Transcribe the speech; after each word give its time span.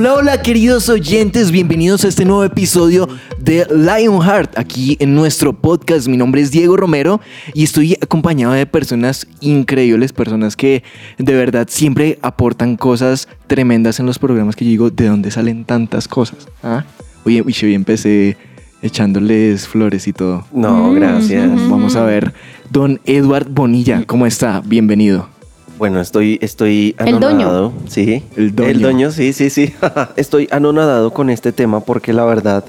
Hola, 0.00 0.14
hola 0.14 0.42
queridos 0.42 0.88
oyentes, 0.88 1.50
bienvenidos 1.50 2.04
a 2.04 2.08
este 2.08 2.24
nuevo 2.24 2.44
episodio 2.44 3.08
de 3.36 3.66
Lionheart 3.68 4.56
aquí 4.56 4.96
en 5.00 5.16
nuestro 5.16 5.52
podcast. 5.52 6.06
Mi 6.06 6.16
nombre 6.16 6.40
es 6.40 6.52
Diego 6.52 6.76
Romero 6.76 7.20
y 7.52 7.64
estoy 7.64 7.96
acompañado 8.00 8.52
de 8.52 8.64
personas 8.64 9.26
increíbles, 9.40 10.12
personas 10.12 10.54
que 10.54 10.84
de 11.18 11.34
verdad 11.34 11.66
siempre 11.68 12.16
aportan 12.22 12.76
cosas 12.76 13.26
tremendas 13.48 13.98
en 13.98 14.06
los 14.06 14.20
programas 14.20 14.54
que 14.54 14.66
yo 14.66 14.70
digo, 14.70 14.90
¿de 14.90 15.08
dónde 15.08 15.32
salen 15.32 15.64
tantas 15.64 16.06
cosas? 16.06 16.46
¿Ah? 16.62 16.84
Oye, 17.24 17.42
uy, 17.42 17.56
hoy 17.60 17.74
empecé 17.74 18.36
echándoles 18.82 19.66
flores 19.66 20.06
y 20.06 20.12
todo. 20.12 20.46
No, 20.52 20.92
gracias. 20.92 21.50
Vamos 21.68 21.96
a 21.96 22.04
ver, 22.04 22.34
don 22.70 23.00
Edward 23.04 23.48
Bonilla, 23.50 24.04
¿cómo 24.06 24.26
está? 24.26 24.62
Bienvenido. 24.64 25.28
Bueno, 25.78 26.00
estoy, 26.00 26.38
estoy 26.42 26.94
El 26.98 27.20
doño. 27.20 27.28
anonadado. 27.28 27.72
Sí. 27.86 28.22
El 28.36 28.54
doño. 28.54 28.68
El 28.70 28.80
doño, 28.82 29.10
sí, 29.12 29.32
sí, 29.32 29.48
sí. 29.50 29.72
estoy 30.16 30.48
anonadado 30.50 31.12
con 31.12 31.30
este 31.30 31.52
tema 31.52 31.80
porque 31.80 32.12
la 32.12 32.24
verdad 32.24 32.64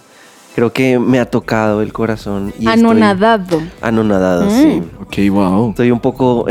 creo 0.56 0.72
que 0.74 1.00
me 1.00 1.20
ha 1.20 1.26
tocado 1.26 1.82
el 1.82 1.92
corazón. 1.92 2.54
y 2.60 2.68
estoy 2.68 2.74
Anonadado. 2.80 3.62
Anonadado, 3.82 4.46
Mm. 4.46 4.50
sí. 4.62 4.84
Ok, 5.02 5.16
wow. 5.34 5.70
Estoy 5.72 5.90
un 5.92 6.00
poco 6.00 6.46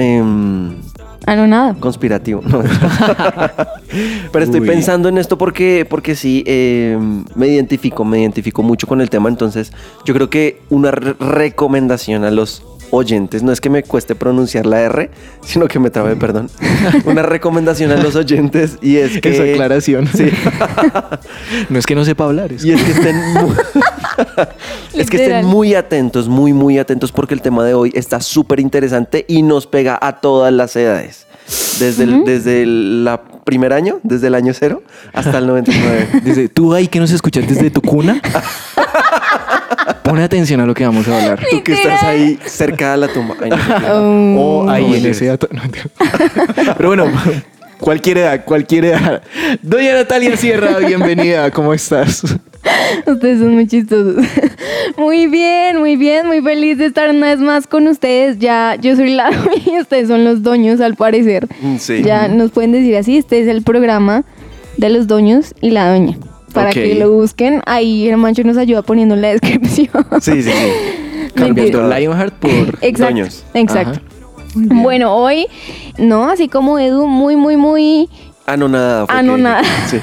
Anonado. 1.26 1.78
conspirativo. 1.78 2.42
No. 2.44 2.62
Pero 4.32 4.44
estoy 4.44 4.60
Uy. 4.60 4.66
pensando 4.66 5.08
en 5.08 5.18
esto 5.18 5.38
porque, 5.38 5.86
porque 5.88 6.14
sí, 6.16 6.42
em, 6.46 7.24
me 7.34 7.48
identifico, 7.48 8.04
me 8.04 8.20
identifico 8.20 8.62
mucho 8.62 8.86
con 8.86 9.00
el 9.00 9.10
tema. 9.10 9.28
Entonces, 9.28 9.72
yo 10.04 10.14
creo 10.14 10.28
que 10.30 10.60
una 10.70 10.90
re- 10.90 11.14
recomendación 11.20 12.24
a 12.24 12.30
los 12.30 12.62
oyentes, 12.90 13.42
no 13.42 13.52
es 13.52 13.60
que 13.60 13.70
me 13.70 13.82
cueste 13.82 14.14
pronunciar 14.14 14.66
la 14.66 14.80
R, 14.80 15.10
sino 15.42 15.68
que 15.68 15.78
me 15.78 15.90
trabe, 15.90 16.16
perdón. 16.16 16.50
Una 17.04 17.22
recomendación 17.22 17.90
a 17.90 17.96
los 17.96 18.16
oyentes 18.16 18.78
y 18.80 18.96
es 18.96 19.20
que... 19.20 19.30
Esa 19.30 19.42
aclaración. 19.44 20.06
Sí. 20.06 20.30
no 21.68 21.78
es 21.78 21.86
que 21.86 21.94
no 21.94 22.04
sepa 22.04 22.24
hablar, 22.24 22.52
es 22.52 22.64
Y 22.64 22.72
es 22.72 22.82
que 22.82 22.92
estén 22.92 23.16
muy, 23.34 23.54
es 24.94 25.10
que 25.10 25.16
estén 25.16 25.20
Literal. 25.20 25.44
muy 25.44 25.74
atentos, 25.74 26.28
muy, 26.28 26.52
muy 26.52 26.78
atentos, 26.78 27.12
porque 27.12 27.34
el 27.34 27.42
tema 27.42 27.64
de 27.64 27.74
hoy 27.74 27.92
está 27.94 28.20
súper 28.20 28.60
interesante 28.60 29.24
y 29.28 29.42
nos 29.42 29.66
pega 29.66 29.98
a 30.00 30.20
todas 30.20 30.52
las 30.52 30.74
edades. 30.76 31.26
Desde 31.78 32.04
el, 32.04 32.24
desde 32.24 32.62
el 32.62 33.04
la 33.04 33.22
primer 33.22 33.72
año, 33.72 34.00
desde 34.02 34.26
el 34.26 34.34
año 34.34 34.52
cero, 34.52 34.82
hasta 35.14 35.38
el 35.38 35.46
99. 35.46 36.20
Dice, 36.22 36.50
tú 36.50 36.74
ahí 36.74 36.88
que 36.88 37.00
nos 37.00 37.10
escuchas 37.10 37.48
desde 37.48 37.70
tu 37.70 37.80
cuna, 37.80 38.20
pone 40.02 40.22
atención 40.22 40.60
a 40.60 40.66
lo 40.66 40.74
que 40.74 40.84
vamos 40.84 41.06
a 41.08 41.20
hablar. 41.20 41.40
Tú 41.50 41.62
que 41.62 41.72
estás 41.74 42.02
ahí 42.02 42.38
cerca 42.46 42.92
de 42.92 42.96
la 42.98 43.08
tumba. 43.08 43.36
Ay, 43.40 43.50
no, 43.50 43.56
Oh. 43.92 44.64
O 44.64 44.70
ahí 44.70 44.86
no, 44.88 44.94
en 44.96 45.06
ese 45.06 45.26
dato. 45.26 45.48
Pero 46.76 46.88
bueno, 46.88 47.06
cualquier 47.80 48.18
edad, 48.18 48.44
cualquier 48.44 48.86
edad. 48.86 49.22
Doña 49.62 49.94
Natalia 49.94 50.36
Sierra, 50.36 50.78
bienvenida, 50.78 51.50
¿cómo 51.50 51.72
estás? 51.74 52.22
Ustedes 53.06 53.38
son 53.38 53.54
muy 53.54 53.66
chistosos. 53.66 54.24
Muy 54.96 55.26
bien, 55.28 55.78
muy 55.78 55.94
bien, 55.96 56.26
muy 56.26 56.40
feliz 56.42 56.76
de 56.78 56.86
estar 56.86 57.10
una 57.10 57.28
vez 57.28 57.38
más 57.38 57.66
con 57.68 57.86
ustedes. 57.86 58.38
Ya, 58.38 58.74
yo 58.80 58.96
soy 58.96 59.14
la 59.14 59.30
y 59.66 59.78
ustedes 59.78 60.08
son 60.08 60.24
los 60.24 60.42
doños 60.42 60.80
al 60.80 60.96
parecer. 60.96 61.46
Mm, 61.60 61.76
Sí. 61.76 62.02
Ya 62.02 62.26
nos 62.26 62.50
pueden 62.50 62.72
decir 62.72 62.96
así, 62.96 63.16
este 63.18 63.40
es 63.40 63.46
el 63.48 63.62
programa 63.62 64.24
de 64.76 64.88
los 64.90 65.06
doños 65.06 65.54
y 65.60 65.70
la 65.70 65.88
doña. 65.90 66.16
Para 66.52 66.70
que 66.70 66.94
lo 66.94 67.10
busquen, 67.12 67.62
ahí 67.66 68.08
el 68.08 68.16
mancho 68.16 68.42
nos 68.44 68.56
ayuda 68.56 68.82
poniendo 68.82 69.14
en 69.14 69.22
la 69.22 69.28
descripción. 69.28 69.88
Sí, 70.20 70.42
sí, 70.42 70.50
sí. 70.50 71.30
Cambiando. 71.34 71.88
Lionheart 71.88 72.34
por... 72.34 72.50
Exacto. 72.80 73.04
Doños. 73.14 73.44
Exacto. 73.54 74.00
Bueno, 74.54 75.14
hoy, 75.14 75.46
no, 75.98 76.30
así 76.30 76.48
como 76.48 76.78
Edu, 76.78 77.06
muy, 77.06 77.36
muy, 77.36 77.56
muy 77.56 78.08
Anonada. 78.46 79.06
fue 79.06 79.14
Anonada. 79.14 79.62
Sí. 79.88 80.00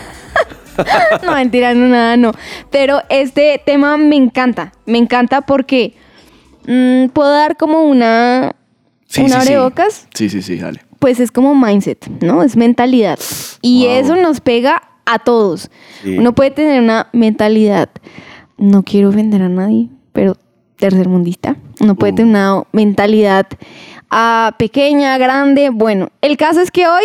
no, 1.25 1.33
mentira, 1.33 1.73
no, 1.73 1.87
nada, 1.87 2.15
no. 2.15 2.31
Pero 2.69 3.01
este 3.09 3.61
tema 3.65 3.97
me 3.97 4.15
encanta. 4.15 4.71
Me 4.85 4.97
encanta 4.97 5.41
porque 5.41 5.95
mm, 6.67 7.07
puedo 7.07 7.31
dar 7.31 7.57
como 7.57 7.83
una. 7.83 8.55
Sí, 9.07 9.21
una 9.21 9.39
sí, 9.41 9.47
sí. 9.47 9.53
abrebocas. 9.53 10.07
Sí, 10.13 10.29
sí, 10.29 10.41
sí, 10.41 10.57
dale. 10.57 10.81
Pues 10.99 11.19
es 11.19 11.31
como 11.31 11.55
mindset, 11.55 12.07
¿no? 12.21 12.43
Es 12.43 12.55
mentalidad. 12.55 13.19
Y 13.61 13.85
Wow. 13.85 13.95
eso 13.95 14.15
nos 14.15 14.41
pega 14.41 14.81
a 15.05 15.19
todos. 15.19 15.69
Sí. 16.03 16.17
Uno 16.17 16.33
puede 16.33 16.51
tener 16.51 16.81
una 16.81 17.07
mentalidad. 17.13 17.89
No 18.57 18.83
quiero 18.83 19.09
ofender 19.09 19.41
a 19.41 19.49
nadie, 19.49 19.89
pero 20.13 20.37
tercermundista. 20.77 21.55
Uno 21.81 21.95
puede 21.95 22.13
Uh. 22.13 22.15
tener 22.15 22.29
una 22.31 22.63
mentalidad 22.71 23.47
ah, 24.09 24.55
pequeña, 24.57 25.17
grande. 25.17 25.69
Bueno, 25.69 26.09
el 26.21 26.37
caso 26.37 26.61
es 26.61 26.71
que 26.71 26.87
hoy 26.87 27.03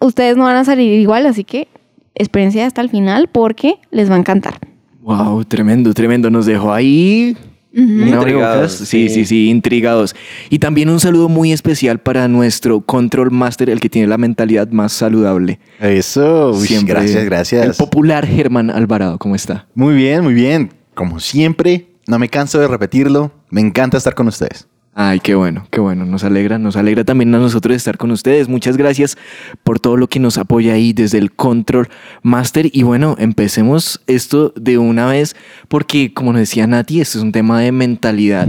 ustedes 0.00 0.36
no 0.36 0.44
van 0.44 0.56
a 0.56 0.64
salir 0.64 0.92
igual, 1.00 1.26
así 1.26 1.44
que 1.44 1.68
experiencia 2.14 2.66
hasta 2.66 2.80
el 2.80 2.90
final 2.90 3.28
porque 3.28 3.78
les 3.90 4.10
va 4.10 4.14
a 4.16 4.18
encantar. 4.18 4.58
Wow, 5.02 5.44
tremendo, 5.44 5.94
tremendo. 5.94 6.28
Nos 6.30 6.46
dejó 6.46 6.72
ahí. 6.72 7.36
Una 7.74 8.08
Intrigados. 8.08 8.72
Sí, 8.72 9.08
sí, 9.08 9.24
sí. 9.24 9.48
intrigados. 9.48 10.14
Y 10.48 10.58
también 10.58 10.88
un 10.90 11.00
saludo 11.00 11.28
muy 11.28 11.52
especial 11.52 12.00
para 12.00 12.26
nuestro 12.28 12.80
Control 12.80 13.30
Master, 13.30 13.70
el 13.70 13.80
que 13.80 13.88
tiene 13.88 14.08
la 14.08 14.18
mentalidad 14.18 14.68
más 14.70 14.92
saludable. 14.92 15.60
Eso, 15.80 16.50
uy, 16.52 16.66
Siempre. 16.66 16.94
gracias, 16.94 17.16
El 17.22 17.24
gracias. 17.26 17.76
popular 17.76 18.26
Germán 18.26 18.70
Alvarado, 18.70 19.18
¿cómo 19.18 19.34
está? 19.34 19.66
Muy 19.74 19.94
bien, 19.94 20.22
muy 20.24 20.34
bien. 20.34 20.72
Como 20.94 21.20
siempre, 21.20 21.86
no 22.06 22.18
me 22.18 22.28
canso 22.28 22.58
de 22.58 22.68
repetirlo. 22.68 23.32
Me 23.50 23.60
encanta 23.60 23.96
estar 23.98 24.14
con 24.14 24.28
ustedes. 24.28 24.66
Ay, 25.02 25.18
qué 25.20 25.34
bueno, 25.34 25.66
qué 25.70 25.80
bueno. 25.80 26.04
Nos 26.04 26.24
alegra, 26.24 26.58
nos 26.58 26.76
alegra 26.76 27.04
también 27.04 27.34
a 27.34 27.38
nosotros 27.38 27.74
estar 27.74 27.96
con 27.96 28.10
ustedes. 28.10 28.50
Muchas 28.50 28.76
gracias 28.76 29.16
por 29.64 29.80
todo 29.80 29.96
lo 29.96 30.08
que 30.08 30.20
nos 30.20 30.36
apoya 30.36 30.74
ahí 30.74 30.92
desde 30.92 31.16
el 31.16 31.32
Control 31.32 31.88
Master. 32.22 32.68
Y 32.70 32.82
bueno, 32.82 33.16
empecemos 33.18 34.02
esto 34.06 34.52
de 34.56 34.76
una 34.76 35.06
vez, 35.06 35.36
porque 35.68 36.12
como 36.12 36.32
nos 36.34 36.40
decía 36.40 36.66
Nati, 36.66 37.00
esto 37.00 37.16
es 37.16 37.24
un 37.24 37.32
tema 37.32 37.58
de 37.60 37.72
mentalidad. 37.72 38.46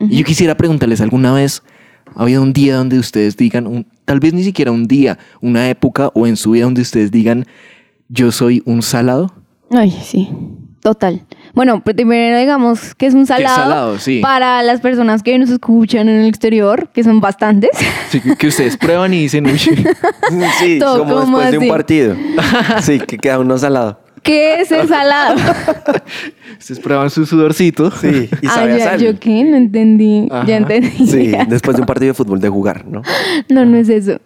Y 0.00 0.16
yo 0.16 0.24
quisiera 0.24 0.56
preguntarles, 0.56 1.02
¿alguna 1.02 1.34
vez 1.34 1.62
ha 2.16 2.22
habido 2.22 2.42
un 2.42 2.54
día 2.54 2.76
donde 2.76 2.98
ustedes 2.98 3.36
digan, 3.36 3.66
un- 3.66 3.86
tal 4.06 4.20
vez 4.20 4.32
ni 4.32 4.42
siquiera 4.42 4.72
un 4.72 4.86
día, 4.86 5.18
una 5.42 5.68
época 5.68 6.10
o 6.14 6.26
en 6.26 6.38
su 6.38 6.52
vida 6.52 6.64
donde 6.64 6.80
ustedes 6.80 7.10
digan, 7.10 7.44
yo 8.08 8.32
soy 8.32 8.62
un 8.64 8.80
salado? 8.80 9.34
Ay, 9.70 9.90
sí, 10.02 10.30
total. 10.80 11.26
Bueno, 11.60 11.82
pues 11.82 11.94
primero 11.94 12.38
digamos 12.38 12.94
que 12.94 13.04
es 13.04 13.12
un 13.12 13.26
salado, 13.26 13.54
salado, 13.54 13.98
sí. 13.98 14.20
para 14.22 14.62
las 14.62 14.80
personas 14.80 15.22
que 15.22 15.38
nos 15.38 15.50
escuchan 15.50 16.08
en 16.08 16.20
el 16.22 16.26
exterior, 16.26 16.88
que 16.88 17.04
son 17.04 17.20
bastantes. 17.20 17.68
Sí, 18.08 18.18
que- 18.38 18.46
ustedes 18.46 18.76
prueban 18.78 19.12
y 19.12 19.20
dicen, 19.20 19.44
uy, 19.44 19.58
Sí, 20.58 20.78
como 20.78 21.04
como 21.16 21.38
después 21.38 21.50
de 21.50 21.58
un 21.58 21.68
partido. 21.68 22.16
Sí, 22.80 22.98
que 23.00 23.18
queda 23.18 23.38
uno 23.38 23.58
salado. 23.58 24.00
¿Qué 24.22 24.60
es 24.60 24.70
el 24.70 24.86
salado? 24.88 25.36
ustedes 26.58 26.80
prueban 26.80 27.08
su 27.10 27.24
sudorcito. 27.24 27.90
Sí, 27.90 28.28
y 28.42 28.46
ah, 28.46 28.50
sabe 28.54 28.74
a 28.74 28.78
ya, 28.78 28.84
sal. 28.84 29.00
yo 29.00 29.18
qué, 29.18 29.44
no 29.44 29.56
entendí. 29.56 30.28
Ajá. 30.30 30.46
Ya 30.46 30.56
entendí. 30.58 31.06
Sí, 31.06 31.32
después 31.48 31.76
de 31.76 31.82
un 31.82 31.86
partido 31.86 32.08
de 32.08 32.14
fútbol 32.14 32.40
de 32.40 32.48
jugar, 32.48 32.86
¿no? 32.86 33.02
No, 33.48 33.64
no 33.64 33.76
es 33.76 33.88
eso. 33.88 34.20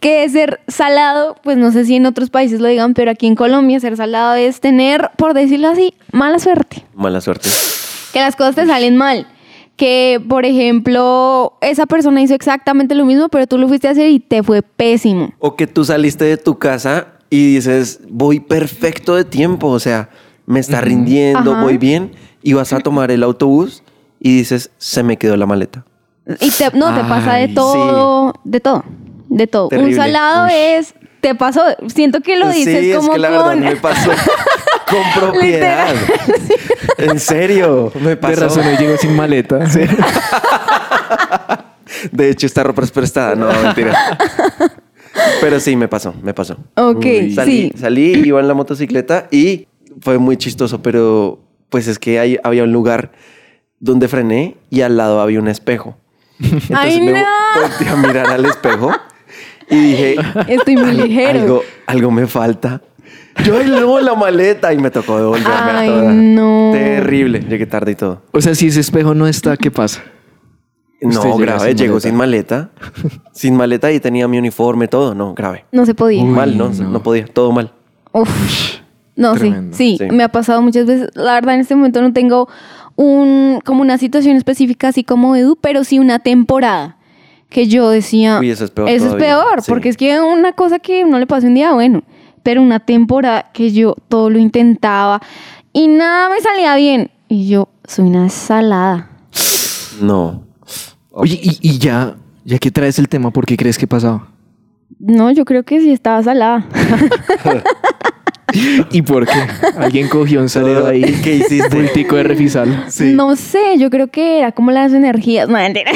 ¿Qué 0.00 0.24
es 0.24 0.32
ser 0.32 0.60
salado? 0.68 1.36
Pues 1.42 1.56
no 1.56 1.70
sé 1.72 1.84
si 1.84 1.96
en 1.96 2.06
otros 2.06 2.30
países 2.30 2.60
lo 2.60 2.68
digan, 2.68 2.94
pero 2.94 3.10
aquí 3.10 3.26
en 3.26 3.34
Colombia 3.34 3.78
ser 3.80 3.96
salado 3.96 4.34
es 4.34 4.60
tener, 4.60 5.10
por 5.16 5.34
decirlo 5.34 5.68
así, 5.68 5.94
mala 6.12 6.38
suerte. 6.38 6.84
Mala 6.94 7.20
suerte. 7.20 7.48
Que 8.12 8.20
las 8.20 8.36
cosas 8.36 8.54
te 8.54 8.66
salen 8.66 8.96
mal. 8.96 9.26
Que, 9.76 10.22
por 10.28 10.44
ejemplo, 10.44 11.54
esa 11.60 11.86
persona 11.86 12.22
hizo 12.22 12.34
exactamente 12.34 12.94
lo 12.94 13.04
mismo, 13.04 13.28
pero 13.28 13.46
tú 13.46 13.58
lo 13.58 13.66
fuiste 13.66 13.88
a 13.88 13.90
hacer 13.90 14.08
y 14.08 14.20
te 14.20 14.42
fue 14.42 14.62
pésimo. 14.62 15.34
O 15.40 15.56
que 15.56 15.66
tú 15.66 15.84
saliste 15.84 16.24
de 16.24 16.36
tu 16.36 16.58
casa 16.58 17.13
y 17.34 17.54
dices, 17.56 17.98
voy 18.08 18.38
perfecto 18.38 19.16
de 19.16 19.24
tiempo, 19.24 19.66
o 19.66 19.80
sea, 19.80 20.08
me 20.46 20.60
está 20.60 20.80
rindiendo, 20.80 21.54
Ajá. 21.54 21.62
voy 21.62 21.78
bien, 21.78 22.12
y 22.44 22.52
vas 22.52 22.72
a 22.72 22.78
tomar 22.78 23.10
el 23.10 23.24
autobús 23.24 23.82
y 24.20 24.36
dices, 24.36 24.70
se 24.78 25.02
me 25.02 25.16
quedó 25.16 25.36
la 25.36 25.44
maleta. 25.44 25.84
Y 26.38 26.52
te, 26.52 26.70
no, 26.74 26.94
te 26.94 27.00
pasa 27.08 27.34
de 27.34 27.48
todo, 27.48 28.34
de 28.44 28.60
todo, 28.60 28.84
de 29.28 29.48
todo. 29.48 29.68
Un 29.72 29.92
salado 29.96 30.46
Uy. 30.46 30.52
es, 30.54 30.94
te 31.20 31.34
pasó, 31.34 31.62
siento 31.92 32.20
que 32.20 32.36
lo 32.36 32.48
dices 32.50 32.84
sí, 32.84 32.92
como 32.92 33.08
es 33.08 33.14
que 33.14 33.18
la 33.18 33.30
verdad 33.30 33.50
con... 33.50 33.60
me 33.60 33.74
pasó 33.76 34.10
con 34.88 35.02
propiedad. 35.20 35.92
En 36.98 37.18
serio, 37.18 37.90
me 38.00 38.10
De 38.10 38.16
pasó. 38.16 38.42
razón, 38.42 38.64
hoy 38.64 38.76
llego 38.76 38.96
sin 38.96 39.16
maleta. 39.16 39.58
De 42.12 42.30
hecho, 42.30 42.46
esta 42.46 42.62
ropa 42.62 42.82
es 42.82 42.92
prestada, 42.92 43.34
no, 43.34 43.48
mentira. 43.48 44.16
Pero 45.40 45.60
sí, 45.60 45.76
me 45.76 45.88
pasó, 45.88 46.14
me 46.22 46.34
pasó. 46.34 46.56
Ok. 46.76 47.04
Salí, 47.34 47.70
sí. 47.70 47.72
salí, 47.78 48.12
iba 48.26 48.40
en 48.40 48.48
la 48.48 48.54
motocicleta 48.54 49.28
y 49.30 49.68
fue 50.00 50.18
muy 50.18 50.36
chistoso, 50.36 50.82
pero 50.82 51.40
pues 51.68 51.86
es 51.88 51.98
que 51.98 52.18
ahí 52.18 52.38
había 52.42 52.64
un 52.64 52.72
lugar 52.72 53.12
donde 53.80 54.08
frené 54.08 54.56
y 54.70 54.80
al 54.80 54.96
lado 54.96 55.20
había 55.20 55.38
un 55.40 55.48
espejo. 55.48 55.96
Entonces 56.40 56.70
¡Ay, 56.76 57.00
me 57.00 57.12
no! 57.12 57.26
volteé 57.60 57.88
a 57.88 57.96
mirar 57.96 58.26
al 58.26 58.44
espejo 58.44 58.90
y 59.70 59.76
dije, 59.76 60.16
Estoy 60.48 60.76
muy 60.76 60.92
ligero. 60.92 61.40
algo, 61.40 61.62
algo 61.86 62.10
me 62.10 62.26
falta. 62.26 62.80
Yo 63.44 63.62
no, 63.64 64.00
la 64.00 64.14
maleta 64.14 64.72
y 64.72 64.78
me 64.78 64.90
tocó 64.90 65.16
devolverme 65.18 65.52
Ay, 65.72 65.88
a 65.88 65.92
toda. 65.92 66.12
no. 66.12 66.70
Terrible, 66.72 67.40
llegué 67.48 67.66
tarde 67.66 67.92
y 67.92 67.94
todo. 67.94 68.22
O 68.32 68.40
sea, 68.40 68.54
si 68.54 68.68
ese 68.68 68.80
espejo 68.80 69.14
no 69.14 69.26
está, 69.26 69.56
¿qué 69.56 69.70
pasa? 69.70 70.02
No, 71.12 71.36
grave, 71.36 71.68
sin 71.68 71.76
llegó 71.76 71.94
maleta. 71.94 72.08
sin 72.08 72.16
maleta. 72.16 72.70
sin 73.32 73.56
maleta 73.56 73.92
y 73.92 74.00
tenía 74.00 74.26
mi 74.28 74.38
uniforme, 74.38 74.88
todo. 74.88 75.14
No, 75.14 75.34
grave. 75.34 75.64
No 75.72 75.86
se 75.86 75.94
podía. 75.94 76.22
Uy, 76.22 76.28
mal, 76.30 76.56
no, 76.56 76.70
no. 76.70 76.88
no 76.90 77.02
podía, 77.02 77.26
todo 77.26 77.52
mal. 77.52 77.72
Uf. 78.12 78.28
No, 79.16 79.36
sí, 79.36 79.54
sí, 79.70 79.96
Sí. 79.98 80.06
me 80.10 80.24
ha 80.24 80.28
pasado 80.28 80.60
muchas 80.62 80.86
veces. 80.86 81.10
La 81.14 81.34
verdad, 81.34 81.54
en 81.54 81.60
este 81.60 81.76
momento 81.76 82.02
no 82.02 82.12
tengo 82.12 82.48
un, 82.96 83.60
como 83.64 83.80
una 83.80 83.96
situación 83.98 84.36
específica 84.36 84.88
así 84.88 85.04
como 85.04 85.36
Edu, 85.36 85.56
pero 85.60 85.84
sí 85.84 85.98
una 85.98 86.18
temporada 86.18 86.96
que 87.48 87.68
yo 87.68 87.90
decía, 87.90 88.38
Uy, 88.40 88.50
eso 88.50 88.64
es 88.64 88.70
peor 88.72 88.88
Eso 88.88 89.08
es 89.10 89.14
peor, 89.14 89.62
Sí. 89.62 89.70
porque 89.70 89.88
es 89.88 89.96
que 89.96 90.20
una 90.20 90.52
cosa 90.52 90.80
que 90.80 91.04
no 91.04 91.18
le 91.20 91.26
pasa 91.28 91.46
un 91.46 91.54
día, 91.54 91.72
bueno, 91.72 92.02
pero 92.42 92.60
una 92.60 92.80
temporada 92.80 93.50
que 93.52 93.70
yo 93.72 93.94
todo 94.08 94.30
lo 94.30 94.38
intentaba 94.38 95.20
y 95.72 95.86
nada 95.88 96.28
me 96.30 96.40
salía 96.40 96.74
bien. 96.76 97.10
Y 97.28 97.48
yo 97.48 97.68
soy 97.86 98.06
una 98.06 98.28
salada. 98.28 99.10
No. 100.00 100.43
Oye, 101.16 101.38
y, 101.40 101.58
y 101.60 101.78
ya, 101.78 102.16
ya 102.44 102.58
que 102.58 102.70
traes 102.70 102.98
el 102.98 103.08
tema, 103.08 103.30
¿por 103.30 103.46
qué 103.46 103.56
crees 103.56 103.78
que 103.78 103.86
pasaba? 103.86 104.28
No, 104.98 105.30
yo 105.30 105.44
creo 105.44 105.62
que 105.62 105.80
sí 105.80 105.92
estaba 105.92 106.22
salada. 106.22 106.66
¿Y 108.90 109.02
por 109.02 109.26
qué? 109.26 109.46
Alguien 109.78 110.08
cogió 110.08 110.40
un 110.40 110.48
salero 110.48 110.86
ahí. 110.86 111.02
¿Qué 111.22 111.36
hiciste? 111.36 111.76
Bultico 111.76 112.16
de 112.16 112.22
refisal. 112.22 112.86
No 113.00 113.34
sé, 113.36 113.78
yo 113.78 113.90
creo 113.90 114.08
que 114.08 114.38
era 114.38 114.52
como 114.52 114.70
las 114.70 114.92
energías. 114.92 115.48
No, 115.48 115.54
mentira. 115.54 115.90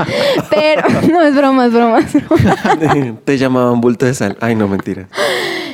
Pero 0.50 0.82
no 1.10 1.22
es 1.22 1.34
broma, 1.34 1.66
es 1.66 1.72
broma. 1.72 1.98
es 1.98 2.12
broma. 2.12 3.18
Te 3.24 3.38
llamaban 3.38 3.80
bulto 3.80 4.06
de 4.06 4.14
sal. 4.14 4.36
Ay, 4.40 4.54
no, 4.54 4.68
mentira. 4.68 5.08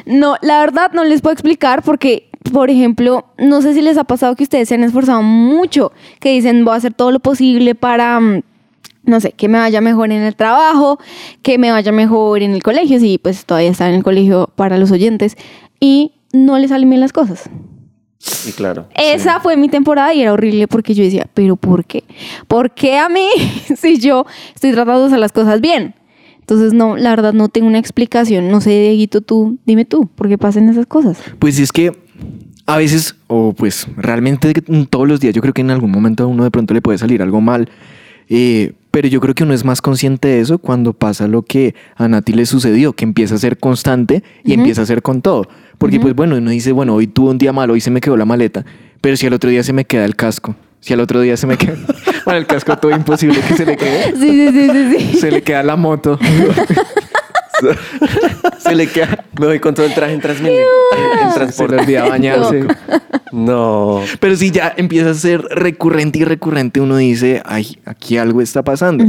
No, 0.06 0.36
la 0.40 0.60
verdad 0.60 0.92
no 0.94 1.04
les 1.04 1.20
puedo 1.20 1.32
explicar 1.32 1.82
porque, 1.82 2.30
por 2.52 2.70
ejemplo, 2.70 3.26
no 3.38 3.60
sé 3.60 3.74
si 3.74 3.82
les 3.82 3.98
ha 3.98 4.04
pasado 4.04 4.34
que 4.34 4.44
ustedes 4.44 4.68
se 4.68 4.76
han 4.76 4.84
esforzado 4.84 5.22
mucho, 5.22 5.92
que 6.20 6.32
dicen 6.32 6.64
voy 6.64 6.74
a 6.74 6.76
hacer 6.76 6.94
todo 6.94 7.10
lo 7.10 7.20
posible 7.20 7.74
para, 7.74 8.18
mm, 8.18 8.42
no 9.10 9.20
sé, 9.20 9.32
que 9.32 9.48
me 9.48 9.58
vaya 9.58 9.80
mejor 9.80 10.10
en 10.12 10.22
el 10.22 10.34
trabajo, 10.36 10.98
que 11.42 11.58
me 11.58 11.70
vaya 11.70 11.92
mejor 11.92 12.42
en 12.42 12.52
el 12.52 12.62
colegio, 12.62 12.98
sí, 12.98 13.18
pues 13.22 13.44
todavía 13.44 13.70
está 13.70 13.88
en 13.88 13.96
el 13.96 14.02
colegio 14.02 14.50
para 14.56 14.78
los 14.78 14.90
oyentes, 14.90 15.36
y 15.80 16.12
no 16.32 16.58
les 16.58 16.70
salen 16.70 16.88
bien 16.88 17.00
las 17.00 17.12
cosas. 17.12 17.50
Sí, 18.18 18.52
claro. 18.52 18.86
Esa 18.94 19.40
fue 19.40 19.56
mi 19.56 19.68
temporada 19.68 20.12
y 20.12 20.20
era 20.20 20.32
horrible 20.34 20.68
porque 20.68 20.92
yo 20.92 21.02
decía, 21.02 21.26
pero 21.32 21.56
¿por 21.56 21.86
qué? 21.86 22.04
¿Por 22.48 22.72
qué 22.72 22.98
a 22.98 23.08
mí 23.08 23.26
si 23.76 23.98
yo 23.98 24.26
estoy 24.54 24.72
tratando 24.72 25.00
de 25.00 25.06
hacer 25.06 25.18
las 25.18 25.32
cosas 25.32 25.60
bien? 25.62 25.94
Entonces, 26.38 26.74
no, 26.74 26.96
la 26.96 27.10
verdad 27.10 27.32
no 27.32 27.48
tengo 27.48 27.66
una 27.66 27.78
explicación. 27.78 28.50
No 28.50 28.60
sé, 28.60 28.70
Dieguito, 28.70 29.20
tú, 29.22 29.58
dime 29.64 29.84
tú, 29.84 30.06
¿por 30.06 30.28
qué 30.28 30.36
pasan 30.36 30.68
esas 30.68 30.84
cosas? 30.84 31.18
Pues 31.38 31.58
es 31.58 31.72
que 31.72 31.96
a 32.66 32.76
veces, 32.76 33.16
o 33.26 33.54
pues 33.54 33.86
realmente 33.96 34.52
todos 34.90 35.08
los 35.08 35.20
días, 35.20 35.34
yo 35.34 35.40
creo 35.40 35.54
que 35.54 35.62
en 35.62 35.70
algún 35.70 35.90
momento 35.90 36.24
a 36.24 36.26
uno 36.26 36.44
de 36.44 36.50
pronto 36.50 36.74
le 36.74 36.82
puede 36.82 36.98
salir 36.98 37.22
algo 37.22 37.40
mal. 37.40 37.70
eh, 38.28 38.74
pero 38.90 39.08
yo 39.08 39.20
creo 39.20 39.34
que 39.34 39.44
uno 39.44 39.54
es 39.54 39.64
más 39.64 39.80
consciente 39.82 40.28
de 40.28 40.40
eso 40.40 40.58
cuando 40.58 40.92
pasa 40.92 41.28
lo 41.28 41.42
que 41.42 41.74
a 41.96 42.08
Nati 42.08 42.32
le 42.32 42.46
sucedió, 42.46 42.92
que 42.92 43.04
empieza 43.04 43.34
a 43.34 43.38
ser 43.38 43.58
constante 43.58 44.22
y 44.44 44.52
empieza 44.52 44.82
a 44.82 44.84
hacer 44.84 45.02
con 45.02 45.22
todo. 45.22 45.48
Porque 45.78 46.00
pues 46.00 46.14
bueno, 46.14 46.36
uno 46.36 46.50
dice, 46.50 46.72
bueno, 46.72 46.94
hoy 46.94 47.06
tuve 47.06 47.30
un 47.30 47.38
día 47.38 47.52
malo, 47.52 47.72
hoy 47.72 47.80
se 47.80 47.90
me 47.90 48.00
quedó 48.00 48.16
la 48.16 48.24
maleta, 48.24 48.64
pero 49.00 49.16
si 49.16 49.26
al 49.26 49.32
otro 49.32 49.48
día 49.50 49.62
se 49.62 49.72
me 49.72 49.84
queda 49.84 50.04
el 50.04 50.16
casco, 50.16 50.54
si 50.80 50.92
al 50.92 51.00
otro 51.00 51.20
día 51.20 51.36
se 51.36 51.46
me 51.46 51.56
queda... 51.56 51.76
Bueno, 52.26 52.40
el 52.40 52.46
casco 52.46 52.76
todo 52.76 52.94
imposible 52.94 53.40
que 53.40 53.56
se 53.56 53.64
le 53.64 53.78
quede. 53.78 54.14
Sí, 54.14 54.52
sí, 54.52 54.52
sí, 54.52 54.70
sí, 54.70 54.98
sí. 55.12 55.18
Se 55.18 55.30
le 55.30 55.42
queda 55.42 55.62
la 55.62 55.74
moto. 55.74 56.18
Se 58.58 58.74
le 58.74 58.86
queda. 58.88 59.24
Me 59.38 59.46
voy 59.46 59.60
con 59.60 59.74
todo 59.74 59.86
el 59.86 59.94
traje 59.94 60.14
en 60.14 60.20
Transmilenio. 60.20 60.60
En, 60.92 61.18
Se 61.18 61.26
le 61.26 61.34
transporte. 61.34 61.76
olvida 61.76 62.08
bañarse. 62.08 62.66
No. 63.32 64.00
Pero 64.18 64.36
si 64.36 64.50
ya 64.50 64.74
empieza 64.76 65.10
a 65.10 65.14
ser 65.14 65.40
recurrente 65.42 66.18
y 66.18 66.24
recurrente, 66.24 66.80
uno 66.80 66.96
dice, 66.96 67.42
ay, 67.44 67.78
aquí 67.84 68.16
algo 68.16 68.40
está 68.40 68.62
pasando. 68.62 69.04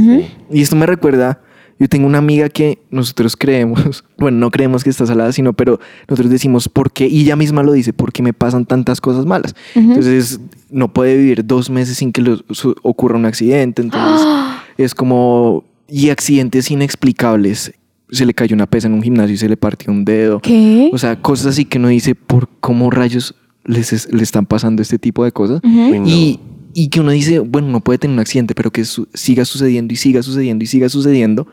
Y 0.50 0.62
esto 0.62 0.76
me 0.76 0.86
recuerda, 0.86 1.40
yo 1.78 1.88
tengo 1.88 2.06
una 2.06 2.18
amiga 2.18 2.48
que 2.48 2.78
nosotros 2.90 3.36
creemos, 3.36 4.04
bueno, 4.18 4.38
no 4.38 4.50
creemos 4.50 4.84
que 4.84 4.90
está 4.90 5.04
salada, 5.06 5.32
sino, 5.32 5.52
pero 5.52 5.80
nosotros 6.08 6.30
decimos, 6.30 6.68
¿por 6.68 6.92
qué? 6.92 7.08
Y 7.08 7.22
ella 7.22 7.36
misma 7.36 7.62
lo 7.62 7.72
dice, 7.72 7.92
¿por 7.92 8.12
qué 8.12 8.22
me 8.22 8.32
pasan 8.32 8.66
tantas 8.66 9.00
cosas 9.00 9.26
malas? 9.26 9.54
Entonces, 9.74 10.38
no 10.70 10.92
puede 10.92 11.16
vivir 11.16 11.44
dos 11.44 11.70
meses 11.70 11.96
sin 11.98 12.12
que 12.12 12.22
le 12.22 12.36
ocurra 12.82 13.16
un 13.16 13.26
accidente. 13.26 13.82
Entonces, 13.82 14.26
es 14.78 14.94
como, 14.94 15.64
y 15.88 16.10
accidentes 16.10 16.70
inexplicables. 16.70 17.72
Se 18.12 18.24
le 18.26 18.34
cayó 18.34 18.54
una 18.54 18.66
pesa 18.66 18.86
en 18.86 18.94
un 18.94 19.02
gimnasio 19.02 19.34
y 19.34 19.38
se 19.38 19.48
le 19.48 19.56
partió 19.56 19.90
un 19.90 20.04
dedo. 20.04 20.38
¿Qué? 20.40 20.90
O 20.92 20.98
sea, 20.98 21.20
cosas 21.20 21.46
así 21.46 21.64
que 21.64 21.78
uno 21.78 21.88
dice, 21.88 22.14
¿por 22.14 22.48
cómo 22.60 22.90
rayos 22.90 23.34
les 23.64 23.92
es- 23.92 24.12
le 24.12 24.22
están 24.22 24.46
pasando 24.46 24.82
este 24.82 24.98
tipo 24.98 25.24
de 25.24 25.32
cosas? 25.32 25.60
Y, 26.06 26.38
y 26.74 26.88
que 26.88 27.00
uno 27.00 27.10
dice, 27.10 27.38
bueno, 27.40 27.68
no 27.68 27.80
puede 27.80 27.98
tener 27.98 28.14
un 28.14 28.20
accidente, 28.20 28.54
pero 28.54 28.70
que 28.70 28.84
su- 28.84 29.08
siga 29.14 29.44
sucediendo 29.44 29.92
y 29.92 29.96
siga 29.96 30.22
sucediendo 30.22 30.62
y 30.62 30.66
siga 30.66 30.88
sucediendo. 30.88 31.46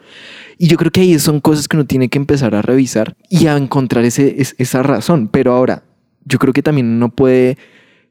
Y 0.58 0.68
yo 0.68 0.78
creo 0.78 0.92
que 0.92 1.02
ahí 1.02 1.18
son 1.20 1.40
cosas 1.40 1.68
que 1.68 1.78
uno 1.78 1.86
tiene 1.86 2.10
que 2.10 2.18
empezar 2.18 2.54
a 2.56 2.62
revisar 2.62 3.16
y 3.30 3.48
a 3.48 3.56
encontrar 3.58 4.04
ese, 4.06 4.36
es- 4.42 4.56
esa 4.58 4.84
razón. 4.84 5.28
Pero 5.32 5.54
ahora, 5.54 5.84
yo 6.26 6.40
creo 6.40 6.52
que 6.54 6.62
también 6.62 6.88
uno 6.88 7.10
puede 7.10 7.58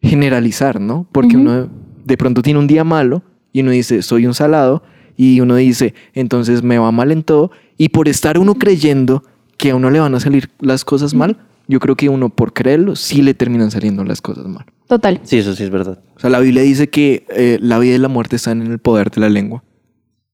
generalizar, 0.02 0.80
¿no? 0.80 1.06
Porque 1.12 1.36
uno 1.36 1.68
de 2.04 2.16
pronto 2.16 2.42
tiene 2.42 2.58
un 2.58 2.66
día 2.66 2.84
malo 2.84 3.22
y 3.52 3.60
uno 3.60 3.70
dice, 3.72 4.02
soy 4.02 4.26
un 4.26 4.34
salado. 4.34 4.82
Y 5.18 5.40
uno 5.40 5.56
dice, 5.56 5.92
entonces 6.14 6.62
me 6.62 6.78
va 6.78 6.90
mal 6.92 7.12
en 7.12 7.22
todo. 7.24 7.50
Y 7.76 7.90
por 7.90 8.08
estar 8.08 8.38
uno 8.38 8.54
creyendo 8.54 9.22
que 9.58 9.72
a 9.72 9.74
uno 9.76 9.90
le 9.90 9.98
van 10.00 10.14
a 10.14 10.20
salir 10.20 10.48
las 10.60 10.84
cosas 10.84 11.12
mal, 11.12 11.36
yo 11.66 11.80
creo 11.80 11.96
que 11.96 12.08
uno 12.08 12.30
por 12.30 12.52
creerlo 12.54 12.96
sí 12.96 13.20
le 13.20 13.34
terminan 13.34 13.70
saliendo 13.70 14.04
las 14.04 14.22
cosas 14.22 14.46
mal. 14.46 14.64
Total. 14.86 15.20
Sí, 15.24 15.36
eso 15.38 15.54
sí 15.54 15.64
es 15.64 15.70
verdad. 15.70 15.98
O 16.16 16.20
sea, 16.20 16.30
la 16.30 16.38
Biblia 16.40 16.62
dice 16.62 16.88
que 16.88 17.26
eh, 17.28 17.58
la 17.60 17.78
vida 17.78 17.96
y 17.96 17.98
la 17.98 18.08
muerte 18.08 18.36
están 18.36 18.62
en 18.62 18.70
el 18.72 18.78
poder 18.78 19.10
de 19.10 19.20
la 19.20 19.28
lengua. 19.28 19.62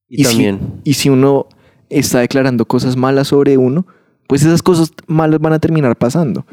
Y, 0.09 0.23
si- 0.25 0.31
también. 0.31 0.61
y 0.85 0.93
si 0.95 1.09
uno 1.09 1.47
está 1.89 2.21
declarando 2.21 2.67
cosas 2.67 2.95
malas 2.97 3.29
sobre 3.29 3.57
uno, 3.57 3.87
pues 4.29 4.43
esas 4.43 4.63
cosas 4.63 4.93
malas 5.07 5.41
van 5.41 5.55
a 5.55 5.59
terminar 5.59 5.97
pasando. 5.97 6.45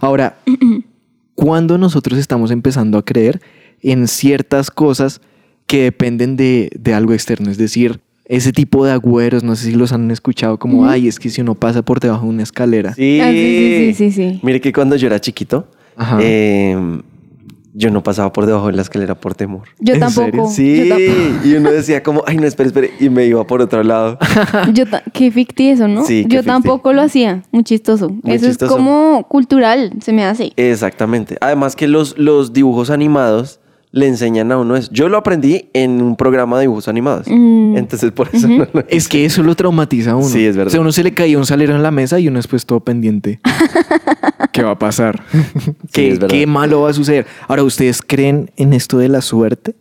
Ahora, 0.00 0.38
cuando 1.34 1.76
nosotros 1.78 2.18
estamos 2.18 2.50
empezando 2.50 2.98
a 2.98 3.04
creer 3.04 3.40
en 3.82 4.06
ciertas 4.08 4.70
cosas 4.70 5.20
que 5.70 5.84
dependen 5.84 6.34
de, 6.36 6.68
de 6.76 6.94
algo 6.94 7.12
externo, 7.12 7.48
es 7.48 7.56
decir, 7.56 8.00
ese 8.24 8.50
tipo 8.50 8.84
de 8.84 8.90
agüeros, 8.90 9.44
no 9.44 9.54
sé 9.54 9.66
si 9.66 9.72
los 9.76 9.92
han 9.92 10.10
escuchado 10.10 10.58
como, 10.58 10.88
ay, 10.88 11.06
es 11.06 11.20
que 11.20 11.30
si 11.30 11.42
uno 11.42 11.54
pasa 11.54 11.82
por 11.82 12.00
debajo 12.00 12.24
de 12.24 12.30
una 12.30 12.42
escalera. 12.42 12.92
Sí. 12.94 13.20
Ah, 13.20 13.30
sí, 13.30 13.36
sí, 13.38 13.94
sí, 13.94 14.10
sí, 14.10 14.32
sí. 14.32 14.40
Mire 14.42 14.60
que 14.60 14.72
cuando 14.72 14.96
yo 14.96 15.06
era 15.06 15.20
chiquito, 15.20 15.68
Ajá. 15.96 16.18
eh, 16.20 16.76
yo 17.72 17.92
no 17.92 18.02
pasaba 18.02 18.32
por 18.32 18.46
debajo 18.46 18.66
de 18.66 18.72
la 18.72 18.82
escalera 18.82 19.14
por 19.14 19.36
temor. 19.36 19.68
Yo 19.78 19.94
¿En 19.94 20.00
tampoco. 20.00 20.50
Sí, 20.50 20.88
Yo, 20.88 20.96
tampoco. 20.96 21.46
y 21.48 21.54
uno 21.54 21.70
decía 21.70 22.02
como, 22.02 22.24
ay, 22.26 22.36
no, 22.38 22.48
espere, 22.48 22.66
espere, 22.66 22.90
y 22.98 23.08
me 23.08 23.26
iba 23.26 23.46
por 23.46 23.62
otro 23.62 23.84
lado. 23.84 24.18
Yo 24.74 24.86
qué 25.12 25.30
ficti 25.30 25.68
eso, 25.68 25.86
¿no? 25.86 26.04
Sí, 26.04 26.24
qué 26.28 26.34
Yo 26.34 26.40
ficti. 26.40 26.46
tampoco 26.46 26.92
lo 26.92 27.02
hacía. 27.02 27.44
Muy 27.52 27.62
chistoso. 27.62 28.08
Muy 28.08 28.34
eso 28.34 28.46
chistoso. 28.48 28.72
es 28.74 28.76
como 28.76 29.24
cultural, 29.28 29.92
se 30.02 30.12
me 30.12 30.24
hace. 30.24 30.52
Exactamente. 30.56 31.36
Además 31.40 31.76
que 31.76 31.86
los, 31.86 32.18
los 32.18 32.52
dibujos 32.52 32.90
animados 32.90 33.60
le 33.92 34.06
enseñan 34.06 34.52
a 34.52 34.58
uno 34.58 34.76
eso. 34.76 34.90
Yo 34.92 35.08
lo 35.08 35.18
aprendí 35.18 35.68
en 35.72 36.00
un 36.00 36.16
programa 36.16 36.56
de 36.58 36.62
dibujos 36.62 36.88
animados. 36.88 37.26
Mm. 37.28 37.76
Entonces, 37.76 38.12
por 38.12 38.28
eso 38.32 38.46
no 38.48 38.66
lo 38.72 38.84
Es 38.88 39.08
que 39.08 39.24
eso 39.24 39.42
lo 39.42 39.54
traumatiza 39.54 40.12
a 40.12 40.16
uno. 40.16 40.28
Sí, 40.28 40.46
es 40.46 40.56
verdad. 40.56 40.68
O 40.68 40.70
sea, 40.70 40.80
uno 40.80 40.92
se 40.92 41.02
le 41.02 41.12
caía 41.12 41.38
un 41.38 41.46
salero 41.46 41.74
en 41.74 41.82
la 41.82 41.90
mesa 41.90 42.20
y 42.20 42.28
uno 42.28 42.38
después 42.38 42.66
todo 42.66 42.80
pendiente. 42.80 43.40
¿Qué 44.52 44.62
va 44.62 44.72
a 44.72 44.78
pasar? 44.78 45.22
¿Qué, 45.92 46.12
es 46.12 46.18
verdad. 46.18 46.36
qué 46.36 46.46
malo 46.46 46.82
va 46.82 46.90
a 46.90 46.92
suceder? 46.92 47.26
Ahora, 47.48 47.62
¿ustedes 47.62 48.00
creen 48.02 48.50
en 48.56 48.72
esto 48.72 48.98
de 48.98 49.08
la 49.08 49.22
suerte? 49.22 49.74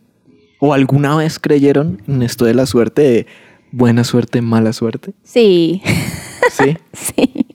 ¿O 0.60 0.74
alguna 0.74 1.16
vez 1.16 1.40
creyeron 1.40 2.02
en 2.08 2.22
esto 2.22 2.46
de 2.46 2.54
la 2.54 2.66
suerte 2.66 3.02
de 3.02 3.28
buena 3.72 4.04
suerte, 4.04 4.42
mala 4.42 4.74
suerte? 4.74 5.14
Sí. 5.24 5.82
Sí. 6.52 6.76
Sí, 6.94 7.46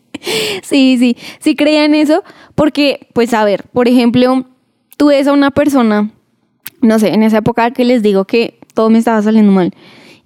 sí, 0.63 0.97
sí, 0.99 1.17
sí 1.41 1.57
creía 1.57 1.85
en 1.85 1.95
eso, 1.95 2.23
porque, 2.55 3.09
pues, 3.13 3.35
a 3.35 3.45
ver, 3.45 3.65
por 3.73 3.89
ejemplo, 3.89 4.47
tú 4.97 5.09
ves 5.09 5.27
a 5.27 5.33
una 5.33 5.51
persona, 5.51 6.11
no 6.81 6.99
sé, 6.99 7.15
en 7.15 7.23
esa 7.23 7.39
época 7.39 7.71
que 7.73 7.85
les 7.85 8.03
digo 8.03 8.25
que 8.25 8.59
todo 8.75 8.91
me 8.91 8.99
estaba 8.99 9.21
saliendo 9.23 9.53
mal, 9.53 9.73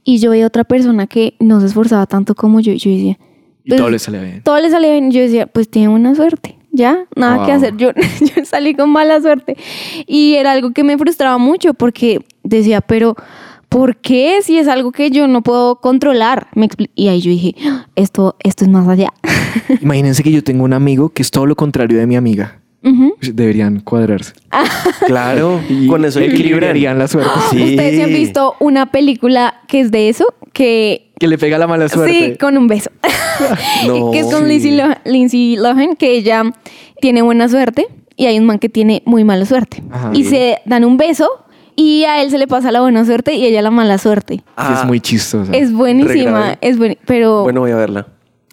y 0.05 0.19
yo 0.19 0.31
veía 0.31 0.47
otra 0.47 0.65
persona 0.65 1.07
que 1.07 1.35
no 1.39 1.61
se 1.61 1.67
esforzaba 1.67 2.07
tanto 2.07 2.35
como 2.35 2.61
yo, 2.61 2.73
y 2.73 2.79
yo 2.79 2.91
decía, 2.91 3.19
Y 3.65 3.71
pues, 3.71 3.79
todo 3.81 3.91
le 3.91 3.99
sale 3.99 4.23
bien. 4.23 4.43
todo 4.43 4.59
le 4.61 4.71
salía 4.71 4.93
bien, 4.93 5.11
y 5.11 5.15
yo 5.15 5.21
decía, 5.21 5.47
pues 5.47 5.69
tiene 5.69 5.89
buena 5.89 6.15
suerte, 6.15 6.57
ya, 6.73 7.05
nada 7.17 7.45
que 7.45 7.51
Wow. 7.53 7.57
hacer, 7.57 7.77
yo, 7.77 7.91
yo 8.37 8.45
salí 8.45 8.75
con 8.75 8.91
mala 8.91 9.21
suerte, 9.21 9.57
y 10.07 10.35
era 10.35 10.53
algo 10.53 10.73
que 10.73 10.83
me 10.85 10.97
frustraba 10.99 11.39
mucho, 11.39 11.75
porque 11.75 12.21
decía, 12.43 12.81
pero... 12.81 13.15
¿Por 13.71 13.99
qué? 13.99 14.39
Si 14.43 14.59
es 14.59 14.67
algo 14.67 14.93
que 14.93 15.11
yo 15.11 15.29
no 15.29 15.43
puedo 15.43 15.77
controlar. 15.77 16.47
Me 16.55 16.71
y 16.95 17.09
ahí 17.09 17.21
yo 17.21 17.31
dije, 17.31 17.55
"Ah, 17.67 17.87
esto, 17.97 18.35
esto 18.43 18.65
es 18.65 18.71
más 18.71 18.89
allá. 18.89 19.09
Imagínense 19.83 20.23
que 20.23 20.33
yo 20.33 20.43
tengo 20.43 20.65
un 20.65 20.73
amigo 20.73 21.11
que 21.11 21.21
es 21.21 21.31
todo 21.31 21.45
lo 21.45 21.55
contrario 21.55 21.99
de 21.99 22.07
mi 22.07 22.17
amiga. 22.17 22.63
Ujú. 22.85 23.15
Deberían 23.33 23.81
cuadrarse. 23.81 24.33
Claro, 25.07 25.61
Y 25.69 25.87
con 25.89 26.05
eso 26.05 26.21
equilibrarían 26.21 26.99
la 26.99 27.09
suerte. 27.09 27.31
Sí. 27.51 27.63
¿Ustedes 27.71 27.97
se 27.97 28.03
han 28.05 28.11
visto 28.13 28.55
una 28.61 28.87
película 28.91 29.61
que 29.69 29.81
es 29.81 29.91
de 29.91 30.09
eso? 30.09 30.27
Que 30.53 31.11
Que 31.19 31.29
le 31.29 31.39
pega 31.39 31.59
la 31.59 31.67
mala 31.67 31.89
suerte. 31.89 32.13
Sí, 32.33 32.37
con 32.39 32.57
un 32.59 32.67
beso. 32.69 32.91
No. 33.87 34.11
que 34.11 34.21
es 34.21 34.27
con 34.27 34.43
Sí. 34.45 34.49
Lindsay, 34.49 34.77
Lo- 34.77 34.95
Lindsay 35.05 35.57
Lohan, 35.57 35.95
que 35.97 36.11
ella 36.13 36.43
tiene 37.01 37.23
buena 37.23 37.49
suerte 37.49 37.87
y 38.17 38.27
hay 38.27 38.39
un 38.39 38.47
man 38.47 38.59
que 38.59 38.69
tiene 38.69 39.03
muy 39.07 39.23
mala 39.25 39.45
suerte. 39.47 39.83
Ajá. 39.91 40.11
y 40.13 40.25
se 40.25 40.59
dan 40.65 40.85
un 40.85 40.97
beso 40.97 41.29
y 41.77 42.03
a 42.05 42.21
él 42.23 42.31
se 42.31 42.39
le 42.39 42.49
pasa 42.49 42.73
la 42.73 42.81
buena 42.81 43.05
suerte 43.05 43.35
y 43.35 43.45
a 43.45 43.49
ella 43.49 43.63
la 43.63 43.71
mala 43.71 43.99
suerte. 43.99 44.35
Sí, 44.39 44.43
Ah, 44.57 44.79
es 44.81 44.87
muy 44.87 45.01
chistosa. 45.01 45.53
Es 45.53 45.73
buenísima, 45.73 46.59
es 46.61 46.77
buen, 46.77 46.99
pero 47.07 47.45
Bueno, 47.45 47.61
voy 47.61 47.71
a 47.71 47.77
verla. 47.77 48.07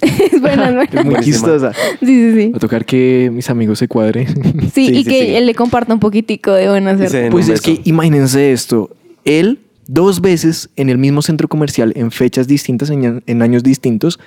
es 0.32 0.42
buena, 0.42 0.70
es 0.70 0.76
buena. 0.76 1.02
Es 1.02 1.06
muy 1.06 1.16
chistosa. 1.22 1.72
Sí, 2.00 2.06
sí, 2.06 2.34
sí. 2.36 2.50
Va 2.52 2.58
a 2.58 2.60
tocar 2.60 2.86
que 2.86 3.30
mis 3.34 3.50
amigos 3.50 3.80
se 3.80 3.88
cuadren. 3.88 4.28
Sí, 4.74 4.88
Sí, 4.88 4.92
y 4.94 5.04
sí, 5.04 5.10
que 5.10 5.22
sí. 5.26 5.36
él 5.36 5.46
le 5.46 5.56
comparta 5.56 5.94
un 5.94 6.00
poquitico 6.00 6.52
de 6.52 6.70
buena 6.70 6.92
Y 6.94 6.94
se 6.94 7.00
suerte. 7.00 7.18
den 7.18 7.32
Pues 7.32 7.50
es 7.50 7.62
que 7.62 7.82
imagínense 7.86 8.52
esto. 8.52 8.90
Él 9.24 9.60
dos 9.88 10.22
veces 10.22 10.70
en 10.76 10.90
el 10.90 10.98
mismo 10.98 11.22
centro 11.22 11.48
comercial, 11.48 11.94
en 11.96 12.12
fechas 12.12 12.48
distintas, 12.48 12.90
en, 12.90 13.24
en 13.26 13.42
años 13.42 13.64
distintos, 13.64 14.20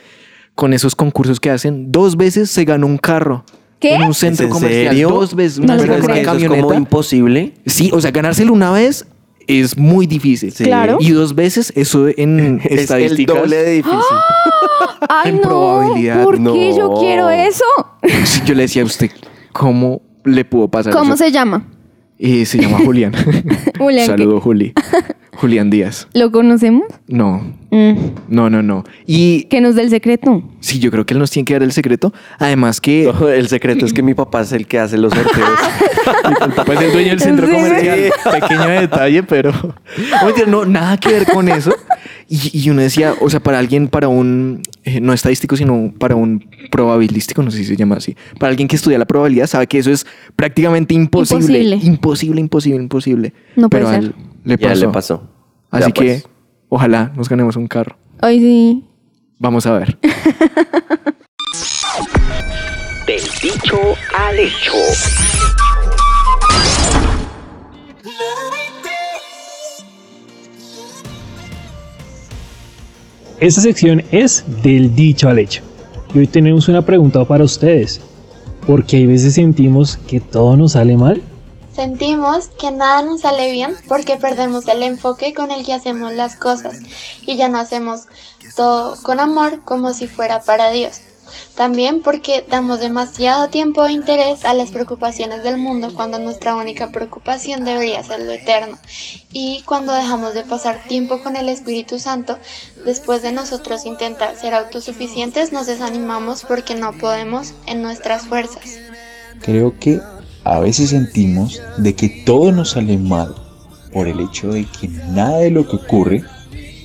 con 0.54 0.73
esos 0.73 0.94
concursos 0.97 1.38
que 1.40 1.50
hacen, 1.50 1.92
dos 1.92 2.16
veces 2.16 2.50
se 2.50 2.64
ganó 2.64 2.87
un 2.87 2.99
carro. 2.99 3.44
¿Qué? 3.80 3.94
En 3.94 4.02
un 4.02 4.14
centro 4.14 4.47
¿Es 4.47 4.50
en 4.50 4.54
comercial. 4.54 4.88
serio? 4.88 5.08
Dos 5.11 5.35
veces. 5.37 5.58
No 5.58 5.64
Una 5.64 5.76
vez 5.76 5.82
Pero 5.82 5.94
es 5.94 6.08
que 6.08 6.20
eso 6.23 6.54
es 6.54 6.61
como 6.62 6.75
imposible. 6.75 7.52
Sí, 7.66 7.90
o 7.92 8.00
sea, 8.00 8.11
ganárselo 8.11 8.52
una 8.52 8.73
vez 8.73 9.06
es 9.49 9.76
muy 9.76 10.07
difícil. 10.07 10.52
Sí. 10.52 10.64
Claro. 10.64 10.99
Y 11.00 11.11
dos 11.11 11.35
veces, 11.35 11.73
eso 11.75 12.07
en 12.17 12.61
Es 12.64 12.71
el 12.71 12.78
estadísticas. 12.78 13.37
doble 13.37 13.57
de 13.57 13.71
difícil. 13.76 13.99
Ay, 15.09 15.31
en 15.31 15.37
no, 15.37 15.43
probabilidad, 15.43 16.23
¿por 16.23 16.37
qué 16.37 16.75
yo 16.76 16.95
quiero 17.00 17.31
eso? 17.31 17.64
Sí, 18.25 18.40
Yo 18.47 18.55
le 18.55 18.62
decía 18.62 18.83
a 18.83 18.85
usted, 18.85 19.11
¿cómo 19.52 20.02
le 20.25 20.45
pudo 20.45 20.69
pasar 20.69 20.93
¿Cómo 20.93 21.14
eso? 21.14 21.25
se 21.25 21.33
llama? 21.33 21.67
Eh, 22.19 22.45
se 22.47 22.59
llama 22.59 22.78
Julián. 22.85 23.12
Julián. 23.78 24.07
Saludo, 24.07 24.40
Juli. 24.40 24.73
Julián 25.37 25.71
Díaz. 25.71 26.09
¿Lo 26.14 26.31
conocemos? 26.33 26.85
No, 27.07 27.43
Mm, 27.70 27.94
no, 28.28 28.48
no, 28.48 28.62
no. 28.62 28.84
Y 29.06 29.42
Que 29.44 29.60
nos 29.60 29.75
dé 29.75 29.82
el 29.82 29.90
secreto. 29.90 30.42
sí, 30.60 30.78
yo 30.78 30.90
creo 30.90 31.04
que 31.04 31.12
él 31.14 31.20
nos 31.20 31.30
tiene 31.30 31.44
que 31.44 31.52
dar 31.52 31.62
el 31.62 31.72
secreto. 31.72 32.14
Además 32.38 32.80
que 32.80 33.12
No, 33.20 33.28
el 33.28 33.48
secreto 33.48 33.84
es 33.84 33.92
que 33.92 34.02
mi 34.02 34.14
papá 34.14 34.40
es 34.40 34.52
el 34.52 34.66
que 34.66 34.78
hace 34.78 34.96
los 34.96 35.12
sorteos. 35.12 35.58
el 36.46 36.52
papá 36.54 36.75
es 36.75 36.80
el 36.80 36.92
dueño 36.92 37.10
del 37.10 37.20
centro 37.20 37.46
Sí. 37.46 37.52
comercial. 37.52 38.10
Pequeño 38.40 38.68
detalle, 38.68 39.22
pero 39.22 39.52
No, 40.46 40.64
nada 40.64 40.96
que 40.96 41.10
ver 41.10 41.26
con 41.26 41.48
eso. 41.48 41.75
Y, 42.26 42.58
y 42.58 42.70
uno 42.70 42.80
decía, 42.82 43.14
o 43.20 43.28
sea, 43.30 43.40
para 43.40 43.58
alguien, 43.58 43.88
para 43.88 44.08
un, 44.08 44.62
eh, 44.84 45.00
no 45.00 45.12
estadístico, 45.12 45.56
sino 45.56 45.92
para 45.98 46.14
un 46.14 46.46
probabilístico, 46.70 47.42
no 47.42 47.50
sé 47.50 47.58
si 47.58 47.64
se 47.64 47.76
llama 47.76 47.96
así, 47.96 48.16
para 48.38 48.50
alguien 48.50 48.68
que 48.68 48.76
estudia 48.76 48.98
la 48.98 49.06
probabilidad, 49.06 49.46
sabe 49.46 49.66
que 49.66 49.78
eso 49.78 49.90
es 49.90 50.06
prácticamente 50.37 50.94
imposible. 50.94 51.58
Imposible. 51.58 51.87
Imposible, 51.87 52.40
imposible, 52.40 52.82
imposible. 52.82 53.32
No 53.56 53.68
puede 53.70 53.84
pero 53.84 53.88
a 53.88 53.94
ser. 53.94 54.04
él 54.04 54.14
le 54.44 54.56
Ya 54.56 54.68
pasó. 54.68 54.87
le 54.87 54.92
pasó. 54.92 55.22
Así 55.70 55.88
Ya, 55.88 55.94
pues. 55.94 56.28
Ojalá 56.68 57.12
nos 57.16 57.28
ganemos 57.28 57.56
un 57.56 57.66
carro. 57.66 57.96
Ay, 58.20 58.40
sí. 58.40 58.84
Vamos 59.38 59.66
a 59.66 59.78
ver. 59.78 59.98
Del 63.06 63.22
dicho 63.42 63.78
al 64.16 64.38
hecho. 64.38 64.72
Esta 73.40 73.60
sección 73.60 74.02
es 74.10 74.44
del 74.64 74.94
dicho 74.96 75.28
al 75.28 75.38
hecho. 75.38 75.62
Y 76.12 76.18
hoy 76.18 76.26
tenemos 76.26 76.68
una 76.68 76.82
pregunta 76.82 77.25
para 77.25 77.44
ustedes. 77.44 78.00
Porque 78.66 78.96
hay 78.96 79.06
veces 79.06 79.34
sentimos 79.34 79.96
que 79.96 80.18
todo 80.18 80.56
nos 80.56 80.72
sale 80.72 80.96
mal. 80.96 81.22
Sentimos 81.78 82.49
que 82.49 82.73
nada 82.73 83.02
nos 83.02 83.20
sale 83.20 83.52
bien 83.52 83.76
porque 83.87 84.16
perdemos 84.16 84.66
el 84.66 84.82
enfoque 84.82 85.32
con 85.32 85.52
el 85.52 85.64
que 85.64 85.73
hacemos 85.73 86.12
las 86.12 86.35
cosas 86.35 86.80
y 87.25 87.37
ya 87.37 87.49
no 87.49 87.58
hacemos 87.58 88.08
todo 88.56 89.00
con 89.04 89.20
amor 89.20 89.62
como 89.62 89.94
si 89.94 90.08
fuera 90.08 90.42
para 90.42 90.73
Dios. 90.73 91.00
También 91.54 92.02
porque 92.02 92.44
damos 92.50 92.80
demasiado 92.80 93.49
tiempo 93.49 93.87
e 93.87 93.92
interés 93.92 94.44
a 94.44 94.54
las 94.54 94.73
preocupaciones 94.73 95.44
del 95.44 95.56
mundo 95.56 95.94
cuando 95.94 96.18
nuestra 96.18 96.56
única 96.56 96.90
preocupación 96.90 97.64
debería 97.64 98.02
ser 98.02 98.23
lo 98.23 98.32
eterno. 98.32 98.76
Y 99.30 99.62
cuando 99.62 99.92
dejamos 99.92 100.35
de 100.35 100.42
pasar 100.42 100.82
tiempo 100.88 101.23
con 101.23 101.37
el 101.37 101.49
Espíritu 101.49 102.00
Santo, 102.00 102.40
después 102.85 103.23
de 103.23 103.30
nosotros 103.30 103.87
intentar 103.87 104.35
ser 104.37 104.52
autosuficientes, 104.52 105.52
nos 105.52 105.68
desanimamos 105.68 106.42
porque 106.42 106.75
no 106.75 106.92
podemos 106.99 107.54
en 107.66 107.82
nuestras 107.82 108.26
fuerzas. 108.26 108.64
Creo 109.40 109.78
que 109.78 110.00
a 110.49 110.61
veces 110.61 110.90
sentimos 110.90 111.61
de 111.76 111.95
que 111.95 112.09
todo 112.25 112.50
nos 112.52 112.71
sale 112.71 112.97
mal 112.97 113.35
por 113.93 114.09
el 114.09 114.19
hecho 114.19 114.50
de 114.50 114.64
que 114.64 114.88
nada 114.88 115.40
de 115.40 115.50
lo 115.50 115.69
que 115.69 115.76
ocurre 115.76 116.25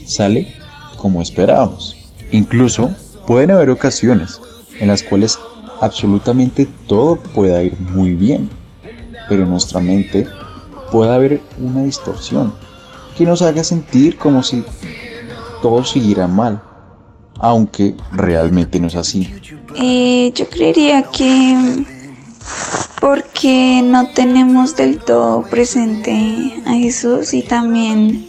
sale 0.06 0.54
como 0.98 1.22
esperábamos. 1.22 1.96
Incluso 2.32 2.94
pueden 3.26 3.52
haber 3.52 3.70
ocasiones 3.70 4.42
en 4.82 4.90
las 4.90 5.02
cuales 5.02 5.40
absolutamente 5.80 6.68
todo 6.88 7.16
pueda 7.16 7.64
ir 7.64 7.80
muy 7.80 8.16
bien, 8.16 8.50
pero 9.30 9.44
en 9.44 9.50
nuestra 9.52 9.80
mente 9.80 10.28
puede 10.92 11.14
haber 11.14 11.42
una 11.58 11.84
distorsión 11.84 12.54
que 13.18 13.24
nos 13.24 13.42
haga 13.42 13.64
sentir 13.64 14.18
como 14.18 14.44
si 14.44 14.66
todo 15.62 15.86
siguiera 15.86 16.28
mal, 16.28 16.62
aunque 17.40 17.96
realmente 18.12 18.78
no 18.82 18.88
es 18.88 18.96
así. 18.96 19.34
Eh, 19.78 20.34
yo 20.36 20.50
creería 20.50 21.04
que 21.04 21.86
porque 23.04 23.82
no 23.84 24.08
tenemos 24.08 24.78
del 24.78 24.98
todo 24.98 25.42
presente 25.42 26.54
a 26.66 26.72
Jesús 26.72 27.34
y 27.34 27.42
también 27.42 28.26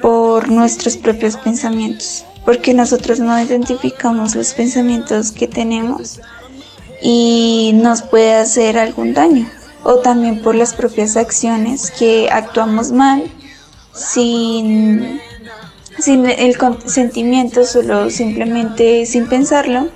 por 0.00 0.50
nuestros 0.50 0.96
propios 0.96 1.36
pensamientos, 1.36 2.24
porque 2.44 2.74
nosotros 2.74 3.18
no 3.18 3.36
identificamos 3.42 4.36
los 4.36 4.54
pensamientos 4.54 5.32
que 5.32 5.48
tenemos 5.48 6.20
y 7.02 7.72
nos 7.74 8.02
puede 8.02 8.34
hacer 8.34 8.78
algún 8.78 9.14
daño, 9.14 9.50
o 9.82 9.96
también 9.96 10.42
por 10.42 10.54
las 10.54 10.74
propias 10.74 11.16
acciones 11.16 11.90
que 11.90 12.28
actuamos 12.30 12.92
mal 12.92 13.24
sin 13.92 15.20
sin 15.98 16.26
el 16.26 16.56
consentimiento, 16.56 17.64
solo 17.64 18.10
simplemente 18.10 19.06
sin 19.06 19.26
pensarlo, 19.26 19.88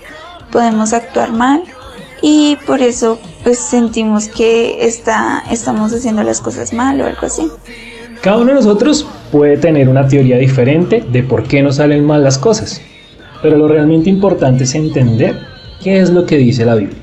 podemos 0.51 0.93
actuar 0.93 1.31
mal 1.31 1.63
y 2.23 2.57
por 2.67 2.83
eso 2.83 3.19
pues 3.45 3.59
sentimos 3.59 4.29
que 4.29 4.87
está, 4.87 5.45
estamos 5.51 5.93
haciendo 5.93 6.23
las 6.23 6.41
cosas 6.41 6.73
mal 6.73 7.01
o 7.01 7.07
algo 7.07 7.27
así. 7.27 7.49
Cada 8.23 8.39
uno 8.39 8.49
de 8.49 8.55
nosotros 8.55 9.07
puede 9.31 9.57
tener 9.59 9.89
una 9.89 10.09
teoría 10.09 10.39
diferente 10.39 11.05
de 11.13 11.23
por 11.23 11.45
qué 11.45 11.63
nos 11.63 11.77
salen 11.77 12.05
mal 12.05 12.25
las 12.25 12.37
cosas. 12.37 12.81
Pero 13.43 13.57
lo 13.57 13.69
realmente 13.69 14.11
importante 14.11 14.65
es 14.65 14.75
entender 14.75 15.39
qué 15.83 16.01
es 16.01 16.11
lo 16.11 16.27
que 16.27 16.37
dice 16.37 16.65
la 16.65 16.75
Biblia. 16.75 16.99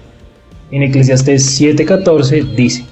En 0.72 0.84
Eclesiastés 0.84 1.60
7:14 1.60 2.56
dice, 2.56 2.86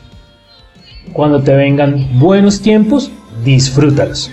Cuando 1.12 1.42
te 1.42 1.53
vengan 1.53 2.20
buenos 2.20 2.62
tiempos, 2.62 3.12
disfrútalos. 3.44 4.32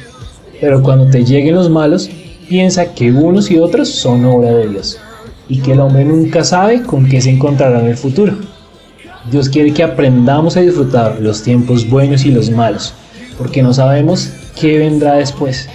Pero 0.61 0.83
cuando 0.83 1.11
te 1.11 1.25
lleguen 1.25 1.57
los 1.57 1.69
malos, 1.69 2.09
piensa 2.49 2.95
que 2.95 3.11
unos 3.11 3.51
y 3.51 3.59
otros 3.59 3.89
son 3.89 4.25
obra 4.25 4.53
de 4.53 4.69
Dios. 4.69 5.01
Y 5.51 5.59
que 5.59 5.73
el 5.73 5.81
hombre 5.81 6.05
nunca 6.05 6.45
sabe 6.45 6.85
con 6.85 7.07
qué 7.07 7.21
se 7.21 7.29
encontrará 7.29 7.81
en 7.81 7.89
el 7.89 7.97
futuro. 7.97 8.35
Dios 9.33 9.49
quiere 9.49 9.75
que 9.75 9.83
aprendamos 9.83 10.57
a 10.57 10.61
disfrutar 10.61 11.19
los 11.21 11.43
tiempos 11.43 11.91
buenos 11.91 12.25
y 12.25 12.31
los 12.31 12.51
malos, 12.51 12.95
porque 13.37 13.61
no 13.61 13.75
sabemos 13.75 14.33
qué 14.59 14.79
vendrá 14.79 15.17
después. 15.17 15.69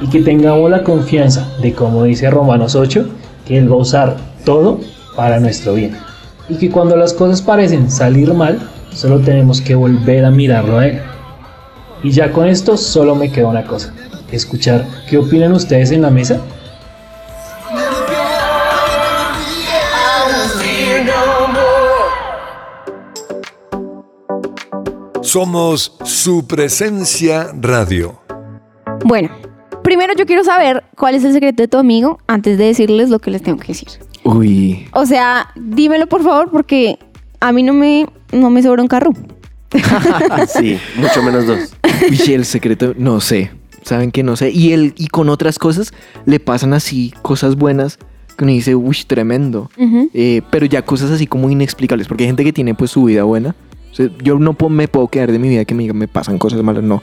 Y 0.00 0.08
que 0.08 0.22
tengamos 0.22 0.70
la 0.70 0.84
confianza 0.84 1.52
de, 1.60 1.72
como 1.72 2.04
dice 2.04 2.30
Romanos 2.30 2.76
8, 2.76 3.04
que 3.44 3.58
Él 3.58 3.70
va 3.70 3.74
a 3.74 3.80
usar 3.80 4.16
todo 4.44 4.78
para 5.16 5.40
nuestro 5.40 5.74
bien. 5.74 5.96
Y 6.48 6.54
que 6.54 6.70
cuando 6.70 6.96
las 6.96 7.12
cosas 7.12 7.42
parecen 7.42 7.90
salir 7.90 8.32
mal, 8.32 8.60
solo 8.92 9.18
tenemos 9.18 9.60
que 9.60 9.74
volver 9.74 10.24
a 10.24 10.30
mirarlo 10.30 10.78
a 10.78 10.86
Él. 10.86 11.00
Y 12.04 12.12
ya 12.12 12.30
con 12.30 12.46
esto 12.46 12.76
solo 12.76 13.16
me 13.16 13.32
queda 13.32 13.48
una 13.48 13.64
cosa, 13.64 13.92
escuchar 14.30 14.86
qué 15.10 15.18
opinan 15.18 15.52
ustedes 15.52 15.90
en 15.90 16.02
la 16.02 16.10
mesa 16.10 16.40
Somos 25.26 25.92
su 26.04 26.46
presencia 26.46 27.48
radio. 27.60 28.22
Bueno, 29.04 29.28
primero 29.82 30.12
yo 30.16 30.24
quiero 30.24 30.44
saber 30.44 30.84
cuál 30.96 31.16
es 31.16 31.24
el 31.24 31.32
secreto 31.32 31.64
de 31.64 31.66
tu 31.66 31.78
amigo 31.78 32.20
antes 32.28 32.56
de 32.56 32.66
decirles 32.66 33.10
lo 33.10 33.18
que 33.18 33.32
les 33.32 33.42
tengo 33.42 33.58
que 33.58 33.66
decir. 33.66 33.88
Uy, 34.22 34.86
O 34.92 35.04
sea, 35.04 35.48
dímelo 35.56 36.06
por 36.06 36.22
favor 36.22 36.52
porque 36.52 37.00
a 37.40 37.50
mí 37.50 37.64
no 37.64 37.72
me, 37.72 38.06
no 38.30 38.50
me 38.50 38.62
sobra 38.62 38.80
un 38.82 38.86
carro. 38.88 39.10
Sí, 40.46 40.78
mucho 40.94 41.20
menos 41.24 41.44
dos. 41.44 41.74
Uy, 42.08 42.32
el 42.32 42.44
secreto, 42.44 42.94
no 42.96 43.20
sé. 43.20 43.50
Saben 43.82 44.12
que 44.12 44.22
no 44.22 44.36
sé. 44.36 44.52
Y 44.52 44.74
él, 44.74 44.94
y 44.96 45.08
con 45.08 45.28
otras 45.28 45.58
cosas, 45.58 45.92
le 46.24 46.38
pasan 46.38 46.72
así 46.72 47.12
cosas 47.22 47.56
buenas, 47.56 47.98
que 48.38 48.44
uno 48.44 48.52
dice, 48.52 48.76
uy, 48.76 48.98
tremendo. 49.04 49.72
Eh, 50.14 50.42
pero 50.52 50.66
ya 50.66 50.82
cosas 50.82 51.10
así 51.10 51.26
como 51.26 51.50
inexplicables, 51.50 52.06
porque 52.06 52.22
hay 52.22 52.28
gente 52.28 52.44
que 52.44 52.52
tiene 52.52 52.76
pues 52.76 52.92
su 52.92 53.02
vida 53.02 53.24
buena. 53.24 53.56
O 53.96 54.02
sea, 54.02 54.10
yo 54.22 54.38
no 54.38 54.54
me 54.68 54.88
puedo 54.88 55.08
quedar 55.08 55.32
de 55.32 55.38
mi 55.38 55.48
vida 55.48 55.64
que 55.64 55.74
me 55.74 55.84
digan 55.84 55.96
me 55.96 56.06
pasan 56.06 56.36
cosas 56.36 56.62
malas, 56.62 56.84
no. 56.84 57.02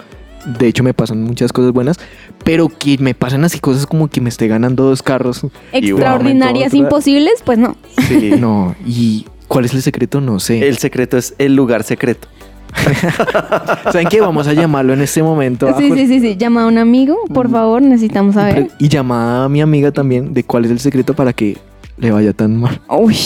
De 0.60 0.68
hecho 0.68 0.84
me 0.84 0.94
pasan 0.94 1.24
muchas 1.24 1.52
cosas 1.52 1.72
buenas, 1.72 2.00
pero 2.44 2.70
que 2.70 3.00
me 3.00 3.16
pasan 3.16 3.44
así 3.46 3.60
cosas 3.60 3.88
como 3.88 4.10
que 4.10 4.22
me 4.22 4.30
esté 4.30 4.48
ganando 4.48 4.84
dos 4.84 5.02
carros. 5.02 5.42
Extraordinarias, 5.72 6.72
imposibles, 6.76 7.42
pues 7.44 7.58
no. 7.58 7.76
Sí. 8.08 8.34
No, 8.40 8.76
y 8.86 9.26
¿cuál 9.48 9.66
es 9.66 9.74
el 9.74 9.82
secreto? 9.82 10.22
No 10.22 10.40
sé. 10.40 10.68
El 10.68 10.78
secreto 10.78 11.18
es 11.18 11.34
el 11.40 11.56
lugar 11.56 11.82
secreto. 11.82 12.28
¿Saben 13.92 14.08
qué? 14.08 14.22
Vamos 14.22 14.48
a 14.48 14.54
llamarlo 14.54 14.94
en 14.94 15.02
este 15.02 15.24
momento. 15.24 15.76
Sí, 15.80 15.92
sí, 15.96 16.06
sí, 16.06 16.20
sí. 16.20 16.38
Llama 16.38 16.64
a 16.64 16.68
un 16.68 16.78
amigo, 16.78 17.18
por 17.34 17.50
favor, 17.50 17.82
necesitamos 17.82 18.36
saber. 18.36 18.70
Y 18.78 18.88
llamada 18.88 19.46
a 19.46 19.50
mi 19.50 19.62
amiga 19.62 19.92
también 19.92 20.36
de 20.36 20.44
cuál 20.44 20.66
es 20.66 20.72
el 20.72 20.80
secreto 20.80 21.16
para 21.16 21.34
que 21.34 21.58
le 21.98 22.12
vaya 22.12 22.34
tan 22.34 22.60
mal. 22.60 22.80
Uy. 22.88 23.18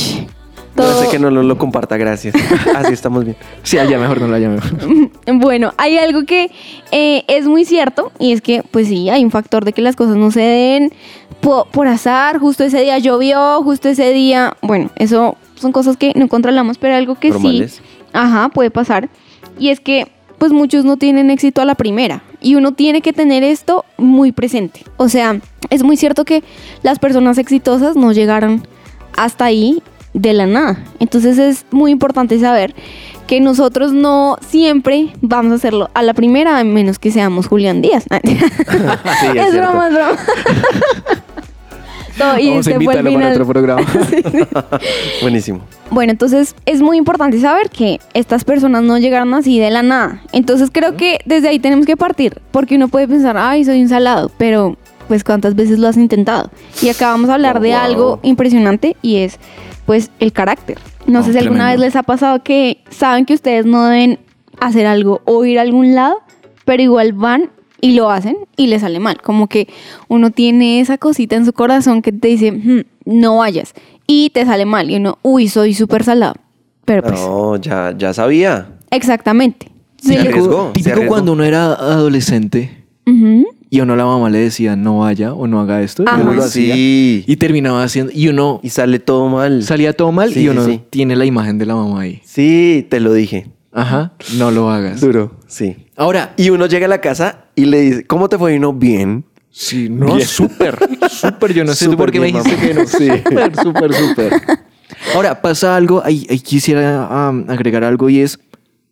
No 0.77 0.84
Todo- 0.84 1.01
sé 1.01 1.10
que 1.10 1.19
no 1.19 1.31
lo, 1.31 1.41
lo 1.43 1.57
comparta, 1.57 1.98
gracias. 1.98 2.36
Así 2.75 2.93
estamos 2.93 3.25
bien. 3.25 3.36
Sí, 3.63 3.77
allá 3.79 3.98
mejor 3.98 4.22
no 4.22 4.27
la 4.27 4.39
llame. 4.39 4.60
Bueno, 5.34 5.74
hay 5.77 5.98
algo 5.98 6.24
que 6.25 6.51
eh, 6.91 7.24
es 7.27 7.48
muy 7.48 7.65
cierto 7.65 8.12
y 8.19 8.31
es 8.31 8.41
que, 8.41 8.63
pues 8.69 8.88
sí, 8.88 9.10
hay 9.10 9.24
un 9.24 9.31
factor 9.31 9.65
de 9.65 9.74
que 9.74 9.81
las 9.81 9.96
cosas 9.96 10.15
no 10.17 10.29
se 10.31 10.41
den 10.41 10.93
po- 11.41 11.65
por, 11.72 11.88
azar. 11.88 12.38
Justo 12.39 12.63
ese 12.63 12.81
día 12.81 12.98
llovió, 13.00 13.62
justo 13.63 13.89
ese 13.89 14.12
día. 14.13 14.55
Bueno, 14.62 14.89
eso 14.98 15.36
son 15.55 15.72
cosas 15.72 15.98
que 15.98 16.13
no 16.15 16.27
controlamos, 16.27 16.77
pero 16.77 16.96
algo 16.96 17.15
que 17.15 17.29
Normales. 17.29 17.74
sí, 17.74 17.81
ajá, 18.13 18.50
puede 18.50 18.69
pasar. 18.69 19.10
Y 19.60 19.69
es 19.69 19.79
que, 19.79 20.07
pues 20.38 20.51
muchos 20.51 20.86
no 20.86 20.98
tienen 20.98 21.31
éxito 21.31 21.62
a 21.62 21.65
la 21.65 21.74
primera 21.74 22.22
y 22.39 22.53
uno 22.53 22.74
tiene 22.74 23.01
que 23.01 23.12
tener 23.13 23.41
esto 23.43 23.84
muy 23.98 24.31
presente. 24.31 24.84
O 24.98 25.10
sea, 25.10 25.39
es 25.72 25.81
muy 25.81 25.98
cierto 25.98 26.24
que 26.25 26.43
las 26.84 27.00
personas 27.00 27.39
exitosas 27.39 27.96
no 27.96 28.12
llegaron 28.12 28.67
hasta 29.15 29.46
ahí 29.46 29.81
de 30.17 30.33
la 30.33 30.45
nada. 30.45 30.79
Entonces 31.00 31.38
es 31.38 31.65
muy 31.71 31.91
importante 31.91 32.39
saber 32.39 32.74
que 33.27 33.39
nosotros 33.41 33.91
no 33.93 34.38
siempre 34.47 35.09
vamos 35.21 35.51
a 35.51 35.55
hacerlo 35.55 35.89
a 35.93 36.01
la 36.01 36.13
primera, 36.13 36.57
a 36.59 36.63
menos 36.63 36.97
que 36.97 37.12
seamos 37.12 37.47
Julián 37.47 37.81
Díaz. 37.81 38.05
Sí, 38.13 39.27
es 39.38 39.53
broma, 39.55 39.88
es 39.88 39.93
broma. 39.93 40.17
No, 42.19 42.39
y 42.39 42.50
Vamos 42.50 42.65
a 42.67 42.71
invitarlo 42.71 43.13
para 43.13 43.29
otro 43.29 43.45
programa. 43.45 43.81
Buenísimo. 45.21 45.62
Bueno, 45.91 46.12
entonces 46.12 46.55
es 46.65 46.81
muy 46.81 46.97
importante 46.97 47.39
saber 47.39 47.69
que 47.69 48.00
estas 48.15 48.43
personas 48.43 48.81
no 48.81 48.97
llegaron 48.97 49.36
así 49.36 49.59
de 49.59 49.69
la 49.69 49.83
nada. 49.83 50.24
Entonces 50.31 50.69
creo 50.74 50.97
que 50.97 51.19
desde 51.25 51.50
ahí 51.50 51.59
tenemos 51.59 51.86
que 51.86 51.95
partir, 51.95 52.41
porque 52.50 52.75
uno 52.75 52.88
puede 52.88 53.07
pensar, 53.07 53.38
ay, 53.38 53.65
soy 53.65 53.83
un 53.83 53.89
salado, 53.89 54.31
pero 54.39 54.77
pues 55.07 55.24
cuántas 55.24 55.53
veces 55.53 55.77
lo 55.77 55.88
has 55.88 55.95
intentado. 55.95 56.50
Y 56.81 56.89
acá 56.89 57.09
vamos 57.12 57.29
a 57.29 57.36
hablar 57.36 57.57
Oh, 57.57 57.62
de 57.62 57.69
wow. 57.69 57.77
algo 57.77 58.19
impresionante 58.24 58.97
y 59.03 59.17
es 59.17 59.38
pues 59.88 60.12
el 60.20 60.32
carácter. 60.34 60.77
No 61.08 61.22
Oh, 61.22 61.24
sé 61.24 61.32
si 61.32 61.39
alguna 61.39 61.63
tremendo. 61.63 61.82
vez 61.84 61.94
les 61.94 61.96
ha 61.96 62.03
pasado 62.03 62.44
que 62.44 62.84
saben 62.91 63.25
que 63.25 63.34
ustedes 63.34 63.65
no 63.65 63.86
deben 63.86 64.20
hacer 64.60 64.86
algo 64.86 65.22
o 65.25 65.44
ir 65.46 65.58
a 65.58 65.63
algún 65.63 65.96
lado, 65.96 66.17
pero 66.65 66.84
igual 66.84 67.13
van 67.13 67.50
y 67.82 67.94
lo 67.94 68.12
hacen 68.12 68.38
y 68.58 68.67
les 68.67 68.82
sale 68.82 69.00
mal. 69.00 69.22
Como 69.22 69.48
que 69.48 69.67
uno 70.10 70.29
tiene 70.32 70.79
esa 70.82 70.98
cosita 71.00 71.36
en 71.36 71.46
su 71.46 71.53
corazón 71.53 72.01
que 72.03 72.12
te 72.12 72.27
dice, 72.27 72.51
"Hmm, 72.51 72.82
no 73.06 73.38
vayas. 73.38 73.74
Y 74.06 74.29
te 74.32 74.46
sale 74.46 74.65
mal. 74.65 74.89
Y 74.91 74.98
uno, 74.98 75.17
uy, 75.22 75.48
soy 75.48 75.74
súper 75.74 76.03
salado. 76.03 76.36
Pero 76.86 77.01
pues, 77.03 77.20
No, 77.20 77.56
ya, 77.58 77.94
ya 77.98 78.13
sabía. 78.13 78.67
exactamente. 78.91 79.70
Se 79.98 80.13
Sí. 80.13 80.17
arriesgó, 80.17 80.67
se 80.67 80.74
Típico 80.74 80.91
arriesgó. 80.94 81.10
cuando 81.13 81.32
uno 81.34 81.44
era 81.44 81.74
adolescente. 81.74 82.84
Y 83.69 83.81
uno 83.81 83.95
la 83.95 84.05
mamá 84.05 84.29
le 84.29 84.39
decía 84.39 84.75
no 84.75 85.00
vaya 85.00 85.33
o 85.33 85.47
no 85.47 85.59
haga 85.59 85.81
esto. 85.81 86.03
y 86.03 86.07
Ajá. 86.07 86.21
uno 86.21 86.33
lo 86.33 86.41
Uy, 86.41 86.45
hacía. 86.47 86.74
sí. 86.75 87.24
Y 87.27 87.36
terminaba 87.38 87.83
haciendo. 87.83 88.12
Y 88.15 88.27
uno 88.29 88.59
Y 88.63 88.69
sale 88.69 89.00
todo 89.00 89.27
mal. 89.29 89.63
salía 89.63 89.93
todo 89.93 90.12
mal 90.12 90.33
Sí, 90.33 90.41
y 90.41 90.50
uno 90.50 90.65
sí. 90.65 90.81
tiene 90.89 91.15
la 91.15 91.25
imagen 91.25 91.57
de 91.57 91.65
la 91.65 91.75
mamá 91.75 92.01
ahí. 92.01 92.22
Sí, 92.25 92.85
te 92.89 93.00
lo 93.00 93.13
dije. 93.13 93.48
Ajá, 93.74 94.13
no 94.37 94.50
lo 94.51 94.70
hagas. 94.72 95.01
Duro. 95.01 95.35
Sí. 95.48 95.75
Ahora, 95.96 96.33
Y 96.37 96.50
uno 96.50 96.65
llega 96.65 96.85
a 96.85 96.89
la 96.89 97.01
casa 97.01 97.46
y 97.55 97.65
le 97.65 97.79
dice, 97.81 98.07
¿cómo 98.07 98.27
te 98.29 98.37
fue? 98.37 98.53
Y 98.53 98.57
uno, 98.57 98.74
bien. 98.74 99.25
sí, 99.51 99.87
no, 99.89 100.20
súper, 100.22 100.77
súper. 101.09 101.53
Yo 101.53 101.63
no 101.63 101.74
sé 101.74 101.89
por 101.96 102.11
qué 102.11 102.20
me 102.20 102.27
dijiste 102.27 102.51
mamá. 102.55 102.68
que 102.68 102.74
no. 102.74 102.87
Súper, 102.87 103.55
súper, 103.55 103.94
súper. 103.94 104.33
Ahora, 105.13 105.42
pasa 105.42 105.75
algo, 105.75 106.01
ahí, 106.03 106.25
ahí 106.29 106.39
quisiera 106.39 107.27
agregar 107.48 107.83
algo 107.83 108.09
y 108.09 108.20
es, 108.22 108.39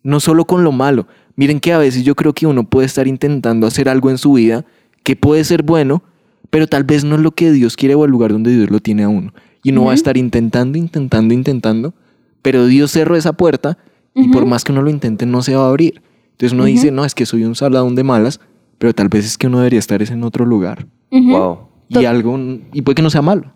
no 0.02 0.20
solo 0.20 0.44
con 0.44 0.62
lo 0.62 0.70
malo. 0.72 1.06
Miren 1.36 1.60
que 1.60 1.72
a 1.72 1.78
veces 1.78 2.04
yo 2.04 2.14
creo 2.14 2.32
que 2.32 2.46
uno 2.46 2.64
puede 2.64 2.86
estar 2.86 3.06
intentando 3.06 3.66
hacer 3.66 3.88
algo 3.88 4.10
en 4.10 4.18
su 4.18 4.32
vida 4.32 4.64
que 5.02 5.16
puede 5.16 5.44
ser 5.44 5.62
bueno, 5.62 6.02
pero 6.50 6.66
tal 6.66 6.84
vez 6.84 7.04
no 7.04 7.16
es 7.16 7.20
lo 7.20 7.30
que 7.30 7.52
Dios 7.52 7.76
quiere 7.76 7.94
o 7.94 8.04
el 8.04 8.10
lugar 8.10 8.32
donde 8.32 8.54
Dios 8.56 8.70
lo 8.70 8.80
tiene 8.80 9.04
a 9.04 9.08
uno. 9.08 9.32
Y 9.62 9.70
uno 9.70 9.84
va 9.84 9.92
a 9.92 9.94
estar 9.94 10.16
intentando, 10.16 10.78
intentando, 10.78 11.34
intentando, 11.34 11.94
pero 12.42 12.66
Dios 12.66 12.92
cerró 12.92 13.16
esa 13.16 13.34
puerta 13.34 13.78
y 14.14 14.28
por 14.28 14.46
más 14.46 14.64
que 14.64 14.72
uno 14.72 14.82
lo 14.82 14.90
intente 14.90 15.26
no 15.26 15.42
se 15.42 15.54
va 15.54 15.66
a 15.66 15.68
abrir. 15.68 16.02
Entonces 16.32 16.52
uno 16.52 16.64
dice, 16.64 16.90
no, 16.90 17.04
es 17.04 17.14
que 17.14 17.26
soy 17.26 17.44
un 17.44 17.54
saladón 17.54 17.94
de 17.94 18.04
malas, 18.04 18.40
pero 18.78 18.94
tal 18.94 19.08
vez 19.08 19.26
es 19.26 19.38
que 19.38 19.46
uno 19.46 19.58
debería 19.58 19.78
estar 19.78 20.00
es 20.02 20.10
en 20.10 20.22
otro 20.24 20.46
lugar. 20.46 20.86
Wow. 21.10 21.58
Y 21.88 22.04
algo, 22.04 22.38
y 22.72 22.82
puede 22.82 22.94
que 22.94 23.02
no 23.02 23.10
sea 23.10 23.22
malo. 23.22 23.52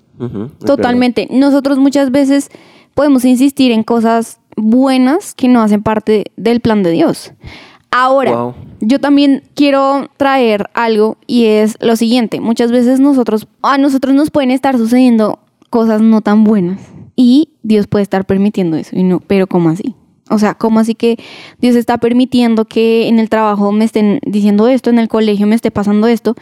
Totalmente. 0.64 1.29
Nosotros 1.31 1.79
muchas 1.79 2.11
veces 2.11 2.51
podemos 2.95 3.25
insistir 3.25 3.73
en 3.73 3.83
cosas 3.83 4.40
buenas 4.57 5.35
que 5.35 5.49
no 5.49 5.62
hacen 5.62 5.83
parte 5.83 6.25
del 6.37 6.61
plan 6.61 6.83
de 6.83 6.90
Dios. 6.90 7.33
Ahora, 7.90 8.33
Wow. 8.37 8.55
yo 8.81 9.00
también 9.00 9.42
quiero 9.55 10.09
traer 10.16 10.70
algo 10.74 11.16
y 11.26 11.46
es 11.46 11.76
lo 11.81 11.96
siguiente. 11.96 12.40
Muchas 12.40 12.70
veces 12.70 13.00
nosotros, 13.00 13.48
a 13.62 13.79
nosotros 13.79 14.14
nos 14.14 14.31
pueden 14.31 14.50
estar 14.50 14.76
sucediendo 14.79 15.40
cosas 15.70 16.00
no 16.00 16.20
tan 16.20 16.44
buenas 16.44 16.81
y 17.16 17.50
Dios 17.62 17.87
puede 17.87 18.03
estar 18.05 18.24
permitiendo 18.24 18.76
eso. 18.76 18.96
Y 18.96 19.03
no, 19.03 19.20
pero 19.20 19.46
¿cómo 19.46 19.68
así? 19.70 19.94
O 20.31 20.38
sea, 20.38 20.55
¿cómo 20.55 20.79
así 20.79 20.94
que 20.94 21.18
Dios 21.61 21.74
está 21.74 21.98
permitiendo 21.98 22.64
que 22.64 23.09
en 23.09 23.18
el 23.18 23.29
trabajo 23.29 23.72
me 23.72 23.85
estén 23.85 24.20
diciendo 24.24 24.68
esto, 24.68 24.88
en 24.90 25.00
el 25.00 25.09
colegio 25.09 25.48
me 25.48 25.57
esté 25.57 25.72
pasando 25.72 26.07
esto? 26.07 26.37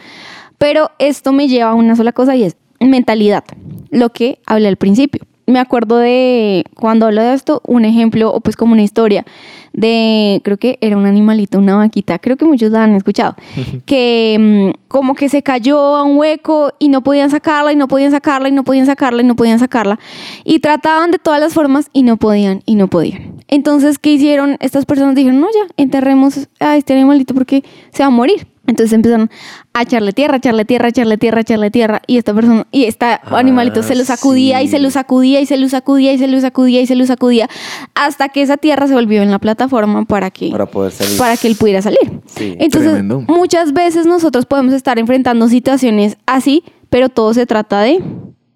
Pero 0.59 0.91
esto 0.99 1.33
me 1.33 1.47
lleva 1.47 1.71
a 1.71 1.75
una 1.75 1.95
sola 1.95 2.11
cosa 2.11 2.35
y 2.35 2.43
es 2.43 2.55
mentalidad, 2.79 3.43
lo 3.89 4.09
que 4.09 4.39
hablé 4.45 4.67
al 4.67 4.77
principio. 4.77 5.21
Me 5.49 5.59
acuerdo 5.59 5.97
de 5.97 6.63
cuando 6.75 7.07
hablo 7.07 7.21
de 7.21 7.33
esto, 7.33 7.61
un 7.65 7.85
ejemplo 7.85 8.31
o 8.31 8.39
pues 8.39 8.55
como 8.55 8.73
una 8.73 8.83
historia 8.83 9.25
de, 9.73 10.41
creo 10.43 10.57
que 10.57 10.77
era 10.81 10.97
un 10.97 11.05
animalito, 11.05 11.57
una 11.57 11.75
vaquita, 11.75 12.19
creo 12.19 12.37
que 12.37 12.45
muchos 12.45 12.71
la 12.71 12.83
han 12.83 12.93
escuchado, 12.93 13.35
que 13.85 14.37
mm, 14.39 14.87
como 14.87 15.15
que 15.15 15.29
se 15.29 15.41
cayó 15.41 15.79
a 15.79 16.03
un 16.03 16.17
hueco 16.17 16.73
y 16.79 16.89
no 16.89 17.01
podían 17.01 17.29
sacarla 17.29 17.71
y 17.71 17.75
no 17.75 17.87
podían 17.87 18.11
sacarla 18.11 18.49
y 18.49 18.51
no 18.51 18.63
podían 18.63 18.85
sacarla 18.85 19.21
y 19.21 19.25
no 19.25 19.35
podían 19.35 19.59
sacarla 19.59 19.99
y 20.43 20.59
trataban 20.59 21.11
de 21.11 21.17
todas 21.17 21.39
las 21.39 21.53
formas 21.53 21.89
y 21.93 22.03
no 22.03 22.17
podían 22.17 22.61
y 22.65 22.75
no 22.75 22.87
podían. 22.87 23.39
Entonces, 23.47 23.97
¿qué 23.97 24.13
hicieron? 24.13 24.57
Estas 24.59 24.85
personas 24.85 25.15
dijeron, 25.15 25.39
no, 25.39 25.47
ya, 25.47 25.73
enterremos 25.77 26.47
a 26.59 26.77
este 26.77 26.93
animalito 26.93 27.33
porque 27.33 27.63
se 27.91 28.03
va 28.03 28.07
a 28.07 28.11
morir. 28.11 28.47
Entonces 28.69 28.93
empezaron 28.93 29.31
a 29.73 29.81
echarle 29.81 30.13
tierra, 30.13 30.37
echarle 30.37 30.63
tierra, 30.63 30.89
echarle 30.89 31.17
tierra, 31.17 31.41
echarle 31.41 31.71
tierra. 31.71 32.01
Y 32.05 32.17
esta 32.17 32.33
persona, 32.35 32.67
y 32.71 32.83
este 32.85 33.05
animalito 33.31 33.81
se 33.81 33.95
lo 33.95 34.05
sacudía 34.05 34.61
y 34.61 34.67
se 34.67 34.77
lo 34.77 34.91
sacudía 34.91 35.41
y 35.41 35.47
se 35.47 35.57
lo 35.57 35.67
sacudía 35.69 36.13
y 36.13 36.19
se 36.19 36.27
lo 36.27 36.39
sacudía 36.39 36.81
y 36.81 36.85
se 36.87 36.95
lo 36.95 37.05
sacudía 37.07 37.49
hasta 37.95 38.29
que 38.29 38.43
esa 38.43 38.57
tierra 38.57 38.87
se 38.87 38.93
volvió 38.93 39.23
en 39.23 39.31
la 39.31 39.39
plataforma 39.39 40.05
para 40.05 40.29
que, 40.29 40.51
Para 40.51 40.67
poder 40.67 40.91
salir. 40.91 41.17
para 41.17 41.35
que 41.35 41.47
él 41.47 41.55
pudiera 41.55 41.81
salir. 41.81 42.21
Sí. 42.27 42.55
Entonces, 42.59 42.91
Tremendo. 42.91 43.21
muchas 43.27 43.73
veces 43.73 44.05
nosotros 44.05 44.45
podemos 44.45 44.73
estar 44.73 44.99
enfrentando 44.99 45.47
situaciones 45.49 46.17
así, 46.27 46.63
pero 46.89 47.09
todo 47.09 47.33
se 47.33 47.47
trata 47.47 47.81
de 47.81 48.03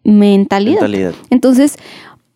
mentalidad. 0.03 0.81
Mentalidad. 0.81 1.13
Entonces, 1.31 1.77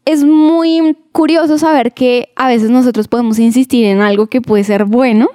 es 0.05 0.23
muy 0.23 0.97
curioso 1.11 1.57
saber 1.59 1.93
que 1.93 2.29
a 2.35 2.47
veces 2.47 2.69
nosotros 2.69 3.07
podemos 3.07 3.37
insistir 3.39 3.85
en 3.85 4.01
algo 4.01 4.27
que 4.27 4.41
puede 4.41 4.63
ser 4.63 4.85
bueno, 4.85 5.27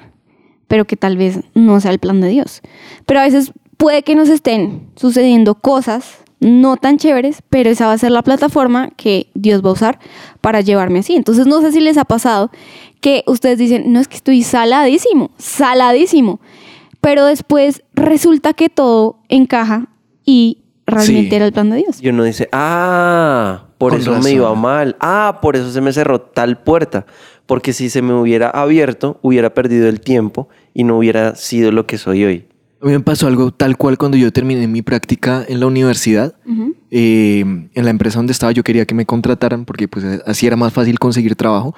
pero 0.73 0.87
que 0.87 0.97
tal 0.97 1.19
vez 1.19 1.41
no 1.53 1.79
sea 1.83 1.91
el 1.91 1.99
plan 1.99 2.23
de 2.23 2.29
Dios. 2.29 2.63
Pero 3.05 3.21
a 3.21 3.25
veces 3.25 3.53
puede 3.77 4.03
que 4.05 4.15
nos 4.15 4.31
estén 4.31 4.89
sucediendo 4.97 5.55
cosas 5.55 6.17
no 6.41 6.79
tan 6.79 6.97
chéveres, 6.97 7.43
pero 7.51 7.69
esa 7.69 7.89
va 7.89 7.93
a 7.93 7.99
ser 7.99 8.11
la 8.11 8.23
plataforma 8.23 8.89
que 8.97 9.27
Dios 9.35 9.63
va 9.63 9.69
a 9.69 9.73
usar 9.75 9.99
para 10.41 10.63
llevarme 10.63 11.01
así. 11.01 11.15
Entonces 11.15 11.47
no 11.47 11.61
sé 11.61 11.73
si 11.73 11.81
les 11.81 11.99
ha 11.99 12.07
pasado 12.07 12.51
que 13.03 13.23
ustedes 13.27 13.59
dicen, 13.59 13.93
no 13.93 14.01
es 14.01 14.09
que 14.09 14.17
estoy 14.17 14.43
saladísimo, 14.45 15.31
saladísimo, 15.37 16.41
pero 17.03 17.27
después 17.27 17.83
resulta 17.93 18.55
que 18.55 18.71
todo 18.71 19.19
encaja 19.29 19.89
y 20.25 20.63
realmente 20.87 21.29
Sí. 21.29 21.37
era 21.37 21.45
el 21.45 21.53
plan 21.53 21.69
de 21.69 21.77
Dios. 21.77 22.03
Y 22.03 22.09
uno 22.09 22.25
dice, 22.25 22.49
ah, 22.53 23.67
por 23.77 23.91
Con 23.93 24.01
eso 24.01 24.11
razón. 24.13 24.25
me 24.25 24.31
iba 24.31 24.55
mal. 24.55 24.97
Ah, 25.01 25.39
por 25.43 25.55
eso 25.55 25.71
se 25.71 25.83
me 25.83 25.93
cerró 25.93 26.23
tal 26.23 26.63
puerta. 26.63 27.05
Porque 27.45 27.73
si 27.73 27.91
se 27.91 28.03
me 28.03 28.15
hubiera 28.15 28.49
abierto, 28.49 29.19
hubiera 29.21 29.53
perdido 29.53 29.89
el 29.89 30.01
tiempo 30.01 30.49
y 30.75 30.85
no 30.85 30.99
hubiera 30.99 31.35
sido 31.35 31.73
lo 31.73 31.87
que 31.87 31.99
soy 31.99 32.25
hoy. 32.25 32.47
A 32.81 32.87
mí 32.87 32.93
me 32.93 33.01
pasó 33.01 33.29
algo 33.29 33.53
tal 33.53 33.77
cual 33.77 33.97
cuando 33.97 34.17
yo 34.17 34.33
terminé 34.33 34.67
mi 34.67 34.83
práctica 34.83 35.45
en 35.49 35.61
la 35.61 35.67
universidad. 35.67 36.35
Eh, 36.91 37.41
en 37.41 37.85
la 37.85 37.91
empresa 37.91 38.19
donde 38.19 38.33
estaba 38.33 38.53
yo 38.53 38.65
quería 38.65 38.85
que 38.85 38.95
me 38.95 39.07
contrataran 39.07 39.65
porque 39.65 39.89
pues 39.89 40.05
así 40.27 40.47
era 40.47 40.57
más 40.57 40.73
fácil 40.73 40.99
conseguir 40.99 41.37
trabajo. 41.37 41.75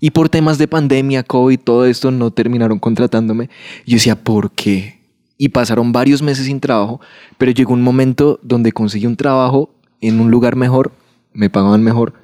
Y 0.00 0.10
por 0.10 0.28
temas 0.28 0.58
de 0.58 0.68
pandemia, 0.68 1.22
COVID, 1.22 1.58
todo 1.60 1.86
esto, 1.86 2.10
no 2.10 2.30
terminaron 2.30 2.78
contratándome. 2.78 3.50
Yo 3.86 3.96
decía, 3.96 4.16
¿por 4.16 4.52
qué? 4.52 5.00
Y 5.36 5.50
pasaron 5.50 5.92
varios 5.92 6.22
meses 6.22 6.46
sin 6.46 6.60
trabajo, 6.60 7.00
pero 7.36 7.52
llegó 7.52 7.72
un 7.72 7.82
momento 7.82 8.40
donde 8.42 8.72
conseguí 8.72 9.06
un 9.06 9.16
trabajo 9.16 9.74
en 10.00 10.20
un 10.20 10.30
lugar 10.30 10.56
mejor, 10.56 10.92
me 11.32 11.50
pagaban 11.50 11.82
mejor 11.82 12.14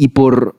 y 0.00 0.08
por 0.08 0.54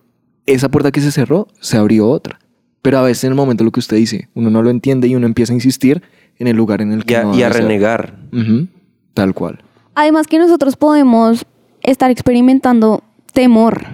esa 0.45 0.67
puerta 0.67 0.91
que 0.91 0.99
se 0.99 1.13
cerró, 1.13 1.47
se 1.61 1.77
abrió 1.77 2.09
otra. 2.09 2.39
Pero 2.81 2.99
a 2.99 3.01
veces 3.01 3.25
en 3.25 3.31
el 3.31 3.35
momento 3.35 3.63
lo 3.63 3.71
que 3.71 3.79
usted 3.79 3.97
dice, 3.97 4.29
uno 4.35 4.49
no 4.49 4.61
lo 4.63 4.69
entiende 4.69 5.07
y 5.07 5.15
uno 5.15 5.25
empieza 5.25 5.53
a 5.53 5.55
insistir 5.55 6.01
en 6.37 6.47
el 6.47 6.55
lugar 6.55 6.81
en 6.81 6.91
el 6.93 7.03
que 7.03 7.13
Y 7.13 7.17
a, 7.17 7.23
no 7.23 7.35
y 7.35 7.41
a 7.43 7.47
debe 7.47 7.53
ser. 7.53 7.63
renegar. 7.63 8.15
Tal 9.13 9.33
cual. 9.33 9.59
Además 9.95 10.27
que 10.27 10.39
nosotros 10.39 10.77
podemos 10.77 11.45
estar 11.81 12.09
experimentando 12.09 13.03
temor 13.33 13.85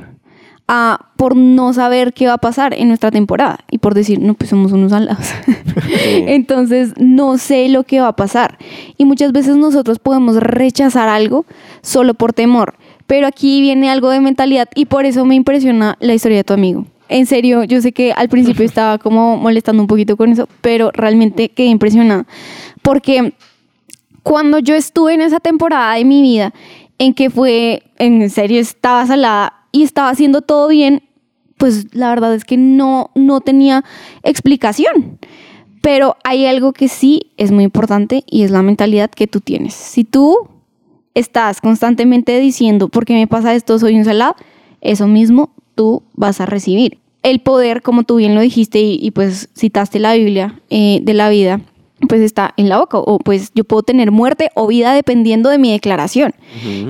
a, 0.68 1.12
por 1.18 1.36
no 1.36 1.74
saber 1.74 2.14
qué 2.14 2.28
va 2.28 2.34
a 2.34 2.38
pasar 2.38 2.74
en 2.74 2.88
nuestra 2.88 3.12
temporada 3.12 3.60
y 3.70 3.80
por 3.80 3.94
decir, 3.94 4.20
no, 4.20 4.34
pues 4.36 4.50
somos 4.50 4.72
unos 4.72 4.94
alados. 4.94 5.26
Entonces 6.06 6.94
no 6.98 7.38
sé 7.38 7.70
lo 7.70 7.84
que 7.84 8.02
va 8.02 8.10
a 8.10 8.16
pasar. 8.16 8.58
Y 8.98 9.06
muchas 9.06 9.32
veces 9.32 9.56
nosotros 9.58 10.00
podemos 10.00 10.38
rechazar 10.38 11.10
algo 11.10 11.46
solo 11.82 12.14
por 12.14 12.34
temor. 12.34 12.76
Pero 13.08 13.28
aquí 13.28 13.62
viene 13.62 13.90
algo 13.90 14.10
de 14.10 14.20
mentalidad 14.20 14.68
y 14.74 14.86
por 14.86 15.06
eso 15.06 15.26
me 15.26 15.36
impresiona 15.36 15.96
la 16.00 16.14
historia 16.14 16.38
de 16.38 16.44
tu 16.44 16.54
amigo. 16.54 16.86
En 17.10 17.26
serio, 17.26 17.64
yo 17.64 17.82
sé 17.82 17.92
que 17.92 18.12
al 18.12 18.30
principio 18.30 18.66
estaba 18.66 18.98
como 18.98 19.38
molestando 19.38 19.82
un 19.82 19.88
poquito 19.88 20.18
con 20.18 20.32
eso, 20.32 20.48
pero 20.62 20.92
realmente 20.92 21.50
quedé 21.50 21.68
impresionada. 21.68 22.26
Porque 22.82 23.34
cuando 24.24 24.60
yo 24.60 24.76
estuve 24.76 25.14
en 25.14 25.22
esa 25.22 25.40
temporada 25.40 25.96
de 25.96 26.06
mi 26.06 26.22
vida 26.22 26.54
en 26.98 27.14
que 27.14 27.30
fue, 27.30 27.84
en 27.98 28.30
serio, 28.30 28.60
estaba 28.60 29.06
salada 29.06 29.68
y 29.72 29.84
estaba 29.84 30.10
haciendo 30.10 30.42
todo 30.42 30.68
bien, 30.68 31.04
pues 31.58 31.94
la 31.96 32.10
verdad 32.10 32.34
es 32.34 32.46
que 32.46 32.58
no, 32.58 33.12
no 33.16 33.42
tenía 33.42 33.84
explicación. 34.24 35.20
Pero 35.82 36.18
hay 36.24 36.48
algo 36.48 36.74
que 36.74 36.88
sí 36.88 37.32
es 37.38 37.52
muy 37.52 37.64
importante 37.64 38.24
y 38.26 38.44
es 38.44 38.52
la 38.52 38.64
mentalidad 38.64 39.12
que 39.12 39.28
tú 39.28 39.40
tienes. 39.40 39.74
Si 39.74 40.04
tú 40.04 40.50
estás 41.14 41.62
constantemente 41.62 42.40
diciendo, 42.40 42.90
¿por 42.90 43.06
qué 43.06 43.14
me 43.14 43.28
pasa 43.28 43.54
esto? 43.54 43.78
Soy 43.78 43.96
un 43.98 44.06
salado, 44.06 44.36
eso 44.82 45.08
mismo 45.08 45.55
tú 45.76 46.04
vas 46.14 46.42
a 46.42 46.46
recibir. 46.46 47.00
El 47.24 47.40
poder, 47.40 47.82
como 47.82 48.04
tú 48.04 48.18
bien 48.18 48.36
lo 48.36 48.42
dijiste 48.42 48.80
y, 48.80 49.00
y 49.02 49.12
pues 49.12 49.50
citaste 49.58 50.00
la 50.00 50.14
Biblia 50.14 50.60
eh, 50.70 51.00
de 51.02 51.14
la 51.14 51.30
vida, 51.30 51.62
pues 52.08 52.22
está 52.22 52.54
en 52.58 52.70
la 52.70 52.78
boca. 52.80 52.98
O 53.00 53.20
pues 53.20 53.52
yo 53.56 53.64
puedo 53.64 53.84
tener 53.84 54.12
muerte 54.12 54.50
o 54.56 54.68
vida 54.68 54.94
dependiendo 54.94 55.50
de 55.50 55.58
mi 55.58 55.72
declaración. 55.72 56.34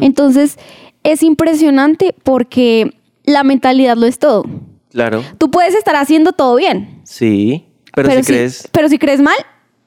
Entonces, 0.02 0.58
es 1.04 1.24
impresionante 1.24 2.16
porque 2.24 2.98
la 3.24 3.44
mentalidad 3.44 3.96
lo 3.98 4.06
es 4.08 4.20
todo. 4.20 4.44
Claro. 4.92 5.24
Tú 5.38 5.52
puedes 5.52 5.76
estar 5.76 5.96
haciendo 5.96 6.32
todo 6.34 6.56
bien, 6.56 7.02
Sí. 7.04 7.66
Pero, 7.94 8.12
si 8.12 8.24
crees. 8.24 8.68
pero 8.74 8.90
si 8.90 8.98
crees 8.98 9.22
mal, 9.22 9.36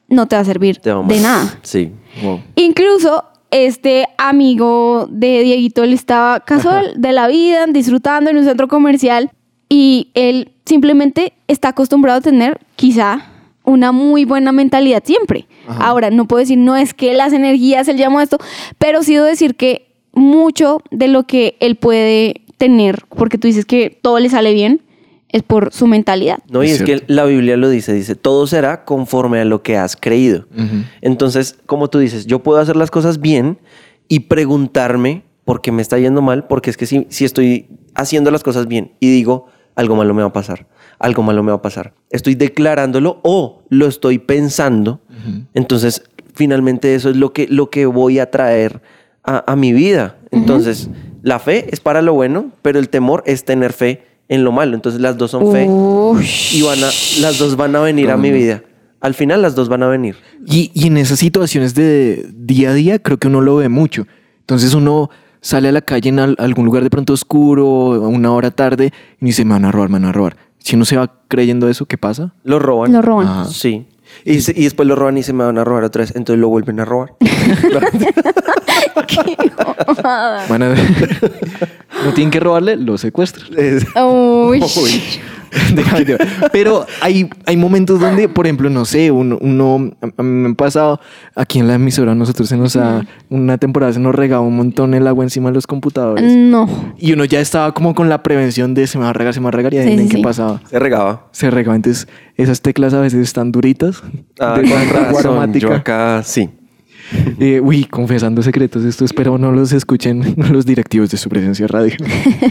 no 0.08 0.26
te 0.26 0.36
va 0.36 0.40
a 0.40 0.44
servir 0.44 0.80
de 0.80 1.20
nada. 1.20 1.58
Sí. 1.62 1.92
Incluso 2.56 3.24
este 3.50 4.06
amigo 4.18 5.08
de 5.10 5.42
Dieguito, 5.42 5.84
él 5.84 5.92
estaba 5.92 6.40
casual 6.40 6.94
de 6.96 7.12
la 7.12 7.28
vida, 7.28 7.66
disfrutando 7.66 8.30
en 8.30 8.38
un 8.38 8.44
centro 8.44 8.68
comercial 8.68 9.30
y 9.68 10.10
él 10.14 10.52
simplemente 10.64 11.32
está 11.46 11.68
acostumbrado 11.68 12.18
a 12.18 12.22
tener 12.22 12.60
quizá 12.76 13.26
una 13.64 13.92
muy 13.92 14.24
buena 14.24 14.52
mentalidad 14.52 15.02
siempre. 15.04 15.46
Ahora, 15.66 16.10
no 16.10 16.26
puedo 16.26 16.40
decir, 16.40 16.58
no 16.58 16.76
es 16.76 16.94
que 16.94 17.12
las 17.12 17.32
energías, 17.32 17.88
él 17.88 17.98
llamó 17.98 18.20
esto, 18.20 18.38
pero 18.78 19.02
sí 19.02 19.14
debo 19.14 19.26
decir 19.26 19.56
que 19.56 19.88
mucho 20.12 20.82
de 20.90 21.08
lo 21.08 21.24
que 21.24 21.56
él 21.60 21.76
puede 21.76 22.42
tener, 22.56 23.04
porque 23.08 23.38
tú 23.38 23.46
dices 23.46 23.66
que 23.66 23.90
todo 23.90 24.18
le 24.18 24.30
sale 24.30 24.54
bien, 24.54 24.82
es 25.30 25.42
por 25.42 25.72
su 25.72 25.86
mentalidad. 25.86 26.38
No, 26.48 26.62
y 26.62 26.70
es, 26.70 26.82
que 26.82 27.02
la 27.06 27.24
Biblia 27.24 27.56
lo 27.56 27.68
dice, 27.68 27.92
dice, 27.92 28.14
todo 28.14 28.46
será 28.46 28.84
conforme 28.84 29.40
a 29.40 29.44
lo 29.44 29.62
que 29.62 29.76
has 29.76 29.96
creído. 29.96 30.46
Entonces, 31.00 31.58
como 31.66 31.88
tú 31.88 31.98
dices, 31.98 32.26
yo 32.26 32.42
puedo 32.42 32.58
hacer 32.60 32.76
las 32.76 32.90
cosas 32.90 33.20
bien 33.20 33.58
y 34.08 34.20
preguntarme 34.20 35.24
por 35.44 35.60
qué 35.60 35.72
me 35.72 35.82
está 35.82 35.98
yendo 35.98 36.22
mal, 36.22 36.46
porque 36.46 36.70
es 36.70 36.76
que 36.76 36.86
si, 36.86 37.06
si 37.10 37.24
estoy 37.24 37.68
haciendo 37.94 38.30
las 38.30 38.42
cosas 38.42 38.68
bien 38.68 38.92
y 39.00 39.10
digo, 39.10 39.46
algo 39.74 39.96
malo 39.96 40.14
me 40.14 40.22
va 40.22 40.28
a 40.28 40.32
pasar, 40.32 40.66
algo 40.98 41.22
malo 41.22 41.42
me 41.42 41.52
va 41.52 41.58
a 41.58 41.62
pasar, 41.62 41.94
estoy 42.10 42.34
declarándolo 42.34 43.20
o 43.22 43.62
lo 43.68 43.86
estoy 43.86 44.18
pensando, 44.18 45.00
entonces 45.54 46.02
finalmente 46.34 46.94
eso 46.94 47.10
es 47.10 47.16
lo 47.16 47.32
que, 47.32 47.46
lo 47.48 47.70
que 47.70 47.86
voy 47.86 48.18
a 48.18 48.30
traer 48.30 48.80
a, 49.24 49.52
a 49.52 49.56
mi 49.56 49.72
vida. 49.72 50.16
Entonces, 50.30 50.90
la 51.22 51.38
fe 51.38 51.66
es 51.70 51.80
para 51.80 52.02
lo 52.02 52.14
bueno, 52.14 52.52
pero 52.62 52.78
el 52.78 52.88
temor 52.88 53.22
es 53.26 53.44
tener 53.44 53.72
fe 53.72 54.02
en 54.28 54.44
lo 54.44 54.52
malo. 54.52 54.74
Entonces 54.74 55.00
las 55.00 55.16
dos 55.18 55.30
son 55.30 55.52
fe 55.52 55.64
y 56.52 56.62
van 56.62 56.78
a, 56.78 56.88
las 57.20 57.38
dos 57.38 57.56
van 57.56 57.74
a 57.76 57.80
venir 57.80 58.10
a 58.10 58.16
mi 58.16 58.30
vida. 58.30 58.62
Al 59.00 59.14
final 59.14 59.42
las 59.42 59.54
dos 59.54 59.68
van 59.68 59.82
a 59.82 59.88
venir. 59.88 60.16
Y, 60.46 60.70
y 60.74 60.86
en 60.88 60.96
esas 60.96 61.18
situaciones 61.20 61.74
de 61.74 62.28
día 62.34 62.70
a 62.70 62.74
día 62.74 62.98
creo 62.98 63.16
que 63.18 63.28
uno 63.28 63.40
lo 63.40 63.56
ve 63.56 63.68
mucho. 63.68 64.06
Entonces 64.40 64.74
uno 64.74 65.08
sale 65.40 65.68
a 65.68 65.72
la 65.72 65.82
calle 65.82 66.08
en 66.08 66.18
al- 66.18 66.34
algún 66.38 66.64
lugar 66.64 66.82
de 66.82 66.90
pronto 66.90 67.12
oscuro, 67.12 67.66
una 68.08 68.32
hora 68.32 68.50
tarde, 68.50 68.92
y 69.20 69.26
dice, 69.26 69.44
me 69.44 69.52
van 69.52 69.64
a 69.66 69.70
robar, 69.70 69.88
me 69.88 69.94
van 70.00 70.06
a 70.06 70.12
robar. 70.12 70.36
Si 70.58 70.74
uno 70.74 70.84
se 70.84 70.96
va 70.96 71.12
creyendo 71.28 71.68
eso, 71.68 71.86
¿qué 71.86 71.96
pasa? 71.96 72.34
Lo 72.42 72.58
roban. 72.58 72.92
Lo 72.92 73.00
roban. 73.00 73.26
Ajá. 73.28 73.44
Sí. 73.44 73.86
Y, 74.24 74.40
se- 74.40 74.52
y 74.56 74.64
después 74.64 74.88
lo 74.88 74.96
roban 74.96 75.16
y 75.16 75.22
se 75.22 75.32
me 75.32 75.44
van 75.44 75.58
a 75.58 75.64
robar 75.64 75.84
otra 75.84 76.00
vez. 76.00 76.16
Entonces 76.16 76.40
lo 76.40 76.48
vuelven 76.48 76.80
a 76.80 76.84
robar. 76.84 77.14
Van 80.48 80.62
a- 80.62 80.74
no 82.04 82.12
tienen 82.14 82.30
que 82.30 82.40
robarle, 82.40 82.76
lo 82.76 82.98
secuestran. 82.98 83.48
Uy. 84.06 84.60
Te- 86.04 86.18
Pero 86.52 86.84
hay, 87.00 87.28
hay 87.46 87.56
momentos 87.56 87.98
donde, 88.00 88.28
por 88.28 88.46
ejemplo, 88.46 88.68
no 88.68 88.84
sé, 88.84 89.10
uno, 89.10 89.38
uno 89.40 89.92
a 90.02 90.06
a 90.18 90.22
mí 90.22 90.28
me 90.30 90.50
ha 90.50 90.54
pasado 90.54 91.00
aquí 91.34 91.58
en 91.58 91.66
la 91.68 91.74
emisora, 91.76 92.14
nosotros 92.14 92.50
se 92.50 92.56
nos 92.58 92.76
ha, 92.76 93.06
una 93.30 93.56
temporada 93.56 93.94
se 93.94 93.98
nos 93.98 94.14
regaba 94.14 94.42
un 94.42 94.56
montón 94.56 94.92
el 94.92 95.06
agua 95.06 95.24
encima 95.24 95.48
de 95.48 95.54
los 95.54 95.66
computadores. 95.66 96.30
No. 96.36 96.68
Y 96.98 97.14
uno 97.14 97.24
ya 97.24 97.40
estaba 97.40 97.72
como 97.72 97.94
con 97.94 98.10
la 98.10 98.22
prevención 98.22 98.74
de 98.74 98.86
se 98.86 98.98
me 98.98 99.04
va 99.04 99.10
a 99.10 99.14
regar, 99.14 99.32
se 99.32 99.40
me 99.40 99.44
va 99.44 99.48
a 99.48 99.52
regar, 99.52 99.72
y 99.72 99.76
Sí, 99.78 99.82
adivinen 99.84 100.04
sí, 100.08 100.10
qué 100.10 100.16
sí. 100.18 100.22
pasaba. 100.22 100.60
Se 100.68 100.78
regaba. 100.78 101.28
Se 101.32 101.50
regaba. 101.50 101.76
Entonces, 101.76 102.08
esas 102.36 102.60
teclas 102.60 102.92
a 102.92 103.00
veces 103.00 103.20
están 103.22 103.50
duritas. 103.50 104.02
Ah, 104.38 104.58
de 104.60 104.70
aromática. 105.18 105.68
Yo 105.68 105.74
acá 105.74 106.22
sí. 106.24 106.50
Eh, 107.40 107.60
uy, 107.60 107.84
confesando 107.84 108.42
secretos, 108.42 108.84
esto 108.84 109.04
espero 109.04 109.38
no 109.38 109.52
los 109.52 109.72
escuchen 109.72 110.34
los 110.50 110.66
directivos 110.66 111.10
de 111.10 111.16
su 111.16 111.28
presencia 111.28 111.66
radio. 111.66 111.94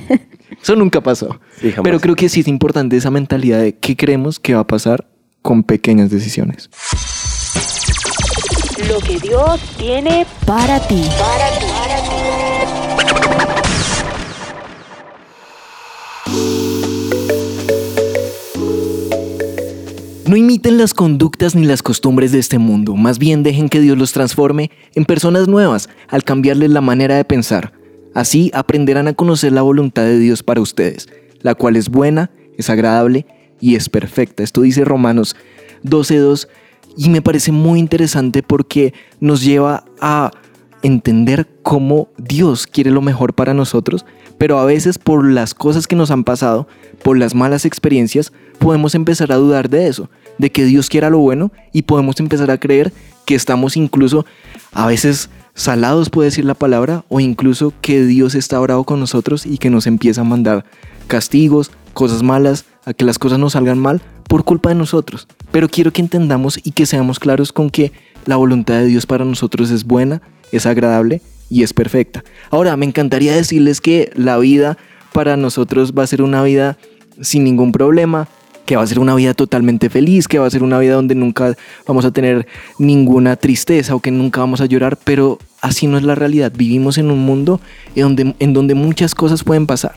Eso 0.61 0.75
nunca 0.75 1.01
pasó. 1.01 1.39
Sí, 1.59 1.71
jamás. 1.71 1.83
Pero 1.83 1.99
creo 1.99 2.15
que 2.15 2.29
sí 2.29 2.39
es 2.39 2.47
importante 2.47 2.97
esa 2.97 3.11
mentalidad 3.11 3.59
de 3.59 3.75
qué 3.75 3.95
creemos 3.95 4.39
que 4.39 4.55
va 4.55 4.61
a 4.61 4.67
pasar 4.67 5.07
con 5.41 5.63
pequeñas 5.63 6.09
decisiones. 6.09 6.69
Lo 8.87 8.99
que 8.99 9.19
Dios 9.19 9.59
tiene 9.77 10.25
Para 10.45 10.79
ti. 10.87 11.03
para 11.19 11.59
ti. 11.59 11.65
No 20.27 20.35
imiten 20.35 20.77
las 20.77 20.93
conductas 20.93 21.55
ni 21.55 21.65
las 21.65 21.81
costumbres 21.81 22.33
de 22.33 22.39
este 22.39 22.57
mundo, 22.57 22.97
más 22.97 23.17
bien 23.17 23.43
dejen 23.43 23.69
que 23.69 23.79
Dios 23.79 23.97
los 23.97 24.11
transforme 24.11 24.71
en 24.93 25.05
personas 25.05 25.47
nuevas 25.47 25.87
al 26.09 26.25
cambiarles 26.25 26.69
la 26.69 26.81
manera 26.81 27.15
de 27.15 27.23
pensar. 27.23 27.71
Así 28.13 28.51
aprenderán 28.53 29.07
a 29.07 29.13
conocer 29.13 29.53
la 29.53 29.61
voluntad 29.61 30.03
de 30.03 30.19
Dios 30.19 30.43
para 30.43 30.59
ustedes, 30.59 31.07
la 31.39 31.55
cual 31.55 31.77
es 31.77 31.87
buena, 31.87 32.29
es 32.57 32.69
agradable 32.69 33.25
y 33.61 33.75
es 33.75 33.87
perfecta. 33.87 34.43
Esto 34.43 34.63
dice 34.63 34.83
Romanos 34.83 35.37
12.2 35.85 36.49
y 36.97 37.07
me 37.07 37.21
parece 37.21 37.53
muy 37.53 37.79
interesante 37.79 38.43
porque 38.43 38.93
nos 39.21 39.45
lleva 39.45 39.85
a 40.01 40.31
entender 40.81 41.47
cómo 41.63 42.09
Dios 42.17 42.67
quiere 42.67 42.91
lo 42.91 43.01
mejor 43.01 43.33
para 43.33 43.53
nosotros, 43.53 44.05
pero 44.37 44.59
a 44.59 44.65
veces 44.65 44.97
por 44.97 45.25
las 45.25 45.53
cosas 45.53 45.87
que 45.87 45.95
nos 45.95 46.11
han 46.11 46.25
pasado, 46.25 46.67
por 47.01 47.17
las 47.17 47.33
malas 47.33 47.63
experiencias, 47.63 48.33
podemos 48.59 48.95
empezar 48.95 49.31
a 49.31 49.35
dudar 49.35 49.69
de 49.69 49.87
eso, 49.87 50.09
de 50.37 50.51
que 50.51 50.65
Dios 50.65 50.89
quiera 50.89 51.09
lo 51.09 51.19
bueno 51.19 51.51
y 51.73 51.83
podemos 51.83 52.19
empezar 52.19 52.51
a 52.51 52.57
creer 52.57 52.93
que 53.25 53.35
estamos 53.35 53.77
incluso 53.77 54.25
a 54.73 54.87
veces 54.87 55.29
salados, 55.53 56.09
puede 56.09 56.29
decir 56.29 56.45
la 56.45 56.53
palabra, 56.53 57.03
o 57.09 57.19
incluso 57.19 57.73
que 57.81 58.05
Dios 58.05 58.35
está 58.35 58.59
bravo 58.59 58.83
con 58.83 58.99
nosotros 58.99 59.45
y 59.45 59.57
que 59.57 59.69
nos 59.69 59.87
empieza 59.87 60.21
a 60.21 60.23
mandar 60.23 60.65
castigos, 61.07 61.71
cosas 61.93 62.21
malas, 62.21 62.65
a 62.85 62.93
que 62.93 63.05
las 63.05 63.17
cosas 63.17 63.39
nos 63.39 63.53
salgan 63.53 63.79
mal 63.79 64.01
por 64.27 64.43
culpa 64.43 64.69
de 64.69 64.75
nosotros. 64.75 65.27
Pero 65.51 65.67
quiero 65.67 65.91
que 65.91 66.01
entendamos 66.01 66.59
y 66.63 66.71
que 66.71 66.85
seamos 66.85 67.19
claros 67.19 67.51
con 67.51 67.69
que 67.69 67.91
la 68.25 68.35
voluntad 68.35 68.75
de 68.75 68.85
Dios 68.85 69.05
para 69.05 69.25
nosotros 69.25 69.71
es 69.71 69.83
buena, 69.83 70.21
es 70.51 70.65
agradable 70.65 71.21
y 71.49 71.63
es 71.63 71.73
perfecta. 71.73 72.23
Ahora, 72.51 72.77
me 72.77 72.85
encantaría 72.85 73.35
decirles 73.35 73.81
que 73.81 74.11
la 74.15 74.37
vida 74.37 74.77
para 75.11 75.37
nosotros 75.37 75.93
va 75.97 76.03
a 76.03 76.07
ser 76.07 76.21
una 76.21 76.43
vida 76.43 76.77
sin 77.21 77.43
ningún 77.43 77.71
problema, 77.71 78.27
que 78.67 78.75
va 78.75 78.83
a 78.83 78.87
ser 78.87 78.99
una 78.99 79.15
vida 79.15 79.33
totalmente 79.33 79.89
feliz, 79.89 80.27
que 80.27 80.39
va 80.39 80.45
a 80.45 80.49
ser 80.49 80.61
una 80.61 80.77
vida 80.77 80.93
donde 80.93 81.15
nunca 81.15 81.55
vamos 81.87 82.03
a 82.03 82.11
tener 82.11 82.45
ninguna 82.77 83.37
tristeza 83.37 83.95
o 83.95 84.01
que 84.01 84.11
nunca 84.11 84.41
vamos 84.41 84.59
a 84.59 84.65
llorar, 84.65 84.99
pero 85.03 85.39
así 85.61 85.87
no 85.87 85.97
es 85.97 86.03
la 86.03 86.15
realidad. 86.15 86.51
Vivimos 86.53 86.97
en 86.97 87.09
un 87.09 87.19
mundo 87.19 87.61
en 87.95 88.03
donde, 88.03 88.35
en 88.39 88.53
donde 88.53 88.75
muchas 88.75 89.15
cosas 89.15 89.45
pueden 89.45 89.67
pasar. 89.67 89.95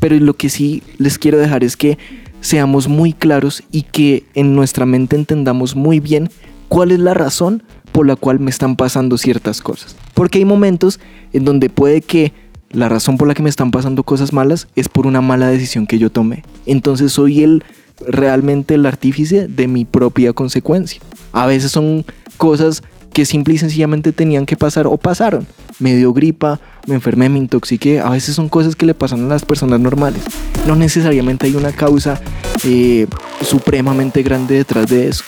Pero 0.00 0.18
lo 0.18 0.34
que 0.34 0.50
sí 0.50 0.82
les 0.98 1.18
quiero 1.18 1.38
dejar 1.38 1.62
es 1.62 1.76
que 1.76 1.98
seamos 2.40 2.88
muy 2.88 3.12
claros 3.12 3.62
y 3.70 3.82
que 3.82 4.24
en 4.34 4.56
nuestra 4.56 4.86
mente 4.86 5.14
entendamos 5.14 5.76
muy 5.76 6.00
bien 6.00 6.30
cuál 6.68 6.90
es 6.90 6.98
la 6.98 7.14
razón 7.14 7.62
por 7.92 8.08
la 8.08 8.16
cual 8.16 8.40
me 8.40 8.50
están 8.50 8.74
pasando 8.74 9.18
ciertas 9.18 9.62
cosas. 9.62 9.94
Porque 10.14 10.38
hay 10.38 10.44
momentos 10.44 10.98
en 11.32 11.44
donde 11.44 11.70
puede 11.70 12.00
que 12.00 12.32
la 12.72 12.88
razón 12.88 13.18
por 13.18 13.28
la 13.28 13.34
que 13.34 13.42
me 13.42 13.50
están 13.50 13.70
pasando 13.70 14.02
cosas 14.02 14.32
malas 14.32 14.66
es 14.74 14.88
por 14.88 15.06
una 15.06 15.20
mala 15.20 15.48
decisión 15.48 15.86
que 15.86 15.98
yo 15.98 16.10
tomé. 16.10 16.42
Entonces 16.66 17.12
soy 17.12 17.44
el 17.44 17.64
realmente 18.06 18.74
el 18.74 18.86
artífice 18.86 19.48
de 19.48 19.68
mi 19.68 19.84
propia 19.84 20.32
consecuencia. 20.32 21.00
A 21.32 21.46
veces 21.46 21.72
son 21.72 22.04
cosas 22.36 22.82
que 23.12 23.26
simple 23.26 23.54
y 23.54 23.58
sencillamente 23.58 24.12
tenían 24.12 24.46
que 24.46 24.56
pasar 24.56 24.86
o 24.86 24.96
pasaron. 24.96 25.46
Me 25.78 25.96
dio 25.96 26.12
gripa, 26.12 26.60
me 26.86 26.94
enfermé, 26.94 27.28
me 27.28 27.38
intoxiqué. 27.38 28.00
A 28.00 28.10
veces 28.10 28.34
son 28.34 28.48
cosas 28.48 28.76
que 28.76 28.86
le 28.86 28.94
pasan 28.94 29.24
a 29.24 29.28
las 29.28 29.44
personas 29.44 29.80
normales. 29.80 30.22
No 30.66 30.76
necesariamente 30.76 31.46
hay 31.46 31.56
una 31.56 31.72
causa 31.72 32.20
eh, 32.64 33.06
supremamente 33.42 34.22
grande 34.22 34.56
detrás 34.56 34.88
de 34.88 35.08
eso. 35.08 35.24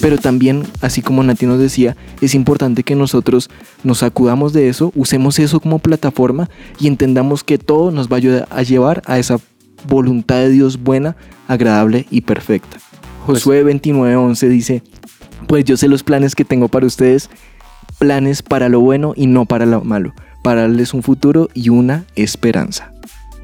Pero 0.00 0.16
también, 0.16 0.66
así 0.80 1.02
como 1.02 1.22
Nati 1.22 1.44
nos 1.46 1.58
decía, 1.58 1.96
es 2.22 2.34
importante 2.34 2.84
que 2.84 2.94
nosotros 2.94 3.50
nos 3.84 4.02
acudamos 4.02 4.54
de 4.54 4.68
eso, 4.68 4.92
usemos 4.96 5.38
eso 5.38 5.60
como 5.60 5.78
plataforma 5.78 6.48
y 6.78 6.86
entendamos 6.86 7.44
que 7.44 7.58
todo 7.58 7.90
nos 7.90 8.08
va 8.08 8.14
a 8.14 8.16
ayudar 8.16 8.48
a 8.50 8.62
llevar 8.62 9.02
a 9.04 9.18
esa 9.18 9.38
voluntad 9.88 10.36
de 10.36 10.50
Dios 10.50 10.82
buena, 10.82 11.16
agradable 11.48 12.06
y 12.10 12.22
perfecta. 12.22 12.78
Josué 13.26 13.64
29:11 13.64 14.48
dice, 14.48 14.82
pues 15.46 15.64
yo 15.64 15.76
sé 15.76 15.88
los 15.88 16.02
planes 16.02 16.34
que 16.34 16.44
tengo 16.44 16.68
para 16.68 16.86
ustedes, 16.86 17.30
planes 17.98 18.42
para 18.42 18.68
lo 18.68 18.80
bueno 18.80 19.12
y 19.16 19.26
no 19.26 19.44
para 19.46 19.66
lo 19.66 19.82
malo, 19.82 20.14
para 20.42 20.62
darles 20.62 20.94
un 20.94 21.02
futuro 21.02 21.48
y 21.54 21.68
una 21.68 22.04
esperanza. 22.16 22.92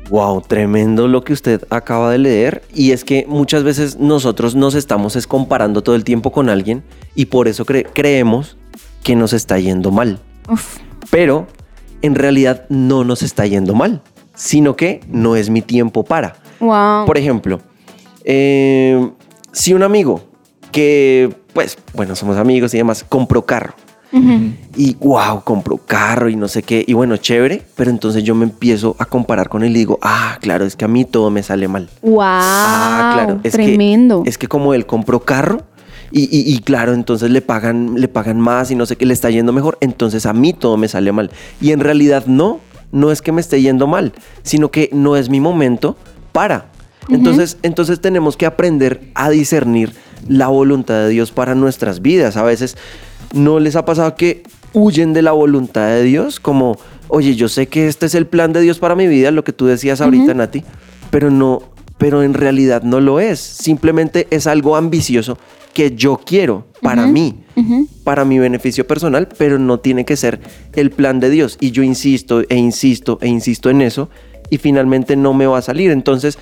Wow, 0.09 0.41
tremendo 0.43 1.09
lo 1.09 1.25
que 1.25 1.33
usted 1.33 1.67
acaba 1.69 2.13
de 2.13 2.19
leer. 2.19 2.63
Y 2.73 2.93
es 2.93 3.03
que 3.03 3.27
muchas 3.29 3.65
veces 3.65 3.99
nosotros 3.99 4.55
nos 4.55 4.77
estamos 4.77 5.17
es 5.17 5.27
comparando 5.27 5.83
todo 5.83 5.97
el 5.97 6.05
tiempo 6.05 6.31
con 6.31 6.49
alguien 6.49 6.85
y 7.17 7.27
por 7.27 7.49
eso 7.49 7.67
cre- 7.67 7.89
creemos 7.93 8.57
que 9.03 9.17
nos 9.17 9.33
está 9.33 9.59
yendo 9.59 9.91
mal. 9.91 10.21
Uf. 10.49 10.77
Pero 11.11 11.49
en 12.03 12.15
realidad 12.15 12.67
no 12.69 13.03
nos 13.03 13.23
está 13.25 13.47
yendo 13.47 13.75
mal, 13.75 14.01
sino 14.37 14.77
que 14.77 15.01
no 15.11 15.35
es 15.35 15.51
mi 15.51 15.63
tiempo 15.63 16.05
para. 16.05 16.37
Wow. 16.61 17.05
Por 17.07 17.19
ejemplo, 17.19 17.61
eh, 18.25 19.11
si 19.53 19.75
un 19.75 19.83
amigo 19.83 20.23
que, 20.73 21.35
pues, 21.53 21.77
bueno, 21.95 22.15
somos 22.15 22.37
amigos 22.37 22.73
y 22.75 22.79
demás, 22.79 23.05
compró 23.09 23.45
carro. 23.45 23.75
Y 24.77 24.95
wow, 24.95 25.43
compró 25.45 25.77
carro 25.77 26.31
y 26.31 26.37
no 26.37 26.49
sé 26.49 26.63
qué. 26.63 26.83
Y 26.87 26.95
bueno, 26.95 27.19
chévere. 27.19 27.63
Pero 27.77 27.91
entonces 27.91 28.25
yo 28.25 28.35
me 28.35 28.45
empiezo 28.45 28.97
a 28.99 29.05
comparar 29.05 29.51
con 29.51 29.63
él 29.63 29.73
y 29.73 29.81
digo, 29.81 29.99
ah, 30.01 30.39
claro, 30.41 30.65
es 30.65 30.75
que 30.75 30.87
a 30.87 30.89
mí 30.89 31.05
todo 31.05 31.31
me 31.31 31.43
sale 31.43 31.69
mal. 31.69 31.91
Wow. 32.01 32.21
Ah, 32.23 33.11
claro. 33.13 33.41
Es 33.43 33.53
tremendo. 33.53 34.23
Que, 34.23 34.31
es 34.31 34.39
que 34.39 34.47
como 34.49 34.73
él 34.73 34.87
compró 34.87 35.21
carro 35.21 35.61
y, 36.13 36.23
y- 36.35 36.51
y 36.55 36.61
claro, 36.61 36.95
entonces 36.95 37.31
le 37.31 37.43
pagan, 37.43 38.01
le 38.01 38.09
pagan 38.09 38.41
más 38.41 38.71
y 38.71 38.75
no 38.75 38.87
sé 38.87 38.97
qué, 38.97 39.05
le 39.05 39.13
está 39.13 39.29
yendo 39.29 39.53
mejor. 39.53 39.77
Entonces 39.83 40.25
a 40.25 40.33
mí 40.33 40.55
todo 40.55 40.79
me 40.79 40.89
sale 40.89 41.13
mal. 41.13 41.31
Y 41.61 41.73
en 41.73 41.81
realidad 41.81 42.25
no, 42.27 42.61
no 42.93 43.11
es 43.11 43.23
que 43.23 43.33
me 43.33 43.41
esté 43.41 43.61
yendo 43.61 43.87
mal, 43.87 44.13
sino 44.43 44.71
que 44.71 44.91
no 44.93 45.17
es 45.17 45.29
mi 45.29 45.41
momento 45.41 45.97
para. 46.33 46.71
Entonces, 47.09 47.59
entonces 47.63 48.01
tenemos 48.01 48.37
que 48.37 48.47
aprender 48.47 49.11
a 49.15 49.31
discernir 49.31 49.93
la 50.29 50.49
voluntad 50.49 50.95
de 50.95 51.09
Dios 51.09 51.31
para 51.31 51.55
nuestras 51.55 52.03
vidas. 52.03 52.37
A 52.37 52.43
veces 52.43 52.77
no 53.33 53.61
les 53.61 53.77
ha 53.77 53.85
pasado 53.85 54.17
que 54.17 54.43
huyen 54.73 55.13
de 55.13 55.23
la 55.23 55.33
voluntad 55.33 55.87
de 55.89 56.03
Dios, 56.03 56.41
como, 56.41 56.77
oye, 57.09 57.35
yo 57.35 57.49
sé 57.49 57.69
que 57.69 57.87
este 57.87 58.07
es 58.07 58.15
el 58.15 58.27
plan 58.27 58.53
de 58.53 58.61
Dios 58.61 58.79
para 58.79 58.95
mi 58.95 59.07
vida, 59.07 59.31
lo 59.31 59.45
que 59.45 59.53
tú 59.53 59.67
decías 59.67 60.01
ahorita, 60.01 60.35
Nati, 60.35 60.65
pero 61.11 61.31
no, 61.31 61.63
pero 61.99 62.23
en 62.23 62.35
realidad 62.35 62.83
no 62.83 63.01
lo 63.01 63.21
es. 63.21 63.41
Simplemente 63.41 64.27
es 64.31 64.47
algo 64.47 64.77
ambicioso 64.77 65.39
que 65.73 65.95
yo 65.95 66.21
quiero 66.25 66.67
para 66.83 67.07
mí, 67.07 67.43
para 68.05 68.25
mi 68.25 68.39
beneficio 68.39 68.87
personal, 68.87 69.29
pero 69.39 69.59
no 69.59 69.81
tiene 69.81 70.05
que 70.05 70.17
ser 70.17 70.41
el 70.75 70.91
plan 70.91 71.21
de 71.21 71.31
Dios. 71.31 71.57
Y 71.61 71.71
yo 71.71 71.83
insisto 71.83 72.43
e 72.49 72.57
insisto 72.57 73.19
e 73.21 73.29
insisto 73.29 73.71
en 73.71 73.83
eso 73.83 74.11
y 74.51 74.59
finalmente 74.59 75.17
no 75.17 75.35
me 75.35 75.47
va 75.47 75.59
a 75.59 75.63
salir. 75.63 75.91
Entonces, 75.91 76.39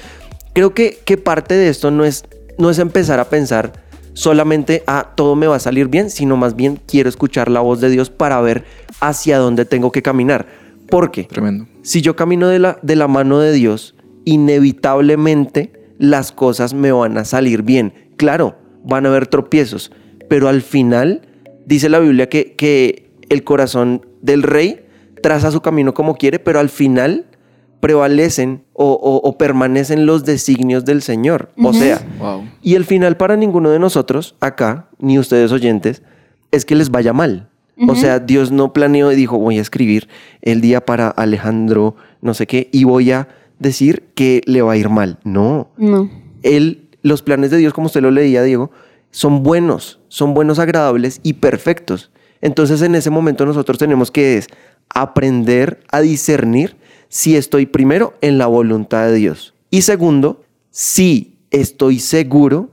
creo 0.53 0.74
que, 0.74 0.98
que 1.05 1.16
parte 1.16 1.55
de 1.55 1.68
esto 1.68 1.90
no 1.90 2.05
es, 2.05 2.24
no 2.59 2.70
es 2.70 2.79
empezar 2.79 3.20
a 3.20 3.29
pensar 3.29 3.85
solamente 4.14 4.83
a 4.87 5.12
todo 5.14 5.37
me 5.37 5.46
va 5.46 5.57
a 5.57 5.61
salir 5.61 5.88
bien, 5.88 6.09
sino 6.09 6.37
más 6.37 6.57
bien 6.57 6.81
quiero 6.87 7.09
escuchar 7.09 7.50
la 7.50 7.61
voz 7.61 7.81
de 7.81 7.90
Dios 7.90 8.11
para 8.11 8.40
ver 8.40 8.64
hacia 9.00 9.38
dónde 9.38 9.64
tengo 9.64 9.92
que 9.92 10.03
caminar. 10.03 10.46
Porque 10.88 11.24
Tremendo. 11.24 11.66
si 11.83 12.00
yo 12.00 12.16
camino 12.16 12.48
de 12.48 12.59
la, 12.59 12.79
de 12.83 12.96
la 12.96 13.09
mano 13.09 13.40
de 13.40 13.53
Dios, 13.53 13.94
inevitablemente 14.24 15.72
las 15.98 16.33
cosas 16.33 16.74
me 16.74 16.92
van 16.92 17.18
a 17.18 17.24
salir 17.24 17.62
bien. 17.62 17.92
Claro, 18.16 18.57
van 18.85 19.07
a 19.07 19.09
haber 19.09 19.27
tropiezos, 19.27 19.90
pero 20.28 20.48
al 20.48 20.62
final 20.62 21.22
dice 21.66 21.88
la 21.88 21.98
Biblia 21.98 22.28
que, 22.28 22.54
que 22.54 23.10
el 23.28 23.44
corazón 23.44 24.06
del 24.22 24.42
rey 24.42 24.80
traza 25.22 25.50
su 25.50 25.60
camino 25.60 25.94
como 25.94 26.16
quiere, 26.16 26.38
pero 26.38 26.60
al 26.60 26.68
final 26.68 27.26
prevalecen 27.80 28.62
o, 28.72 28.92
o- 28.92 29.28
o 29.28 29.38
permanecen 29.38 30.06
los 30.06 30.24
designios 30.24 30.84
del 30.84 31.02
Señor. 31.02 31.50
O 31.62 31.72
sea, 31.74 32.00
Wow. 32.18 32.44
y 32.62 32.74
el 32.76 32.84
final 32.84 33.16
para 33.16 33.37
ninguno 33.37 33.70
de 33.70 33.78
nosotros, 33.78 34.37
acá, 34.40 34.88
ni 34.98 35.18
ustedes 35.18 35.52
oyentes, 35.52 36.02
es 36.50 36.64
que 36.64 36.74
les 36.74 36.90
vaya 36.90 37.12
mal. 37.12 37.48
O 37.88 37.96
sea, 37.96 38.20
Dios 38.20 38.52
no 38.52 38.72
planeó 38.72 39.10
y 39.10 39.16
dijo, 39.16 39.37
voy 39.37 39.58
a 39.58 39.60
escribir 39.60 40.08
el 40.42 40.60
día 40.60 40.84
para 40.84 41.08
Alejandro, 41.08 41.96
no 42.22 42.32
sé 42.32 42.46
qué, 42.46 42.68
y 42.70 42.84
voy 42.84 43.10
a 43.10 43.26
decir 43.58 44.04
que 44.14 44.42
le 44.46 44.62
va 44.62 44.72
a 44.74 44.76
ir 44.76 44.88
mal. 44.88 45.18
No. 45.24 45.70
No. 45.76 46.08
Él, 46.44 46.88
los 47.02 47.22
planes 47.22 47.50
de 47.50 47.56
Dios, 47.58 47.72
como 47.74 47.87
usted 47.87 48.00
lo 48.00 48.12
leía, 48.12 48.44
Diego, 48.44 48.70
son 49.14 49.44
buenos, 49.44 50.00
son 50.09 50.35
buenos, 50.35 50.59
agradables 50.59 51.20
y 51.22 51.35
perfectos. 51.35 52.11
Entonces, 52.40 52.83
en 52.83 52.96
ese 52.96 53.11
momento 53.11 53.46
nosotros 53.46 53.79
tenemos 53.79 54.11
que 54.11 54.38
es 54.38 54.48
aprender 54.88 55.79
a 55.92 56.00
discernir 56.00 56.77
si 57.09 57.37
estoy 57.37 57.66
primero 57.66 58.14
en 58.22 58.38
la 58.38 58.48
voluntad 58.48 59.07
de 59.07 59.14
Dios. 59.14 59.55
Y 59.70 59.83
segundo, 59.83 60.42
si 60.70 61.37
estoy 61.53 62.00
seguro 62.00 62.70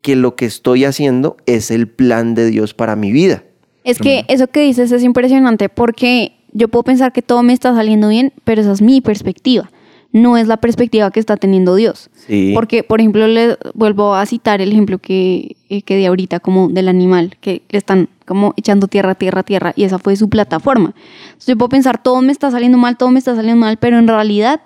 que 0.00 0.14
lo 0.14 0.36
que 0.36 0.46
estoy 0.46 0.84
haciendo 0.84 1.36
es 1.46 1.72
el 1.72 1.88
plan 1.88 2.36
de 2.36 2.46
Dios 2.46 2.72
para 2.72 2.94
mi 2.94 3.10
vida. 3.10 3.42
Es 3.82 3.98
que 3.98 4.24
eso 4.28 4.46
que 4.46 4.60
dices 4.60 4.92
es 4.92 5.02
impresionante 5.02 5.68
porque 5.68 6.36
yo 6.52 6.68
puedo 6.68 6.84
pensar 6.84 7.12
que 7.12 7.20
todo 7.20 7.42
me 7.42 7.52
está 7.52 7.74
saliendo 7.74 8.08
bien, 8.08 8.32
pero 8.44 8.60
esa 8.60 8.70
es 8.70 8.80
mi 8.80 9.00
perspectiva. 9.00 9.68
No 10.12 10.36
es 10.36 10.48
la 10.48 10.56
perspectiva 10.56 11.10
que 11.12 11.20
está 11.20 11.36
teniendo 11.36 11.76
Dios. 11.76 12.10
Sí. 12.26 12.50
Porque, 12.54 12.82
por 12.82 13.00
ejemplo, 13.00 13.28
le 13.28 13.56
vuelvo 13.74 14.14
a 14.14 14.26
citar 14.26 14.60
el 14.60 14.72
ejemplo 14.72 14.98
que, 14.98 15.56
eh, 15.68 15.82
que 15.82 15.96
di 15.96 16.04
ahorita, 16.06 16.40
como 16.40 16.68
del 16.68 16.88
animal, 16.88 17.36
que 17.40 17.62
le 17.68 17.78
están 17.78 18.08
como 18.26 18.52
echando 18.56 18.88
tierra, 18.88 19.14
tierra, 19.14 19.44
tierra, 19.44 19.72
y 19.76 19.84
esa 19.84 19.98
fue 20.00 20.16
su 20.16 20.28
plataforma. 20.28 20.94
Entonces 21.26 21.46
yo 21.46 21.56
puedo 21.56 21.68
pensar, 21.68 22.02
todo 22.02 22.22
me 22.22 22.32
está 22.32 22.50
saliendo 22.50 22.76
mal, 22.76 22.96
todo 22.96 23.10
me 23.10 23.18
está 23.20 23.36
saliendo 23.36 23.60
mal, 23.60 23.76
pero 23.78 23.98
en 23.98 24.08
realidad, 24.08 24.60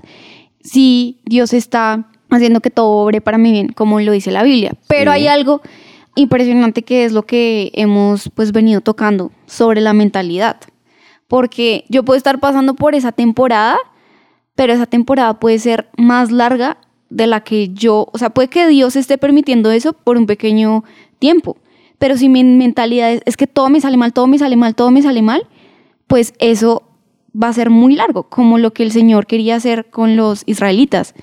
sí, 0.63 1.19
Dios 1.27 1.53
está 1.53 2.09
haciendo 2.31 2.61
que 2.61 2.71
todo 2.71 2.89
obre 2.91 3.21
para 3.21 3.37
mi 3.39 3.53
bien, 3.53 3.69
como 3.69 4.01
lo 4.01 4.13
dice 4.13 4.31
la 4.31 4.43
Biblia. 4.43 4.73
Pero 4.89 5.13
Sí. 5.13 5.17
hay 5.19 5.27
algo 5.29 5.61
impresionante 6.17 6.83
que 6.83 7.05
es 7.05 7.13
lo 7.13 7.25
que 7.25 7.71
hemos 7.75 8.31
pues 8.35 8.53
venido 8.53 8.81
tocando 8.81 9.31
sobre 9.47 9.81
la 9.81 9.93
mentalidad. 9.93 10.57
Porque 11.29 11.85
yo 11.89 12.03
puedo 12.05 12.17
estar 12.17 12.39
pasando 12.41 12.75
por 12.75 12.95
esa 12.95 13.13
temporada, 13.13 13.77
pero 14.55 14.73
esa 14.73 14.87
temporada 14.87 15.39
puede 15.41 15.59
ser 15.59 15.89
más 15.97 16.31
larga 16.31 16.79
de 17.11 17.27
la 17.27 17.41
que 17.41 17.69
yo, 17.69 18.09
o 18.13 18.19
sea, 18.19 18.31
puede 18.31 18.49
que 18.49 18.67
Dios 18.67 18.97
esté 18.97 19.19
permitiendo 19.19 19.71
eso 19.71 19.93
por 19.93 20.17
un 20.17 20.27
pequeño 20.27 20.85
tiempo, 21.19 21.57
pero 21.99 22.17
si 22.17 22.29
mi 22.29 22.45
mentalidad 22.45 23.13
es, 23.13 23.23
es 23.25 23.37
que 23.37 23.47
todo 23.47 23.69
me 23.69 23.81
sale 23.81 23.97
mal, 23.97 24.13
todo 24.13 24.27
me 24.27 24.39
sale 24.39 24.57
mal, 24.57 24.75
todo 24.75 24.91
me 24.91 25.03
sale 25.03 25.23
mal, 25.23 25.47
pues 26.07 26.35
eso 26.39 26.83
va 27.41 27.49
a 27.49 27.53
ser 27.53 27.71
muy 27.71 27.95
largo, 27.95 28.25
como 28.25 28.59
lo 28.59 28.73
que 28.73 28.83
el 28.83 28.93
Señor 28.93 29.27
quería 29.27 29.57
hacer 29.57 29.87
con 29.91 30.17
los 30.17 30.43
israelitas, 30.47 31.15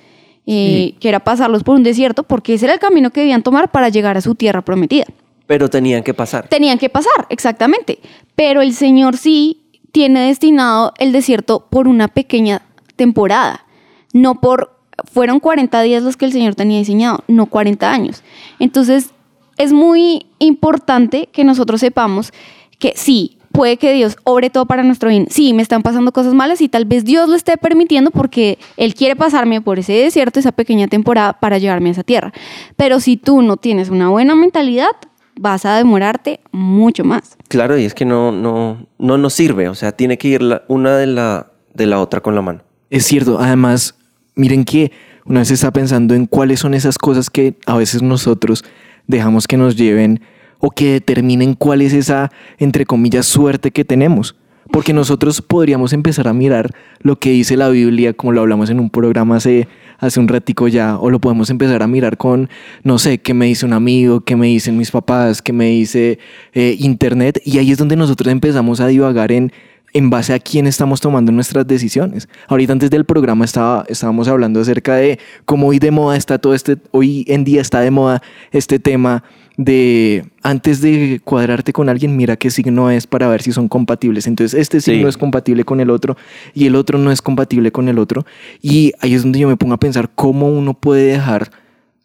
eh, 0.45 0.95
que 0.99 1.09
era 1.09 1.21
pasarlos 1.21 1.63
por 1.63 1.75
un 1.75 1.83
desierto, 1.83 2.23
porque 2.23 2.55
ese 2.55 2.65
era 2.65 2.73
el 2.73 2.79
camino 2.79 3.11
que 3.11 3.21
debían 3.21 3.43
tomar 3.43 3.71
para 3.71 3.89
llegar 3.89 4.17
a 4.17 4.21
su 4.21 4.35
tierra 4.35 4.61
prometida. 4.61 5.05
Pero 5.47 5.69
tenían 5.69 6.03
que 6.03 6.13
pasar. 6.13 6.47
Tenían 6.47 6.77
que 6.77 6.89
pasar, 6.89 7.27
exactamente. 7.29 7.99
Pero 8.35 8.61
el 8.61 8.73
Señor 8.73 9.17
sí 9.17 9.61
tiene 9.91 10.27
destinado 10.27 10.93
el 10.97 11.11
desierto 11.11 11.67
por 11.69 11.87
una 11.87 12.07
pequeña 12.07 12.61
temporada. 13.01 13.65
No 14.13 14.39
por, 14.41 14.77
fueron 15.11 15.39
40 15.39 15.81
días 15.81 16.03
los 16.03 16.17
que 16.17 16.25
el 16.25 16.31
Señor 16.31 16.53
tenía 16.53 16.77
diseñado, 16.77 17.23
no 17.27 17.47
40 17.47 17.91
años. 17.91 18.21
Entonces, 18.59 19.09
es 19.57 19.73
muy 19.73 20.27
importante 20.37 21.27
que 21.31 21.43
nosotros 21.43 21.81
sepamos 21.81 22.31
que 22.77 22.93
sí, 22.95 23.39
puede 23.51 23.77
que 23.77 23.91
Dios 23.91 24.17
obre 24.23 24.51
todo 24.51 24.67
para 24.67 24.83
nuestro 24.83 25.09
bien. 25.09 25.25
Sí, 25.31 25.53
me 25.53 25.63
están 25.63 25.81
pasando 25.81 26.11
cosas 26.11 26.35
malas 26.35 26.61
y 26.61 26.69
tal 26.69 26.85
vez 26.85 27.03
Dios 27.03 27.27
lo 27.27 27.35
esté 27.35 27.57
permitiendo 27.57 28.11
porque 28.11 28.59
Él 28.77 28.93
quiere 28.93 29.15
pasarme 29.15 29.61
por 29.61 29.79
ese 29.79 29.93
desierto, 29.93 30.39
esa 30.39 30.51
pequeña 30.51 30.87
temporada 30.87 31.33
para 31.33 31.57
llevarme 31.57 31.89
a 31.89 31.93
esa 31.93 32.03
tierra. 32.03 32.31
Pero 32.75 32.99
si 32.99 33.17
tú 33.17 33.41
no 33.41 33.57
tienes 33.57 33.89
una 33.89 34.09
buena 34.09 34.35
mentalidad, 34.35 34.91
vas 35.39 35.65
a 35.65 35.75
demorarte 35.75 36.39
mucho 36.51 37.03
más. 37.03 37.35
Claro, 37.47 37.79
y 37.79 37.85
es 37.85 37.95
que 37.95 38.05
no, 38.05 38.31
no, 38.31 38.85
no 38.99 39.17
nos 39.17 39.33
sirve. 39.33 39.69
O 39.69 39.75
sea, 39.75 39.91
tiene 39.91 40.19
que 40.19 40.27
ir 40.27 40.61
una 40.67 40.97
de 40.97 41.07
la, 41.07 41.47
de 41.73 41.87
la 41.87 41.99
otra 41.99 42.21
con 42.21 42.35
la 42.35 42.43
mano. 42.43 42.61
Es 42.91 43.05
cierto, 43.05 43.39
además, 43.39 43.95
miren 44.35 44.65
que 44.65 44.91
una 45.25 45.39
vez 45.39 45.49
está 45.49 45.71
pensando 45.71 46.13
en 46.13 46.25
cuáles 46.25 46.59
son 46.59 46.73
esas 46.73 46.97
cosas 46.97 47.29
que 47.29 47.55
a 47.65 47.77
veces 47.77 48.01
nosotros 48.01 48.65
dejamos 49.07 49.47
que 49.47 49.55
nos 49.55 49.77
lleven 49.77 50.19
o 50.59 50.71
que 50.71 50.91
determinen 50.91 51.53
cuál 51.53 51.81
es 51.81 51.93
esa, 51.93 52.31
entre 52.57 52.85
comillas, 52.85 53.25
suerte 53.25 53.71
que 53.71 53.85
tenemos. 53.85 54.35
Porque 54.71 54.91
nosotros 54.91 55.41
podríamos 55.41 55.93
empezar 55.93 56.27
a 56.27 56.33
mirar 56.33 56.75
lo 56.99 57.17
que 57.17 57.31
dice 57.31 57.55
la 57.55 57.69
Biblia, 57.69 58.11
como 58.11 58.33
lo 58.33 58.41
hablamos 58.41 58.69
en 58.69 58.81
un 58.81 58.89
programa 58.89 59.37
hace, 59.37 59.69
hace 59.97 60.19
un 60.19 60.27
ratico 60.27 60.67
ya, 60.67 60.97
o 60.97 61.09
lo 61.09 61.19
podemos 61.19 61.49
empezar 61.49 61.83
a 61.83 61.87
mirar 61.87 62.17
con, 62.17 62.49
no 62.83 62.99
sé, 62.99 63.19
qué 63.19 63.33
me 63.33 63.45
dice 63.45 63.65
un 63.65 63.71
amigo, 63.71 64.19
qué 64.19 64.35
me 64.35 64.47
dicen 64.47 64.77
mis 64.77 64.91
papás, 64.91 65.41
qué 65.41 65.53
me 65.53 65.67
dice 65.67 66.19
eh, 66.53 66.75
Internet, 66.77 67.41
y 67.45 67.57
ahí 67.57 67.71
es 67.71 67.77
donde 67.77 67.95
nosotros 67.95 68.29
empezamos 68.33 68.81
a 68.81 68.87
divagar 68.87 69.31
en 69.31 69.53
en 69.93 70.09
base 70.09 70.33
a 70.33 70.39
quién 70.39 70.67
estamos 70.67 71.01
tomando 71.01 71.31
nuestras 71.31 71.67
decisiones. 71.67 72.29
Ahorita 72.47 72.73
antes 72.73 72.89
del 72.89 73.05
programa 73.05 73.45
estaba, 73.45 73.85
estábamos 73.89 74.27
hablando 74.27 74.61
acerca 74.61 74.95
de 74.95 75.19
cómo 75.45 75.67
hoy 75.67 75.79
de 75.79 75.91
moda 75.91 76.15
está 76.17 76.37
todo 76.39 76.53
este, 76.53 76.77
hoy 76.91 77.25
en 77.27 77.43
día 77.43 77.61
está 77.61 77.81
de 77.81 77.91
moda 77.91 78.21
este 78.51 78.79
tema 78.79 79.23
de 79.57 80.25
antes 80.43 80.79
de 80.81 81.19
cuadrarte 81.23 81.73
con 81.73 81.89
alguien, 81.89 82.15
mira 82.15 82.37
qué 82.37 82.49
signo 82.49 82.89
es 82.89 83.05
para 83.05 83.27
ver 83.27 83.41
si 83.41 83.51
son 83.51 83.67
compatibles. 83.67 84.25
Entonces, 84.27 84.59
este 84.59 84.79
signo 84.81 85.03
Sí. 85.03 85.09
es 85.09 85.17
compatible 85.17 85.65
con 85.65 85.79
el 85.81 85.89
otro 85.89 86.15
y 86.53 86.65
el 86.67 86.75
otro 86.75 86.97
no 86.97 87.11
es 87.11 87.21
compatible 87.21 87.71
con 87.71 87.89
el 87.89 87.99
otro. 87.99 88.25
Y 88.61 88.93
ahí 89.01 89.13
es 89.13 89.23
donde 89.23 89.39
yo 89.39 89.47
me 89.49 89.57
pongo 89.57 89.73
a 89.73 89.79
pensar 89.79 90.09
cómo 90.15 90.47
uno 90.47 90.73
puede 90.73 91.03
dejar 91.11 91.51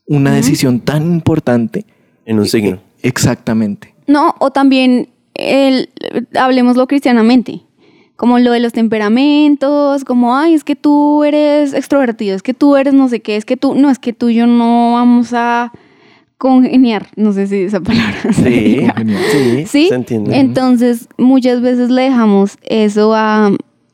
una 0.06 0.32
decisión 0.34 0.80
tan 0.80 1.04
importante 1.04 1.84
En 2.26 2.38
un 2.40 2.46
signo. 2.46 2.80
exactamente. 3.02 3.94
No, 4.06 4.34
o 4.40 4.50
también 4.50 5.08
el, 5.34 5.88
hablemoslo 6.34 6.86
cristianamente, 6.86 7.62
como 8.16 8.38
lo 8.38 8.52
de 8.52 8.60
los 8.60 8.72
temperamentos, 8.72 10.04
como, 10.04 10.36
ay, 10.36 10.54
es 10.54 10.64
que 10.64 10.74
tú 10.74 11.22
eres 11.24 11.74
extrovertido, 11.74 12.34
es 12.34 12.42
que 12.42 12.54
tú 12.54 12.76
eres 12.76 12.94
no 12.94 13.08
sé 13.08 13.20
qué, 13.20 13.36
es 13.36 13.44
que 13.44 13.56
tú, 13.56 13.74
no, 13.74 13.90
es 13.90 13.98
que 13.98 14.12
tú 14.12 14.30
y 14.30 14.36
yo 14.36 14.46
no 14.46 14.94
vamos 14.94 15.32
a 15.34 15.72
congeniar, 16.38 17.08
no 17.16 17.32
sé 17.32 17.46
si 17.46 17.62
esa 17.62 17.80
palabra. 17.80 18.16
se 18.32 18.32
Sí, 18.32 18.86
sí, 19.32 19.66
¿Sí? 19.66 19.88
se 19.88 19.94
entiende. 19.94 20.38
Entonces, 20.38 21.08
muchas 21.18 21.60
veces 21.60 21.90
le 21.90 22.02
dejamos 22.02 22.58
eso 22.62 23.14
a, 23.14 23.52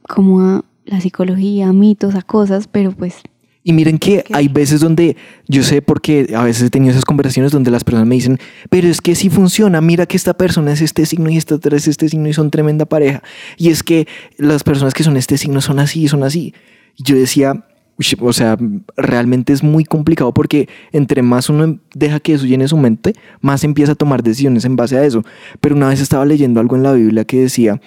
como 0.09 0.41
a 0.41 0.65
la 0.85 1.01
psicología, 1.01 1.69
a 1.69 1.73
mitos, 1.73 2.15
a 2.15 2.23
cosas, 2.23 2.69
pero 2.69 2.93
pues 2.93 3.23
Y 3.65 3.73
miren 3.73 3.99
que 3.99 4.25
hay 4.33 4.49
veces 4.49 4.81
donde 4.81 5.17
yo 5.47 5.63
sé 5.63 5.83
porque 5.83 6.33
a 6.37 6.43
veces 6.43 6.65
he 6.65 6.71
tenido 6.71 6.91
esas 6.91 7.05
conversaciones 7.05 7.53
donde 7.53 7.71
las 7.71 7.85
personas 7.85 8.09
me 8.09 8.17
dicen, 8.17 8.39
pero 8.71 8.89
es 8.89 9.01
que 9.01 9.15
sí 9.15 9.31
funciona, 9.31 9.81
mira 9.81 10.07
que 10.07 10.17
esta 10.17 10.35
persona 10.35 10.73
es 10.73 10.81
este 10.81 11.07
signo 11.07 11.31
y 11.31 11.37
esta 11.37 11.55
otra 11.55 11.77
es 11.77 11.87
este 11.87 12.09
signo 12.09 12.29
y 12.29 12.33
son 12.33 12.51
tremenda 12.51 12.87
pareja. 12.87 13.23
Y 13.57 13.69
es 13.69 13.85
que 13.85 14.09
las 14.37 14.65
personas 14.65 14.95
que 14.95 15.05
son 15.05 15.17
este 15.17 15.39
signo 15.39 15.61
son 15.61 15.79
así 15.79 16.03
y 16.03 16.09
son 16.09 16.25
así. 16.25 16.55
Y 16.97 17.05
yo 17.05 17.15
decía, 17.15 17.65
"Ush, 17.99 18.15
o 18.19 18.33
sea, 18.33 18.59
realmente 18.97 19.53
es 19.53 19.63
muy 19.63 19.85
complicado 19.85 20.35
porque 20.35 20.69
entre 20.91 21.23
más 21.23 21.49
uno 21.49 21.79
deja 21.95 22.19
que 22.19 22.35
eso 22.35 22.47
llene 22.47 22.67
su 22.67 22.77
mente, 22.77 23.15
más 23.41 23.63
empieza 23.63 23.93
a 23.93 23.95
tomar 23.95 24.25
decisiones 24.25 24.65
en 24.65 24.75
base 24.75 24.99
a 24.99 25.05
eso. 25.05 25.23
Pero 25.61 25.77
una 25.77 25.89
vez 25.89 26.01
estaba 26.01 26.25
leyendo 26.25 26.59
algo 26.59 26.75
en 26.75 26.83
la 26.83 26.95
Biblia 26.95 27.25
que 27.25 27.43
decía 27.43 27.81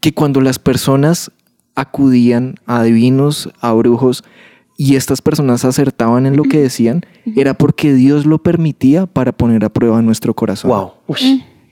que 0.00 0.12
cuando 0.12 0.40
las 0.40 0.58
personas 0.58 1.30
acudían 1.76 2.56
a 2.66 2.80
adivinos, 2.80 3.50
a 3.60 3.72
brujos, 3.72 4.24
y 4.82 4.96
estas 4.96 5.22
personas 5.22 5.64
acertaban 5.64 6.26
en 6.26 6.36
lo 6.36 6.42
que 6.42 6.60
decían, 6.60 7.02
era 7.36 7.54
porque 7.54 7.94
Dios 7.94 8.26
lo 8.26 8.38
permitía 8.38 9.06
para 9.06 9.30
poner 9.30 9.64
a 9.64 9.68
prueba 9.68 10.02
nuestro 10.02 10.34
corazón. 10.34 10.72
Wow. 10.72 10.94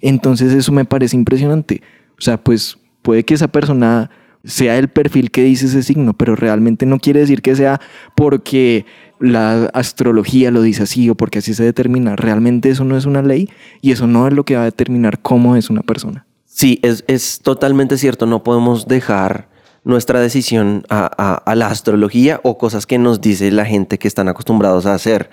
Entonces 0.01 0.53
eso 0.53 0.70
me 0.70 0.85
parece 0.85 1.16
impresionante. 1.16 1.83
O 2.16 2.20
sea, 2.20 2.40
pues 2.40 2.79
puede 3.03 3.25
que 3.25 3.35
esa 3.35 3.49
persona 3.49 4.12
sea 4.44 4.79
el 4.79 4.87
perfil 4.87 5.33
que 5.33 5.42
dice 5.42 5.66
ese 5.66 5.83
signo, 5.83 6.14
pero 6.14 6.37
realmente 6.37 6.87
no 6.87 7.01
quiere 7.01 7.18
decir 7.18 7.42
que 7.42 7.57
sea 7.57 7.81
porque 8.14 8.87
la 9.18 9.64
astrología 9.75 10.53
lo 10.53 10.62
dice 10.62 10.85
así 10.85 11.11
o 11.11 11.16
porque 11.16 11.40
así 11.40 11.53
se 11.53 11.64
determina. 11.64 12.14
Realmente 12.14 12.70
eso 12.70 12.85
no 12.85 12.96
es 12.96 13.07
una 13.07 13.23
ley 13.23 13.49
y 13.81 13.90
eso 13.90 14.07
no 14.07 14.29
es 14.29 14.35
lo 14.35 14.44
que 14.44 14.55
va 14.55 14.62
a 14.62 14.66
determinar 14.66 15.18
cómo 15.18 15.57
es 15.57 15.68
una 15.68 15.83
persona. 15.83 16.27
Sí, 16.44 16.79
es, 16.83 17.03
es 17.09 17.40
totalmente 17.42 17.99
cierto. 17.99 18.27
No 18.27 18.44
podemos 18.44 18.87
dejar 18.87 19.49
nuestra 19.85 20.21
decisión 20.21 20.85
a, 20.90 21.43
la 21.55 21.66
astrología 21.69 22.40
o 22.43 22.59
cosas 22.59 22.87
que 22.87 22.99
nos 22.99 23.21
dice 23.21 23.51
la 23.51 23.64
gente 23.64 23.99
que 23.99 24.09
están 24.09 24.29
acostumbrados 24.29 24.87
a 24.87 24.95
hacer. 24.95 25.31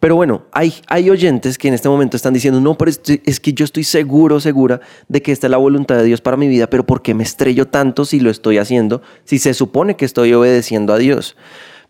Pero 0.00 0.16
bueno, 0.16 0.46
hay, 0.52 0.74
hay 0.88 1.10
oyentes 1.10 1.58
que 1.58 1.68
en 1.68 1.74
este 1.74 1.88
momento 1.88 2.16
están 2.16 2.34
diciendo, 2.34 2.60
no, 2.60 2.76
pero 2.76 2.90
es, 2.90 3.00
es 3.06 3.38
que 3.38 3.52
yo 3.52 3.64
estoy 3.64 3.84
seguro, 3.84 4.40
segura 4.40 4.80
de 5.08 5.22
que 5.22 5.30
esta 5.30 5.46
es 5.46 5.50
la 5.50 5.58
voluntad 5.58 5.96
de 5.96 6.04
Dios 6.04 6.20
para 6.20 6.36
mi 6.36 6.48
vida, 6.48 6.68
pero 6.68 6.84
¿por 6.84 7.02
qué 7.02 7.14
me 7.14 7.22
estrello 7.22 7.68
tanto 7.68 8.04
si 8.04 8.18
lo 8.18 8.30
estoy 8.30 8.58
haciendo? 8.58 9.02
Si 9.24 9.38
se 9.38 9.54
supone 9.54 9.96
que 9.96 10.04
estoy 10.04 10.32
obedeciendo 10.32 10.92
a 10.92 10.98
Dios. 10.98 11.36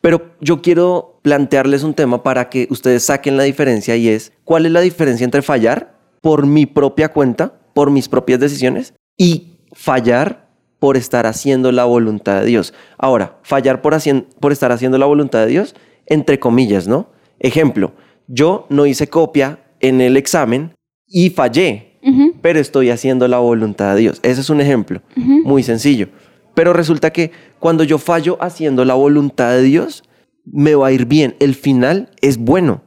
Pero 0.03 0.35
yo 0.41 0.61
quiero 0.61 1.21
plantearles 1.23 1.85
un 1.85 1.95
tema 1.95 2.23
para 2.23 2.51
que 2.51 2.67
ustedes 2.71 3.05
saquen 3.05 3.37
la 3.37 3.45
diferencia 3.45 3.97
y 3.97 4.09
es, 4.09 4.33
¿cuál 4.45 4.67
es 4.67 4.73
la 4.73 4.81
diferencia 4.81 5.25
entre 5.25 5.43
fallar 5.43 5.97
por 6.21 6.47
mi 6.47 6.67
propia 6.67 7.13
cuenta, 7.13 7.55
por 7.73 7.91
mis 7.91 8.09
propias 8.09 8.41
decisiones 8.41 8.95
y 9.17 9.59
fallar 9.73 10.52
por 10.83 10.97
estar 10.97 11.27
haciendo 11.27 11.71
la 11.71 11.85
voluntad 11.85 12.41
de 12.41 12.47
Dios? 12.47 12.75
Ahora, 12.99 13.39
fallar 13.45 13.83
por, 13.83 13.95
por 14.41 14.51
estar 14.51 14.73
haciendo 14.73 14.99
la 14.99 15.07
voluntad 15.07 15.39
de 15.39 15.47
Dios, 15.47 15.77
entre 16.07 16.41
comillas, 16.41 16.89
¿no? 16.89 17.07
Ejemplo, 17.39 17.93
yo 18.27 18.67
no 18.69 18.85
hice 18.85 19.07
copia 19.07 19.61
en 19.79 20.01
el 20.01 20.17
examen 20.17 20.73
y 21.07 21.31
fallé, 21.31 22.01
pero 22.41 22.59
estoy 22.59 22.91
haciendo 22.91 23.29
la 23.29 23.39
voluntad 23.39 23.95
de 23.95 24.01
Dios. 24.01 24.19
Ese 24.25 24.41
es 24.41 24.51
un 24.51 24.61
ejemplo 24.61 25.03
muy 25.15 25.63
sencillo. 25.63 26.09
Pero 26.53 26.73
resulta 26.73 27.13
que 27.13 27.31
cuando 27.61 27.85
yo 27.85 27.99
fallo 27.99 28.37
haciendo 28.41 28.85
la 28.85 28.95
voluntad 28.95 29.53
de 29.53 29.63
Dios, 29.63 30.03
me 30.45 30.75
va 30.75 30.89
a 30.89 30.93
ir 30.93 31.07
bien. 31.07 31.37
El 31.39 31.55
final 31.55 32.11
es 32.21 32.39
bueno. 32.39 32.83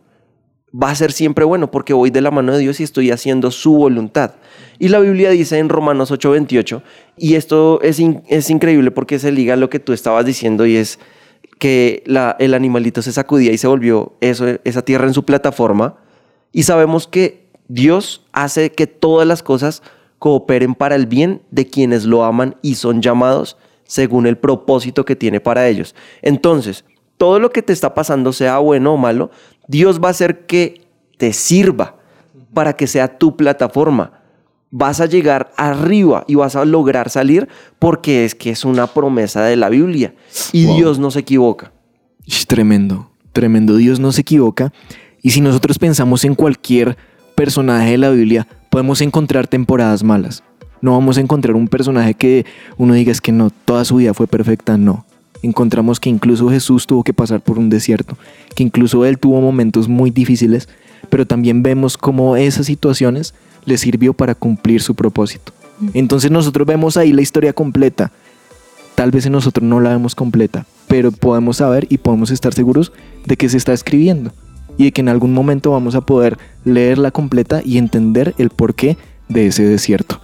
Va 0.74 0.90
a 0.90 0.96
ser 0.96 1.14
siempre 1.14 1.46
bueno 1.46 1.72
porque 1.72 1.94
voy 1.94 2.10
de 2.10 2.20
la 2.20 2.32
mano 2.32 2.52
de 2.52 2.60
Dios 2.60 2.82
y 2.82 2.84
estoy 2.84 3.12
haciendo 3.12 3.52
su 3.52 3.74
voluntad. 3.74 4.34
Y 4.80 4.90
la 4.90 5.00
Biblia 5.00 5.30
dice 5.30 5.58
en 5.58 5.70
Romanos 5.70 6.12
8:28, 6.12 6.82
y 7.18 7.36
esto 7.36 7.80
es, 7.82 8.00
in- 8.00 8.24
es 8.28 8.50
increíble 8.50 8.92
porque 8.92 9.20
se 9.20 9.32
liga 9.32 9.54
a 9.54 9.58
lo 9.58 9.70
que 9.70 9.80
tú 9.80 9.94
estabas 9.94 10.26
diciendo 10.26 10.66
y 10.66 10.76
es 10.76 11.00
que 11.60 12.04
la- 12.06 12.36
el 12.40 12.54
animalito 12.54 13.02
se 13.02 13.12
sacudía 13.14 13.52
y 13.52 13.58
se 13.58 13.68
volvió 13.68 14.14
eso, 14.22 14.46
esa 14.64 14.82
tierra 14.82 15.08
en 15.08 15.14
su 15.14 15.24
plataforma. 15.24 15.98
Y 16.52 16.64
sabemos 16.64 17.08
que 17.08 17.46
Dios 17.68 18.26
hace 18.34 18.72
que 18.72 18.88
todas 18.88 19.28
las 19.28 19.42
cosas 19.44 19.82
cooperen 20.20 20.76
para 20.76 20.96
el 20.96 21.06
bien 21.08 21.42
de 21.52 21.68
quienes 21.68 22.06
lo 22.06 22.24
aman 22.24 22.56
y 22.62 22.76
son 22.76 23.02
llamados 23.02 23.58
según 23.86 24.26
el 24.28 24.38
propósito 24.38 25.06
que 25.06 25.16
tiene 25.16 25.40
para 25.40 25.68
ellos. 25.68 25.96
Entonces, 26.22 26.84
todo 27.18 27.40
lo 27.40 27.52
que 27.52 27.62
te 27.62 27.72
está 27.74 27.94
pasando, 27.94 28.34
sea 28.34 28.58
bueno 28.58 28.94
o 28.94 28.98
malo, 28.98 29.30
Dios 29.68 30.02
va 30.04 30.08
a 30.10 30.12
hacer 30.12 30.46
que 30.46 30.82
te 31.18 31.32
sirva 31.34 31.96
para 32.54 32.74
que 32.74 32.88
sea 32.88 33.18
tu 33.18 33.36
plataforma. 33.38 34.22
Vas 34.72 35.00
a 35.00 35.06
llegar 35.06 35.52
arriba 35.58 36.26
y 36.28 36.36
vas 36.36 36.56
a 36.56 36.66
lograr 36.66 37.10
salir 37.10 37.48
porque 37.80 38.26
es 38.26 38.36
que 38.36 38.50
es 38.50 38.66
una 38.66 38.88
promesa 38.88 39.44
de 39.44 39.56
la 39.56 39.70
Biblia 39.70 40.14
y 40.52 40.66
Wow. 40.66 40.76
Dios 40.76 41.00
no 41.00 41.12
se 41.12 41.20
equivoca. 41.20 41.72
Tremendo, 42.48 43.12
tremendo. 43.32 43.78
Dios 43.78 44.00
no 44.00 44.12
se 44.12 44.22
equivoca. 44.22 44.74
Y 45.22 45.32
si 45.32 45.42
nosotros 45.42 45.80
pensamos 45.80 46.26
en 46.26 46.36
cualquier 46.36 46.98
personaje 47.36 47.92
de 47.92 47.98
la 47.98 48.10
Biblia, 48.10 48.48
podemos 48.70 49.02
encontrar 49.02 49.48
temporadas 49.48 50.04
malas. 50.04 50.44
No 50.82 50.92
vamos 50.92 51.18
a 51.18 51.22
encontrar 51.22 51.56
un 51.56 51.68
personaje 51.68 52.14
que 52.14 52.46
uno 52.78 52.94
diga 52.94 53.12
es 53.12 53.22
que 53.22 53.32
no, 53.32 53.50
toda 53.50 53.86
su 53.86 53.96
vida 53.96 54.14
fue 54.14 54.28
perfecta. 54.28 54.78
No. 54.78 55.06
Encontramos 55.42 56.00
que 56.00 56.10
incluso 56.10 56.50
Jesús 56.50 56.88
tuvo 56.88 57.04
que 57.04 57.14
pasar 57.14 57.42
por 57.42 57.58
un 57.60 57.70
desierto, 57.70 58.18
que 58.56 58.64
incluso 58.64 59.06
él 59.06 59.20
tuvo 59.20 59.42
momentos 59.42 59.88
muy 59.88 60.10
difíciles, 60.10 60.68
pero 61.10 61.26
también 61.26 61.62
vemos 61.62 61.98
cómo 61.98 62.36
esas 62.36 62.66
situaciones 62.66 63.34
le 63.66 63.78
sirvió 63.78 64.14
para 64.14 64.36
cumplir 64.36 64.82
su 64.82 64.96
propósito. 64.96 65.52
Entonces 65.94 66.32
nosotros 66.32 66.66
vemos 66.66 66.98
ahí 66.98 67.12
la 67.12 67.22
historia 67.22 67.54
completa. 67.54 68.12
Tal 68.96 69.12
vez 69.12 69.26
en 69.26 69.34
nosotros 69.34 69.68
no 69.68 69.82
la 69.82 69.90
vemos 69.90 70.16
completa, 70.16 70.66
pero 70.88 71.12
podemos 71.12 71.58
saber 71.58 71.86
y 71.90 71.98
podemos 71.98 72.32
estar 72.32 72.54
seguros 72.54 72.94
de 73.26 73.36
que 73.36 73.50
se 73.50 73.58
está 73.58 73.74
escribiendo 73.74 74.32
y 74.78 74.86
de 74.86 74.92
que 74.92 75.02
en 75.02 75.10
algún 75.10 75.34
momento 75.34 75.72
vamos 75.72 75.96
a 75.96 76.02
poder 76.02 76.38
leerla 76.64 77.12
completa 77.12 77.62
y 77.64 77.78
entender 77.78 78.34
el 78.38 78.50
porqué 78.50 78.98
de 79.28 79.48
ese 79.48 79.64
desierto. 79.64 80.22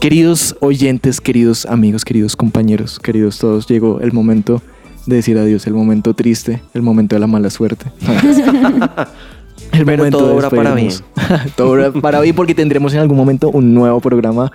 Queridos 0.00 0.56
oyentes, 0.60 1.20
queridos 1.20 1.66
amigos, 1.66 2.04
queridos 2.04 2.36
compañeros, 2.36 2.98
queridos 2.98 3.38
todos, 3.38 3.66
llegó 3.66 4.00
el 4.00 4.12
momento 4.12 4.62
de 5.06 5.16
decir 5.16 5.38
adiós, 5.38 5.66
el 5.66 5.74
momento 5.74 6.14
triste, 6.14 6.60
el 6.74 6.82
momento 6.82 7.16
de 7.16 7.20
la 7.20 7.26
mala 7.26 7.50
suerte. 7.50 7.86
El 9.78 9.84
Pero 9.84 9.98
momento 9.98 10.18
todo 10.18 10.36
obra 10.36 10.50
para 10.50 10.74
despedirnos. 10.74 11.04
todo 11.56 11.70
obra 11.72 11.92
para 11.92 12.20
bien 12.20 12.34
porque 12.34 12.54
tendremos 12.54 12.92
en 12.94 13.00
algún 13.00 13.16
momento 13.16 13.50
un 13.50 13.74
nuevo 13.74 14.00
programa 14.00 14.50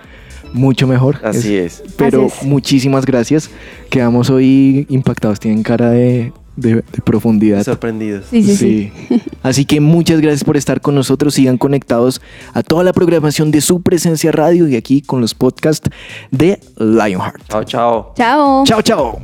mucho 0.52 0.86
mejor. 0.86 1.18
Así 1.24 1.56
es. 1.56 1.82
Pero 1.96 2.26
Así 2.26 2.36
es. 2.40 2.46
muchísimas 2.46 3.04
gracias. 3.06 3.50
Quedamos 3.90 4.30
hoy 4.30 4.86
impactados, 4.88 5.40
tienen 5.40 5.62
cara 5.64 5.90
de, 5.90 6.32
de- 6.56 6.76
de 6.76 7.02
profundidad. 7.04 7.64
Sorprendidos. 7.64 8.26
Sí, 8.30 8.42
sí, 8.44 8.56
sí. 8.56 8.92
Así 9.42 9.64
que 9.64 9.80
muchas 9.80 10.20
gracias 10.20 10.44
por 10.44 10.56
estar 10.56 10.80
con 10.80 10.94
nosotros. 10.94 11.34
Sigan 11.34 11.58
conectados 11.58 12.20
a 12.52 12.62
toda 12.62 12.84
la 12.84 12.92
programación 12.92 13.50
de 13.50 13.60
su 13.60 13.82
presencia 13.82 14.30
radio 14.30 14.68
y 14.68 14.76
aquí 14.76 15.02
con 15.02 15.20
los 15.20 15.34
podcasts 15.34 15.90
de 16.30 16.60
Lionheart. 16.78 17.42
Chao, 17.48 17.64
chao. 17.64 18.12
Chao. 18.16 18.64
Chao, 18.64 18.82
chao. 18.82 19.20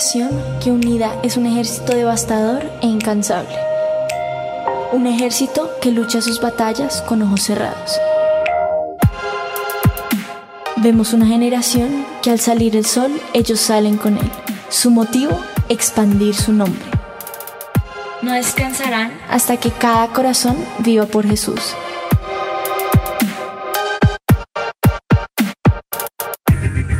Generación 0.00 0.30
que 0.62 0.70
unida 0.70 1.18
es 1.22 1.36
un 1.36 1.46
ejército 1.46 1.94
devastador 1.94 2.62
e 2.82 2.86
incansable. 2.86 3.54
Un 4.92 5.06
ejército 5.06 5.70
que 5.80 5.90
lucha 5.90 6.20
sus 6.20 6.40
batallas 6.40 7.02
con 7.02 7.22
ojos 7.22 7.42
cerrados. 7.42 7.98
Vemos 10.76 11.12
una 11.12 11.26
generación 11.26 12.06
que 12.22 12.30
al 12.30 12.40
salir 12.40 12.76
el 12.76 12.86
sol 12.86 13.10
ellos 13.32 13.60
salen 13.60 13.96
con 13.96 14.16
él. 14.16 14.30
Su 14.68 14.90
motivo, 14.90 15.38
expandir 15.68 16.34
su 16.34 16.52
nombre. 16.52 16.99
No 18.22 18.34
descansarán 18.34 19.18
hasta 19.30 19.56
que 19.56 19.70
cada 19.70 20.08
corazón 20.08 20.56
viva 20.80 21.06
por 21.06 21.26
Jesús. 21.26 21.74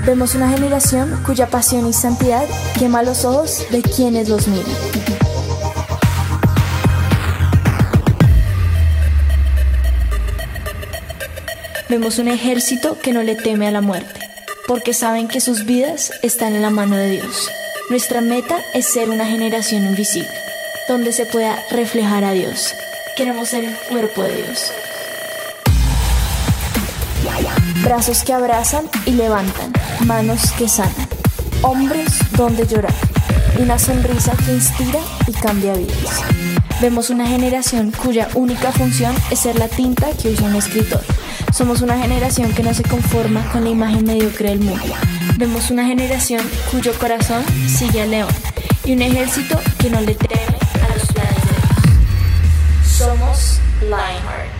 Vemos 0.06 0.34
una 0.34 0.48
generación 0.48 1.22
cuya 1.26 1.46
pasión 1.48 1.86
y 1.86 1.92
santidad 1.92 2.44
quema 2.78 3.02
los 3.02 3.24
ojos 3.24 3.66
de 3.70 3.82
quienes 3.82 4.28
los 4.30 4.48
miran. 4.48 4.66
Vemos 11.90 12.18
un 12.18 12.28
ejército 12.28 12.98
que 13.02 13.12
no 13.12 13.22
le 13.22 13.36
teme 13.36 13.68
a 13.68 13.72
la 13.72 13.80
muerte, 13.82 14.20
porque 14.66 14.94
saben 14.94 15.28
que 15.28 15.40
sus 15.40 15.66
vidas 15.66 16.12
están 16.22 16.54
en 16.54 16.62
la 16.62 16.70
mano 16.70 16.96
de 16.96 17.10
Dios. 17.10 17.50
Nuestra 17.90 18.20
meta 18.20 18.58
es 18.74 18.86
ser 18.86 19.10
una 19.10 19.26
generación 19.26 19.84
invisible, 19.84 20.30
donde 20.90 21.12
se 21.12 21.24
pueda 21.24 21.56
reflejar 21.70 22.24
a 22.24 22.32
Dios. 22.32 22.74
Queremos 23.16 23.50
ser 23.50 23.62
el 23.62 23.76
cuerpo 23.88 24.24
de 24.24 24.42
Dios. 24.42 24.72
Brazos 27.84 28.24
que 28.24 28.32
abrazan 28.32 28.86
y 29.06 29.12
levantan, 29.12 29.72
manos 30.04 30.50
que 30.58 30.68
sanan, 30.68 31.08
hombros 31.62 32.08
donde 32.32 32.66
llorar, 32.66 32.92
una 33.60 33.78
sonrisa 33.78 34.32
que 34.44 34.52
inspira 34.52 34.98
y 35.28 35.32
cambia 35.32 35.74
vidas. 35.74 36.22
Vemos 36.80 37.08
una 37.08 37.28
generación 37.28 37.92
cuya 37.92 38.26
única 38.34 38.72
función 38.72 39.14
es 39.30 39.38
ser 39.38 39.60
la 39.60 39.68
tinta 39.68 40.08
que 40.20 40.30
usa 40.30 40.48
un 40.48 40.56
escritor. 40.56 41.04
Somos 41.52 41.82
una 41.82 41.98
generación 41.98 42.52
que 42.52 42.64
no 42.64 42.74
se 42.74 42.82
conforma 42.82 43.48
con 43.52 43.62
la 43.62 43.70
imagen 43.70 44.04
mediocre 44.04 44.48
del 44.48 44.60
mundo. 44.60 44.92
Vemos 45.36 45.70
una 45.70 45.86
generación 45.86 46.44
cuyo 46.72 46.92
corazón 46.98 47.44
sigue 47.68 48.02
al 48.02 48.10
león 48.10 48.34
y 48.84 48.92
un 48.92 49.02
ejército 49.02 49.56
que 49.78 49.88
no 49.88 50.00
le 50.00 50.16
teme 50.16 50.49
somos 53.00 53.58
Lionheart. 53.80 54.59